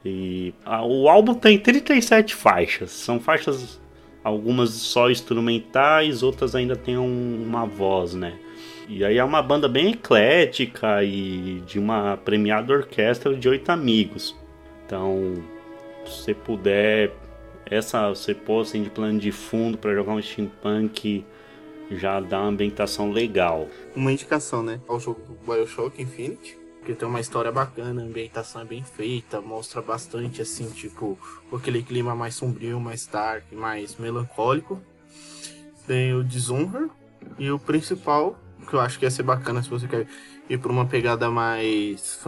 E 0.03 0.53
a, 0.63 0.85
o 0.85 1.09
álbum 1.09 1.33
tem 1.33 1.57
37 1.57 2.35
faixas, 2.35 2.91
são 2.91 3.19
faixas 3.19 3.81
algumas 4.25 4.71
só 4.71 5.11
instrumentais, 5.11 6.23
outras 6.23 6.55
ainda 6.55 6.75
tem 6.75 6.97
um, 6.97 7.43
uma 7.45 7.63
voz, 7.63 8.15
né? 8.15 8.33
E 8.89 9.05
aí 9.05 9.19
é 9.19 9.23
uma 9.23 9.39
banda 9.39 9.67
bem 9.67 9.91
eclética 9.91 11.03
e 11.03 11.61
de 11.67 11.77
uma 11.77 12.17
premiada 12.17 12.73
orquestra 12.73 13.35
de 13.35 13.47
oito 13.47 13.69
amigos. 13.69 14.35
Então, 14.83 15.35
se 16.07 16.23
você 16.23 16.33
puder, 16.33 17.13
essa 17.67 18.09
você 18.09 18.33
pôr 18.33 18.61
assim 18.61 18.81
de 18.81 18.89
plano 18.89 19.19
de 19.19 19.31
fundo 19.31 19.77
para 19.77 19.93
jogar 19.93 20.13
um 20.13 20.21
steampunk 20.21 21.23
já 21.91 22.19
dá 22.19 22.39
uma 22.39 22.49
ambientação 22.49 23.11
legal. 23.11 23.67
Uma 23.95 24.11
indicação, 24.11 24.63
né? 24.63 24.81
Ao 24.87 24.99
jogo 24.99 25.21
do 25.21 25.33
Bioshock 25.45 26.01
Infinite, 26.01 26.57
que 26.85 26.93
tem 26.93 27.07
uma 27.07 27.19
história 27.19 27.51
bacana, 27.51 28.01
a 28.01 28.05
ambientação 28.05 28.61
é 28.61 28.65
bem 28.65 28.83
feita, 28.83 29.41
mostra 29.41 29.81
bastante 29.81 30.41
assim, 30.41 30.69
tipo, 30.69 31.17
aquele 31.51 31.81
clima 31.81 32.15
mais 32.15 32.35
sombrio, 32.35 32.79
mais 32.79 33.07
dark, 33.07 33.43
mais 33.51 33.97
melancólico. 33.97 34.79
Tem 35.87 36.13
o 36.13 36.23
Dishonor 36.23 36.89
e 37.39 37.49
o 37.49 37.57
principal, 37.57 38.37
que 38.69 38.73
eu 38.75 38.79
acho 38.79 38.99
que 38.99 39.05
ia 39.05 39.11
ser 39.11 39.23
bacana 39.23 39.63
se 39.63 39.69
você 39.69 39.87
quer 39.87 40.07
ir 40.47 40.59
por 40.59 40.69
uma 40.69 40.85
pegada 40.85 41.29
mais 41.29 42.19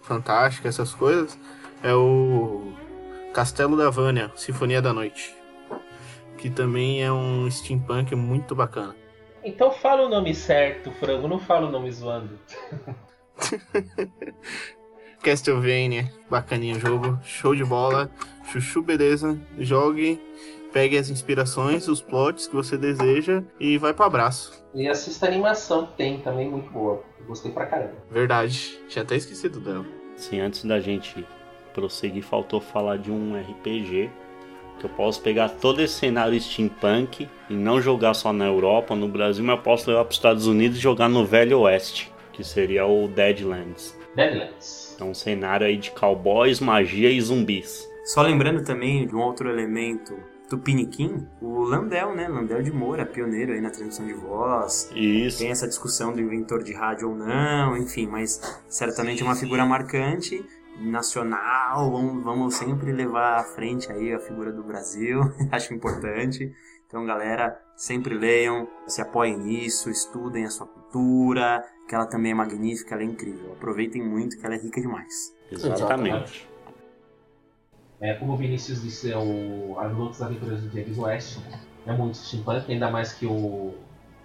fantástica, 0.00 0.68
essas 0.68 0.94
coisas, 0.94 1.36
é 1.82 1.92
o 1.92 2.72
Castelo 3.34 3.76
da 3.76 3.90
Vânia, 3.90 4.30
Sinfonia 4.36 4.80
da 4.80 4.92
Noite. 4.92 5.34
Que 6.38 6.48
também 6.48 7.02
é 7.02 7.10
um 7.10 7.50
steampunk 7.50 8.14
muito 8.14 8.54
bacana. 8.54 8.94
Então 9.42 9.72
fala 9.72 10.06
o 10.06 10.08
nome 10.08 10.34
certo, 10.34 10.92
frango, 10.92 11.26
não 11.26 11.40
fala 11.40 11.66
o 11.66 11.70
nome 11.70 11.90
zoando. 11.90 12.38
Castlevania, 15.22 16.12
bacaninha 16.30 16.76
o 16.76 16.80
jogo, 16.80 17.18
show 17.24 17.54
de 17.54 17.64
bola, 17.64 18.10
chuchu 18.44 18.82
beleza, 18.82 19.38
jogue, 19.58 20.20
pegue 20.72 20.96
as 20.96 21.10
inspirações, 21.10 21.88
os 21.88 22.00
plots 22.00 22.46
que 22.46 22.54
você 22.54 22.76
deseja 22.76 23.42
e 23.58 23.76
vai 23.78 23.92
pro 23.92 24.04
abraço. 24.04 24.64
E 24.74 24.86
assista 24.86 25.26
a 25.26 25.28
animação 25.28 25.86
que 25.86 25.96
tem 25.96 26.20
também 26.20 26.50
muito 26.50 26.70
boa, 26.70 27.02
gostei 27.26 27.50
pra 27.50 27.66
caramba. 27.66 27.94
Verdade, 28.10 28.78
tinha 28.88 29.02
até 29.02 29.16
esquecido 29.16 29.58
dela. 29.58 29.84
Sim, 30.16 30.40
antes 30.40 30.64
da 30.64 30.78
gente 30.80 31.26
prosseguir, 31.74 32.22
faltou 32.22 32.60
falar 32.60 32.98
de 32.98 33.10
um 33.10 33.38
RPG 33.38 34.10
que 34.78 34.84
eu 34.84 34.90
posso 34.90 35.20
pegar 35.22 35.48
todo 35.48 35.80
esse 35.80 35.94
cenário 35.94 36.38
steampunk 36.40 37.28
e 37.48 37.54
não 37.54 37.80
jogar 37.80 38.14
só 38.14 38.32
na 38.32 38.46
Europa, 38.46 38.94
no 38.94 39.08
Brasil, 39.08 39.42
mas 39.44 39.56
eu 39.56 39.62
posso 39.62 39.88
levar 39.88 40.04
para 40.04 40.10
os 40.10 40.16
Estados 40.16 40.46
Unidos 40.46 40.78
e 40.78 40.80
jogar 40.80 41.08
no 41.08 41.24
Velho 41.24 41.60
Oeste, 41.60 42.12
que 42.36 42.44
seria 42.44 42.86
o 42.86 43.08
Deadlands. 43.08 43.96
Deadlands. 44.14 44.94
É 45.00 45.04
um 45.04 45.14
cenário 45.14 45.66
aí 45.66 45.78
de 45.78 45.90
cowboys, 45.90 46.60
magia 46.60 47.10
e 47.10 47.18
zumbis. 47.20 47.88
Só 48.04 48.20
lembrando 48.20 48.62
também 48.62 49.06
de 49.06 49.16
um 49.16 49.20
outro 49.20 49.48
elemento 49.48 50.14
Tupiniquim, 50.48 51.26
o 51.40 51.64
Landel, 51.64 52.14
né? 52.14 52.28
Landel 52.28 52.62
de 52.62 52.70
Moura, 52.70 53.04
pioneiro 53.04 53.52
aí 53.52 53.60
na 53.60 53.70
transmissão 53.70 54.06
de 54.06 54.12
voz. 54.12 54.90
Isso. 54.94 55.38
Tem 55.38 55.50
essa 55.50 55.66
discussão 55.66 56.12
do 56.12 56.20
inventor 56.20 56.62
de 56.62 56.72
rádio 56.72 57.08
ou 57.08 57.16
não, 57.16 57.76
enfim, 57.76 58.06
mas 58.06 58.40
certamente 58.68 59.22
é 59.22 59.24
uma 59.24 59.34
figura 59.34 59.64
marcante, 59.64 60.44
nacional, 60.78 61.90
vamos, 61.90 62.22
vamos 62.22 62.54
sempre 62.54 62.92
levar 62.92 63.40
à 63.40 63.44
frente 63.44 63.90
aí 63.90 64.12
a 64.12 64.20
figura 64.20 64.52
do 64.52 64.62
Brasil, 64.62 65.20
acho 65.50 65.74
importante. 65.74 66.52
Então, 66.86 67.04
galera, 67.04 67.60
sempre 67.76 68.14
leiam, 68.14 68.68
se 68.86 69.02
apoiem 69.02 69.36
nisso, 69.36 69.90
estudem 69.90 70.44
a 70.44 70.50
sua 70.50 70.66
cultura, 70.66 70.85
que 71.88 71.94
ela 71.94 72.06
também 72.06 72.32
é 72.32 72.34
magnífica, 72.34 72.94
ela 72.94 73.02
é 73.02 73.06
incrível. 73.06 73.52
Aproveitem 73.52 74.02
muito, 74.02 74.38
que 74.38 74.44
ela 74.44 74.54
é 74.54 74.58
rica 74.58 74.80
demais. 74.80 75.34
Exatamente. 75.50 76.48
É, 78.00 78.14
como 78.14 78.34
o 78.34 78.36
Vinícius 78.36 78.82
disse, 78.82 79.12
é 79.12 79.16
o, 79.16 79.78
as 79.78 79.92
Loucas 79.96 80.20
Aventuras 80.20 80.60
do 80.62 80.70
James 80.70 80.98
West 80.98 81.38
é 81.86 81.92
muito 81.92 82.16
steampunk, 82.16 82.70
ainda 82.70 82.90
mais 82.90 83.12
que 83.12 83.26
o, 83.26 83.74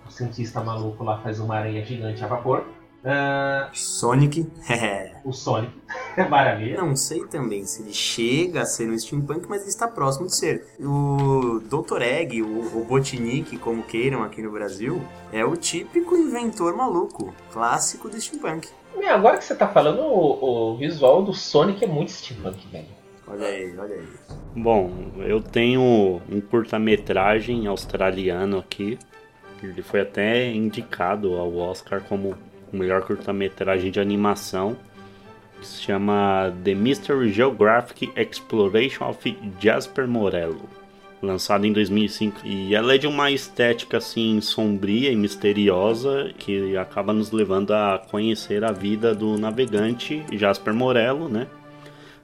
o 0.05 0.09
cientista 0.09 0.61
maluco 0.61 1.03
lá 1.03 1.19
faz 1.21 1.39
uma 1.39 1.55
aranha 1.55 1.83
gigante 1.85 2.23
a 2.23 2.27
vapor. 2.27 2.65
Ah, 3.05 3.69
Sonic, 3.73 4.47
o 5.23 5.31
Sonic, 5.31 5.73
maravilha. 6.29 6.77
não 6.77 6.95
sei 6.95 7.25
também 7.25 7.65
se 7.65 7.81
ele 7.81 7.93
chega 7.93 8.61
a 8.61 8.65
ser 8.65 8.89
um 8.89 8.97
steampunk, 8.97 9.47
mas 9.47 9.61
ele 9.61 9.69
está 9.69 9.87
próximo 9.87 10.27
de 10.27 10.35
ser. 10.35 10.67
O 10.79 11.59
Dr. 11.59 12.01
Egg, 12.01 12.41
o 12.41 12.67
Robotnik, 12.69 13.57
como 13.57 13.83
queiram 13.83 14.23
aqui 14.23 14.41
no 14.41 14.51
Brasil, 14.51 15.01
é 15.31 15.43
o 15.45 15.55
típico 15.55 16.15
inventor 16.15 16.75
maluco, 16.75 17.33
clássico 17.51 18.09
do 18.09 18.19
steampunk. 18.19 18.67
Meu, 18.95 19.13
agora 19.13 19.37
que 19.37 19.45
você 19.45 19.55
tá 19.55 19.67
falando, 19.67 20.01
o, 20.01 20.73
o 20.73 20.77
visual 20.77 21.23
do 21.23 21.33
Sonic 21.33 21.83
é 21.83 21.87
muito 21.87 22.11
steampunk, 22.11 22.67
velho. 22.67 23.01
Olha 23.27 23.47
aí, 23.47 23.77
olha 23.77 23.95
aí. 23.95 24.07
Bom, 24.55 24.91
eu 25.19 25.41
tenho 25.41 26.21
um 26.29 26.41
curta-metragem 26.41 27.65
australiano 27.67 28.59
aqui. 28.59 28.99
Ele 29.63 29.81
foi 29.81 30.01
até 30.01 30.51
indicado 30.51 31.35
ao 31.35 31.55
Oscar 31.55 32.01
como 32.01 32.35
o 32.73 32.77
melhor 32.77 33.03
curta-metragem 33.03 33.89
de 33.89 33.99
animação. 33.99 34.75
Que 35.61 35.67
se 35.67 35.83
chama 35.83 36.51
The 36.63 36.73
Mystery 36.73 37.31
Geographic 37.31 38.11
Exploration 38.17 39.07
of 39.07 39.37
Jasper 39.59 40.07
Morello. 40.07 40.67
Lançado 41.21 41.65
em 41.65 41.71
2005. 41.71 42.41
E 42.43 42.73
ela 42.73 42.95
é 42.95 42.97
de 42.97 43.05
uma 43.05 43.29
estética 43.29 43.97
assim 43.97 44.41
sombria 44.41 45.11
e 45.11 45.15
misteriosa 45.15 46.33
que 46.37 46.75
acaba 46.75 47.13
nos 47.13 47.31
levando 47.31 47.71
a 47.71 48.03
conhecer 48.09 48.63
a 48.63 48.71
vida 48.71 49.13
do 49.13 49.37
navegante 49.37 50.25
Jasper 50.31 50.73
Morello, 50.73 51.29
né? 51.29 51.45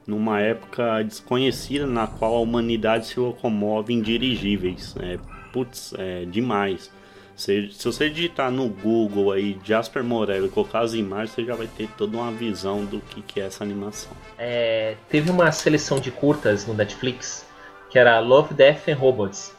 numa 0.08 0.40
época 0.40 1.04
desconhecida 1.04 1.86
na 1.86 2.08
qual 2.08 2.36
a 2.36 2.40
humanidade 2.40 3.08
se 3.08 3.20
locomove 3.20 3.94
em 3.94 4.02
dirigíveis. 4.02 4.96
É, 5.00 5.20
putz, 5.52 5.94
é 5.98 6.26
demais. 6.26 6.90
Se, 7.38 7.70
se 7.72 7.86
você 7.86 8.10
digitar 8.10 8.50
no 8.50 8.68
Google 8.68 9.32
aí 9.32 9.60
Jasper 9.64 10.04
Morello 10.04 10.48
e 10.48 10.50
colocar 10.50 10.80
as 10.80 10.96
imagens, 10.96 11.30
você 11.30 11.46
já 11.46 11.54
vai 11.54 11.68
ter 11.68 11.88
toda 11.96 12.18
uma 12.18 12.32
visão 12.32 12.84
do 12.84 13.00
que, 13.00 13.22
que 13.22 13.40
é 13.40 13.46
essa 13.46 13.64
animação. 13.64 14.12
É, 14.40 14.96
teve 15.08 15.30
uma 15.30 15.52
seleção 15.52 16.00
de 16.00 16.10
curtas 16.10 16.66
no 16.66 16.74
Netflix 16.74 17.46
que 17.92 18.00
era 18.00 18.20
Love, 18.20 18.56
Death 18.56 18.90
and 18.90 18.96
Robots. 18.96 19.56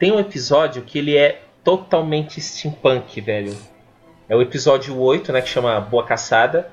Tem 0.00 0.10
um 0.10 0.18
episódio 0.18 0.82
que 0.82 0.98
ele 0.98 1.16
é 1.16 1.42
totalmente 1.62 2.40
steampunk, 2.40 3.20
velho. 3.20 3.56
É 4.28 4.34
o 4.34 4.42
episódio 4.42 4.98
8, 4.98 5.32
né, 5.32 5.40
que 5.40 5.48
chama 5.48 5.80
Boa 5.80 6.04
Caçada, 6.04 6.70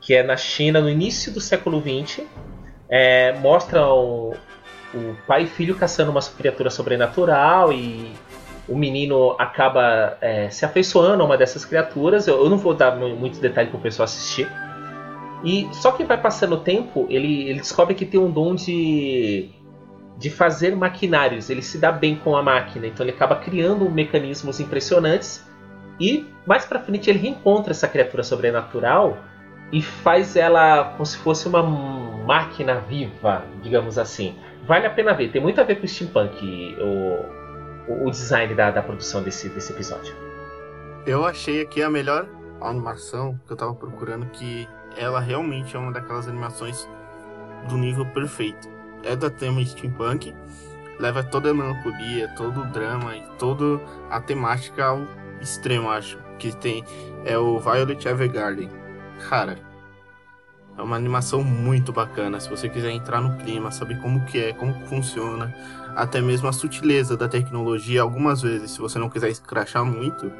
que 0.00 0.14
é 0.14 0.22
na 0.22 0.36
China 0.36 0.80
no 0.80 0.90
início 0.90 1.32
do 1.32 1.40
século 1.40 1.80
XX. 1.80 2.24
É, 2.88 3.32
mostra 3.38 3.86
o, 3.88 4.34
o 4.92 5.16
pai 5.28 5.44
e 5.44 5.46
filho 5.46 5.76
caçando 5.76 6.10
uma 6.10 6.20
criatura 6.20 6.70
sobrenatural 6.70 7.72
e 7.72 8.12
o 8.68 8.76
menino 8.76 9.34
acaba 9.38 10.16
é, 10.20 10.48
se 10.50 10.64
afeiçoando 10.64 11.22
a 11.22 11.26
uma 11.26 11.36
dessas 11.36 11.64
criaturas. 11.64 12.26
Eu, 12.26 12.42
eu 12.42 12.50
não 12.50 12.58
vou 12.58 12.74
dar 12.74 12.96
mu- 12.96 13.16
muito 13.16 13.40
detalhe 13.40 13.68
para 13.68 13.78
o 13.78 13.80
pessoal 13.80 14.04
assistir. 14.04 14.48
E 15.44 15.68
só 15.72 15.92
que 15.92 16.02
vai 16.04 16.20
passando 16.20 16.54
o 16.54 16.58
tempo, 16.60 17.06
ele, 17.08 17.48
ele 17.48 17.60
descobre 17.60 17.94
que 17.94 18.04
tem 18.06 18.18
um 18.18 18.30
dom 18.30 18.54
de 18.54 19.50
de 20.18 20.30
fazer 20.30 20.74
maquinários. 20.74 21.50
Ele 21.50 21.60
se 21.60 21.76
dá 21.76 21.92
bem 21.92 22.16
com 22.16 22.34
a 22.34 22.42
máquina, 22.42 22.86
então 22.86 23.04
ele 23.04 23.12
acaba 23.14 23.36
criando 23.36 23.88
mecanismos 23.90 24.58
impressionantes. 24.60 25.44
E 26.00 26.24
mais 26.46 26.64
pra 26.64 26.78
frente 26.80 27.10
ele 27.10 27.18
reencontra 27.18 27.72
essa 27.72 27.86
criatura 27.86 28.22
sobrenatural 28.22 29.18
e 29.70 29.82
faz 29.82 30.34
ela 30.34 30.84
como 30.92 31.04
se 31.04 31.18
fosse 31.18 31.46
uma 31.46 31.62
máquina 31.62 32.76
viva, 32.88 33.42
digamos 33.62 33.98
assim. 33.98 34.34
Vale 34.66 34.86
a 34.86 34.90
pena 34.90 35.12
ver, 35.12 35.30
tem 35.30 35.40
muito 35.40 35.60
a 35.60 35.64
ver 35.64 35.76
com 35.76 35.84
o 35.84 35.88
steampunk, 35.88 36.76
o, 36.80 37.24
o- 37.88 38.10
design 38.10 38.54
da, 38.54 38.70
da 38.70 38.82
produção 38.82 39.22
desse, 39.22 39.48
desse 39.48 39.72
episódio. 39.72 40.14
Eu 41.06 41.24
achei 41.24 41.60
aqui 41.62 41.82
a 41.82 41.90
melhor 41.90 42.26
animação 42.60 43.38
que 43.46 43.52
eu 43.52 43.56
tava 43.56 43.74
procurando, 43.74 44.26
que 44.26 44.68
ela 44.96 45.20
realmente 45.20 45.76
é 45.76 45.78
uma 45.78 45.92
daquelas 45.92 46.26
animações 46.26 46.88
do 47.68 47.76
nível 47.76 48.04
perfeito. 48.06 48.68
É 49.02 49.14
da 49.14 49.30
tema 49.30 49.64
steampunk, 49.64 50.34
leva 50.98 51.22
toda 51.22 51.50
a 51.50 51.54
melancolia, 51.54 52.28
todo 52.36 52.62
o 52.62 52.64
drama 52.66 53.16
e 53.16 53.22
toda 53.38 53.80
a 54.10 54.20
temática 54.20 54.84
ao 54.86 55.02
extremo, 55.40 55.90
acho. 55.90 56.18
Que 56.38 56.54
tem 56.56 56.84
é 57.24 57.38
o 57.38 57.58
Violet 57.60 58.06
Evergarden. 58.08 58.68
Cara, 59.28 59.58
é 60.76 60.82
uma 60.82 60.96
animação 60.96 61.42
muito 61.42 61.92
bacana. 61.92 62.40
Se 62.40 62.50
você 62.50 62.68
quiser 62.68 62.90
entrar 62.90 63.20
no 63.20 63.36
clima, 63.36 63.70
saber 63.70 64.00
como 64.00 64.24
que 64.26 64.42
é, 64.42 64.52
como 64.52 64.74
funciona, 64.86 65.54
até 65.96 66.20
mesmo 66.20 66.46
a 66.46 66.52
sutileza 66.52 67.16
da 67.16 67.28
tecnologia, 67.28 68.02
algumas 68.02 68.42
vezes, 68.42 68.72
se 68.72 68.78
você 68.78 68.98
não 68.98 69.08
quiser 69.08 69.30
escrachar 69.30 69.84
muito, 69.84 70.30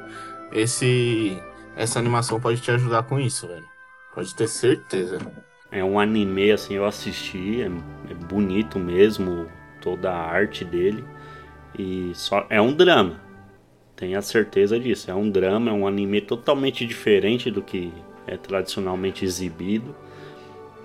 esse 0.52 1.42
essa 1.74 1.98
animação 1.98 2.40
pode 2.40 2.60
te 2.60 2.70
ajudar 2.70 3.02
com 3.02 3.18
isso, 3.20 3.46
velho. 3.46 3.66
Pode 4.14 4.34
ter 4.34 4.48
certeza. 4.48 5.18
É 5.70 5.84
um 5.84 5.98
anime, 6.00 6.50
assim, 6.50 6.74
eu 6.74 6.86
assisti, 6.86 7.60
é, 7.60 7.66
é 8.10 8.14
bonito 8.14 8.78
mesmo, 8.78 9.46
toda 9.80 10.10
a 10.10 10.18
arte 10.18 10.64
dele. 10.64 11.04
E 11.78 12.12
só 12.14 12.46
é 12.48 12.60
um 12.60 12.72
drama. 12.72 13.20
Tenha 13.94 14.22
certeza 14.22 14.80
disso. 14.80 15.10
É 15.10 15.14
um 15.14 15.28
drama, 15.28 15.70
é 15.70 15.72
um 15.74 15.86
anime 15.86 16.22
totalmente 16.22 16.86
diferente 16.86 17.50
do 17.50 17.60
que 17.60 17.92
é 18.26 18.38
tradicionalmente 18.38 19.24
exibido. 19.24 19.94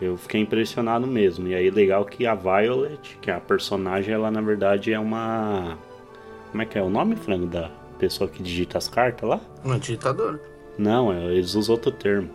Eu 0.02 0.18
fiquei 0.18 0.41
impressionado 0.41 1.06
mesmo. 1.06 1.47
E 1.47 1.54
aí 1.54 1.70
legal 1.70 2.04
que 2.06 2.26
a 2.26 2.34
Violet, 2.34 3.18
que 3.22 3.30
é 3.30 3.36
a 3.36 3.39
personagem, 3.39 4.14
ela 4.14 4.32
na 4.32 4.41
verdade 4.41 4.91
é 4.91 4.99
uma. 4.99 5.78
Como 6.49 6.64
é 6.64 6.66
que 6.66 6.78
é 6.78 6.82
o 6.82 6.89
nome, 6.89 7.16
Frango, 7.16 7.45
da 7.45 7.70
pessoa 7.99 8.28
que 8.30 8.41
digita 8.41 8.78
as 8.78 8.88
cartas 8.88 9.30
lá? 9.30 9.39
Um 9.64 9.78
digitador. 9.78 10.39
Não, 10.78 11.14
é- 11.14 11.26
eles 11.26 11.54
usam 11.54 11.76
outro 11.76 11.91
termo. 11.91 12.30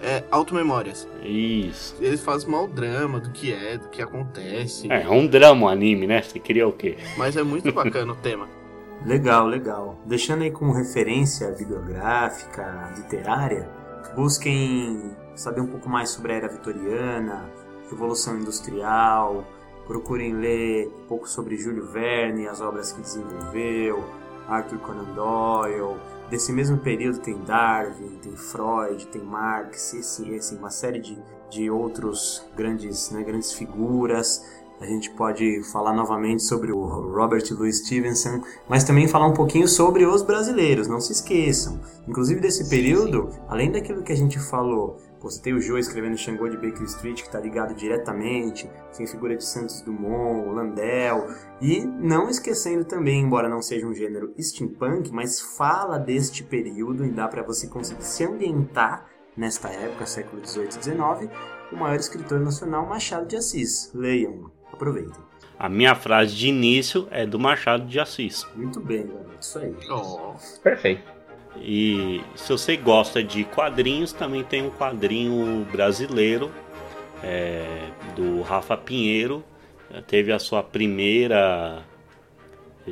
É 0.00 0.22
automemórias. 0.30 1.08
Isso. 1.24 1.96
Eles 2.00 2.22
fazem 2.22 2.48
mal 2.48 2.68
drama 2.68 3.18
do 3.18 3.30
que 3.30 3.52
é, 3.52 3.76
do 3.78 3.88
que 3.88 4.00
acontece. 4.00 4.90
É, 4.92 5.02
é 5.02 5.08
um 5.10 5.26
drama 5.26 5.66
o 5.66 5.68
anime, 5.68 6.06
né? 6.06 6.22
Você 6.22 6.38
queria 6.38 6.68
o 6.68 6.72
quê? 6.72 6.96
Mas 7.16 7.36
é 7.36 7.42
muito 7.42 7.72
bacana 7.72 8.12
o 8.12 8.14
tema. 8.22 8.48
Legal, 9.04 9.46
legal. 9.48 9.98
Deixando 10.06 10.42
aí 10.42 10.52
como 10.52 10.72
referência 10.72 11.50
bibliográfica, 11.50 12.92
literária, 12.96 13.68
busquem 14.14 15.10
saber 15.38 15.60
um 15.60 15.66
pouco 15.66 15.88
mais 15.88 16.10
sobre 16.10 16.32
a 16.32 16.36
era 16.36 16.48
vitoriana, 16.48 17.50
Revolução 17.88 18.38
Industrial, 18.38 19.44
procurem 19.86 20.34
ler 20.34 20.88
um 20.88 21.06
pouco 21.06 21.28
sobre 21.28 21.56
Júlio 21.56 21.86
Verne, 21.86 22.46
as 22.46 22.60
obras 22.60 22.92
que 22.92 23.00
desenvolveu, 23.00 24.04
Arthur 24.46 24.78
Conan 24.78 25.14
Doyle. 25.14 25.96
Desse 26.28 26.52
mesmo 26.52 26.76
período 26.78 27.20
tem 27.20 27.38
Darwin, 27.38 28.18
tem 28.22 28.36
Freud, 28.36 29.06
tem 29.06 29.22
Marx, 29.22 29.94
e 29.94 30.00
assim, 30.00 30.36
assim, 30.36 30.58
uma 30.58 30.70
série 30.70 31.00
de, 31.00 31.18
de 31.48 31.70
outros 31.70 32.46
grandes, 32.54 33.10
né, 33.10 33.22
grandes 33.22 33.52
figuras. 33.52 34.44
A 34.80 34.86
gente 34.86 35.10
pode 35.10 35.62
falar 35.72 35.92
novamente 35.92 36.42
sobre 36.42 36.70
o 36.70 36.84
Robert 36.84 37.42
Louis 37.50 37.78
Stevenson, 37.78 38.42
mas 38.68 38.84
também 38.84 39.08
falar 39.08 39.26
um 39.26 39.34
pouquinho 39.34 39.66
sobre 39.66 40.04
os 40.04 40.22
brasileiros, 40.22 40.86
não 40.86 41.00
se 41.00 41.12
esqueçam. 41.12 41.80
Inclusive 42.06 42.40
desse 42.40 42.68
período, 42.68 43.30
além 43.48 43.72
daquilo 43.72 44.02
que 44.02 44.12
a 44.12 44.16
gente 44.16 44.38
falou, 44.38 44.98
tem 45.42 45.54
o 45.54 45.60
Joe 45.60 45.80
escrevendo 45.80 46.16
Xangô 46.16 46.48
de 46.48 46.56
Baker 46.56 46.84
Street, 46.84 47.20
que 47.20 47.26
está 47.26 47.40
ligado 47.40 47.74
diretamente, 47.74 48.70
tem 48.96 49.04
a 49.06 49.08
figura 49.08 49.36
de 49.36 49.44
Santos 49.44 49.80
Dumont, 49.82 50.48
Landel, 50.54 51.28
e 51.60 51.80
não 51.80 52.28
esquecendo 52.28 52.84
também, 52.84 53.20
embora 53.20 53.48
não 53.48 53.60
seja 53.60 53.86
um 53.86 53.94
gênero 53.94 54.32
steampunk, 54.38 55.10
mas 55.12 55.40
fala 55.40 55.98
deste 55.98 56.42
período 56.44 57.04
e 57.04 57.10
dá 57.10 57.26
para 57.26 57.42
você 57.42 57.66
conseguir 57.66 58.04
se 58.04 58.24
ambientar 58.24 59.06
nesta 59.36 59.68
época, 59.68 60.06
século 60.06 60.44
XVIII 60.44 60.68
e 60.68 60.72
XIX, 60.72 61.30
o 61.72 61.76
maior 61.76 61.96
escritor 61.96 62.40
nacional, 62.40 62.86
Machado 62.86 63.26
de 63.26 63.36
Assis. 63.36 63.90
Leiam, 63.94 64.50
aproveitem. 64.72 65.28
A 65.58 65.68
minha 65.68 65.94
frase 65.94 66.34
de 66.34 66.48
início 66.48 67.08
é 67.10 67.26
do 67.26 67.38
Machado 67.38 67.86
de 67.86 67.98
Assis. 67.98 68.46
Muito 68.54 68.80
bem, 68.80 69.06
garoto, 69.06 69.36
isso 69.40 69.58
aí. 69.58 69.74
Oh, 69.90 70.34
Perfeito. 70.62 71.17
E 71.62 72.20
se 72.34 72.50
você 72.50 72.76
gosta 72.76 73.22
de 73.22 73.44
quadrinhos, 73.44 74.12
também 74.12 74.44
tem 74.44 74.62
um 74.62 74.70
quadrinho 74.70 75.66
brasileiro 75.70 76.50
é, 77.22 77.88
do 78.14 78.42
Rafa 78.42 78.76
Pinheiro. 78.76 79.44
Teve 80.06 80.32
a 80.32 80.38
sua 80.38 80.62
primeira. 80.62 81.82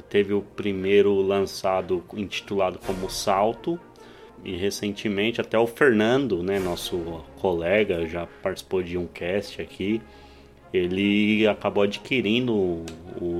Teve 0.09 0.35
o 0.35 0.43
primeiro 0.43 1.15
lançado 1.23 2.03
intitulado 2.15 2.79
como 2.79 3.11
Salto. 3.11 3.79
E 4.45 4.55
recentemente 4.55 5.41
até 5.41 5.59
o 5.59 5.67
Fernando, 5.67 6.43
né, 6.43 6.59
nosso 6.59 7.25
colega, 7.41 8.07
já 8.07 8.27
participou 8.43 8.83
de 8.83 8.97
um 8.97 9.07
cast 9.07 9.61
aqui. 9.61 10.01
Ele 10.73 11.47
acabou 11.49 11.85
adquirindo 11.85 12.55
o, 12.55 12.85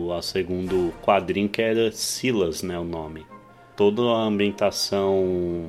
o 0.09 0.23
segundo 0.23 0.93
quadrinho 1.03 1.49
que 1.49 1.61
era 1.61 1.93
Silas, 1.93 2.63
né, 2.63 2.79
o 2.79 2.85
nome 2.85 3.25
toda 3.77 4.03
a 4.03 4.23
ambientação 4.23 5.67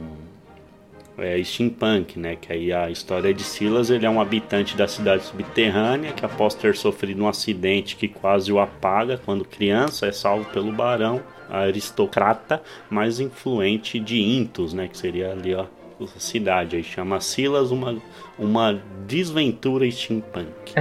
é, 1.17 1.41
steampunk, 1.43 2.17
né? 2.19 2.35
Que 2.35 2.53
aí 2.53 2.71
a 2.71 2.89
história 2.89 3.33
de 3.33 3.43
Silas, 3.43 3.89
ele 3.89 4.05
é 4.05 4.09
um 4.09 4.21
habitante 4.21 4.77
da 4.77 4.87
cidade 4.87 5.23
subterrânea 5.23 6.13
que 6.13 6.25
após 6.25 6.53
ter 6.53 6.75
sofrido 6.75 7.23
um 7.23 7.27
acidente 7.27 7.95
que 7.95 8.07
quase 8.07 8.51
o 8.51 8.59
apaga 8.59 9.17
quando 9.17 9.43
criança, 9.43 10.05
é 10.05 10.11
salvo 10.11 10.45
pelo 10.51 10.71
barão, 10.71 11.21
a 11.49 11.59
aristocrata 11.59 12.61
mais 12.89 13.19
influente 13.19 13.99
de 13.99 14.21
Intus, 14.21 14.73
né? 14.73 14.87
Que 14.87 14.97
seria 14.97 15.31
ali 15.31 15.55
ó, 15.55 15.65
a 15.99 16.19
cidade. 16.19 16.75
Aí 16.75 16.83
chama 16.83 17.19
Silas 17.19 17.71
uma, 17.71 17.97
uma 18.37 18.79
desventura 19.07 19.89
steampunk. 19.89 20.73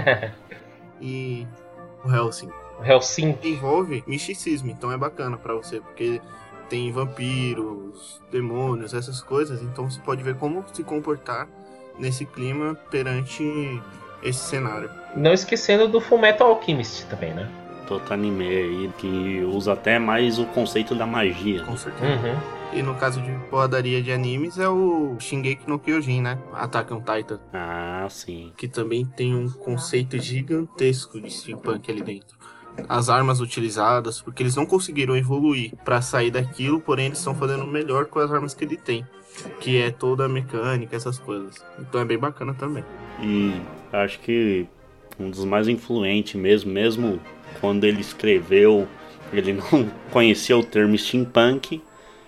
e 1.00 1.46
o 2.04 2.14
Helsing. 2.14 2.50
O 2.78 2.84
Helsing 2.84 3.38
envolve 3.42 4.04
misticismo, 4.06 4.70
então 4.70 4.92
é 4.92 4.98
bacana 4.98 5.38
para 5.38 5.54
você, 5.54 5.80
porque 5.80 6.20
tem 6.68 6.90
vampiros, 6.92 8.20
demônios, 8.30 8.94
essas 8.94 9.20
coisas. 9.20 9.62
Então 9.62 9.90
você 9.90 10.00
pode 10.00 10.22
ver 10.22 10.36
como 10.36 10.64
se 10.72 10.82
comportar 10.82 11.48
nesse 11.98 12.24
clima 12.24 12.74
perante 12.90 13.44
esse 14.22 14.40
cenário. 14.40 14.90
Não 15.14 15.32
esquecendo 15.32 15.88
do 15.88 16.00
Fullmetal 16.00 16.48
Alchemist 16.48 17.06
também, 17.06 17.34
né? 17.34 17.50
Todo 17.86 18.10
anime 18.12 18.46
aí 18.46 18.92
que 18.98 19.40
usa 19.44 19.72
até 19.72 19.98
mais 19.98 20.38
o 20.38 20.46
conceito 20.46 20.94
da 20.94 21.06
magia. 21.06 21.64
Com 21.64 21.76
certeza. 21.76 22.26
Uhum. 22.26 22.56
E 22.72 22.82
no 22.82 22.96
caso 22.96 23.22
de 23.22 23.30
porradaria 23.48 24.02
de 24.02 24.10
animes 24.10 24.58
é 24.58 24.68
o 24.68 25.16
Shingeki 25.20 25.68
no 25.68 25.78
Kyojin, 25.78 26.20
né? 26.20 26.38
Attack 26.52 26.92
on 26.92 27.00
Titan. 27.00 27.38
Ah, 27.52 28.06
sim. 28.10 28.52
Que 28.56 28.66
também 28.66 29.06
tem 29.06 29.34
um 29.34 29.48
conceito 29.48 30.18
gigantesco 30.18 31.20
de 31.20 31.30
steampunk 31.30 31.90
ali 31.90 32.02
dentro 32.02 32.35
as 32.88 33.08
armas 33.08 33.40
utilizadas, 33.40 34.20
porque 34.20 34.42
eles 34.42 34.56
não 34.56 34.66
conseguiram 34.66 35.16
evoluir 35.16 35.72
para 35.84 36.00
sair 36.02 36.30
daquilo, 36.30 36.80
porém 36.80 37.06
eles 37.06 37.18
estão 37.18 37.34
fazendo 37.34 37.66
melhor 37.66 38.06
com 38.06 38.18
as 38.18 38.30
armas 38.30 38.54
que 38.54 38.64
ele 38.64 38.76
tem, 38.76 39.06
que 39.60 39.80
é 39.80 39.90
toda 39.90 40.24
a 40.24 40.28
mecânica, 40.28 40.94
essas 40.94 41.18
coisas. 41.18 41.64
Então 41.78 42.00
é 42.00 42.04
bem 42.04 42.18
bacana 42.18 42.54
também. 42.54 42.84
E 43.22 43.54
acho 43.92 44.20
que 44.20 44.66
um 45.18 45.30
dos 45.30 45.44
mais 45.44 45.68
influentes 45.68 46.34
mesmo, 46.34 46.72
mesmo 46.72 47.20
quando 47.60 47.84
ele 47.84 48.00
escreveu, 48.00 48.86
ele 49.32 49.52
não 49.52 49.90
conhecia 50.10 50.56
o 50.56 50.64
termo 50.64 50.96
steampunk, 50.96 51.82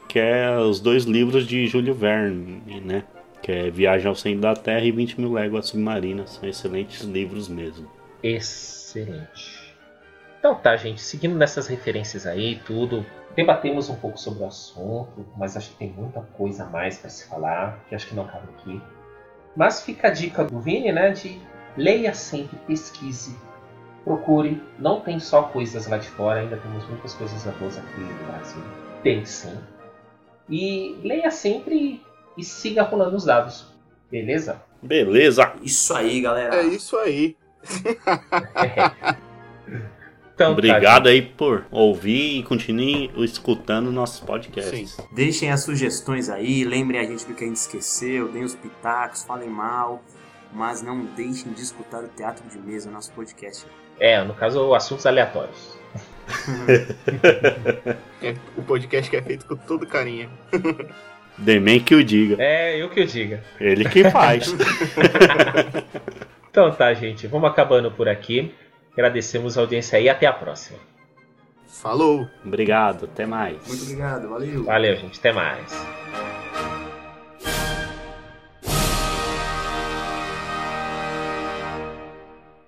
que 0.08 0.18
é 0.18 0.56
os 0.58 0.80
dois 0.80 1.04
livros 1.04 1.46
de 1.46 1.66
Júlio 1.66 1.94
Verne, 1.94 2.80
né? 2.80 3.04
Que 3.42 3.52
é 3.52 3.70
Viagem 3.70 4.08
ao 4.08 4.14
Centro 4.14 4.40
da 4.40 4.54
Terra 4.54 4.84
e 4.84 4.90
20 4.90 5.20
mil 5.20 5.32
léguas 5.32 5.66
submarinas. 5.66 6.30
São 6.30 6.48
excelentes 6.48 7.02
livros 7.02 7.48
mesmo. 7.48 7.88
Excelente. 8.22 9.57
Então 10.38 10.54
tá, 10.54 10.76
gente, 10.76 11.00
seguindo 11.00 11.36
nessas 11.36 11.66
referências 11.66 12.26
aí, 12.26 12.60
tudo, 12.64 13.04
debatemos 13.34 13.88
um 13.88 13.96
pouco 13.96 14.18
sobre 14.18 14.44
o 14.44 14.46
assunto, 14.46 15.26
mas 15.36 15.56
acho 15.56 15.70
que 15.70 15.76
tem 15.76 15.90
muita 15.90 16.20
coisa 16.20 16.64
a 16.64 16.66
mais 16.66 16.98
para 16.98 17.10
se 17.10 17.26
falar, 17.26 17.84
que 17.88 17.94
acho 17.94 18.06
que 18.06 18.14
não 18.14 18.26
cabe 18.26 18.46
aqui. 18.56 18.80
Mas 19.56 19.82
fica 19.82 20.08
a 20.08 20.10
dica 20.10 20.44
do 20.44 20.60
Vini, 20.60 20.92
né, 20.92 21.10
de 21.10 21.40
leia 21.76 22.14
sempre, 22.14 22.56
pesquise, 22.66 23.36
procure, 24.04 24.62
não 24.78 25.00
tem 25.00 25.18
só 25.18 25.42
coisas 25.42 25.88
lá 25.88 25.98
de 25.98 26.08
fora, 26.08 26.40
ainda 26.40 26.56
temos 26.56 26.86
muitas 26.88 27.14
coisas 27.14 27.42
boas 27.56 27.76
aqui 27.76 28.00
no 28.00 28.26
Brasil. 28.26 28.62
Tem 29.02 29.24
sim. 29.24 29.58
E 30.48 30.98
leia 31.02 31.30
sempre 31.30 32.00
e 32.36 32.44
siga 32.44 32.82
rolando 32.82 33.16
os 33.16 33.24
dados. 33.24 33.66
Beleza? 34.10 34.62
Beleza. 34.80 35.52
Isso 35.62 35.94
aí, 35.94 36.20
galera. 36.20 36.56
É 36.56 36.62
isso 36.62 36.96
aí. 36.96 37.36
Então, 40.38 40.52
Obrigado 40.52 41.02
tá, 41.02 41.10
aí 41.10 41.20
por 41.20 41.66
ouvir 41.68 42.38
e 42.38 42.42
continue 42.44 43.10
escutando 43.16 43.90
nossos 43.90 44.20
podcasts. 44.20 44.90
Sim. 44.92 45.02
Deixem 45.10 45.50
as 45.50 45.64
sugestões 45.64 46.28
aí, 46.28 46.62
lembrem 46.62 47.00
a 47.00 47.02
gente 47.02 47.26
do 47.26 47.34
que 47.34 47.42
a 47.42 47.46
gente 47.48 47.56
esqueceu, 47.56 48.28
deem 48.28 48.44
os 48.44 48.54
pitacos, 48.54 49.24
falem 49.24 49.48
mal, 49.48 50.00
mas 50.52 50.80
não 50.80 51.04
deixem 51.16 51.52
de 51.52 51.60
escutar 51.60 52.04
o 52.04 52.06
Teatro 52.06 52.48
de 52.48 52.56
Mesa, 52.56 52.88
nosso 52.88 53.10
podcast. 53.14 53.66
É, 53.98 54.22
no 54.22 54.32
caso, 54.32 54.72
assuntos 54.74 55.06
aleatórios. 55.06 55.76
é, 58.22 58.36
o 58.56 58.62
podcast 58.62 59.10
que 59.10 59.16
é 59.16 59.22
feito 59.22 59.44
com 59.44 59.56
todo 59.56 59.88
carinho. 59.88 60.30
Demen 61.36 61.80
que 61.80 61.96
o 61.96 62.04
diga. 62.04 62.36
É, 62.38 62.80
eu 62.80 62.88
que 62.88 63.00
o 63.00 63.06
diga. 63.06 63.42
Ele 63.58 63.88
que 63.88 64.08
faz. 64.08 64.54
então 66.48 66.70
tá, 66.70 66.94
gente, 66.94 67.26
vamos 67.26 67.50
acabando 67.50 67.90
por 67.90 68.08
aqui. 68.08 68.54
Agradecemos 68.98 69.56
a 69.56 69.60
audiência 69.60 69.96
aí 69.96 70.06
e 70.06 70.08
até 70.08 70.26
a 70.26 70.32
próxima. 70.32 70.76
Falou! 71.68 72.28
Obrigado, 72.44 73.04
até 73.04 73.24
mais. 73.24 73.64
Muito 73.68 73.84
obrigado, 73.84 74.28
valeu. 74.28 74.64
Valeu, 74.64 74.96
gente, 74.96 75.20
até 75.20 75.30
mais. 75.30 75.72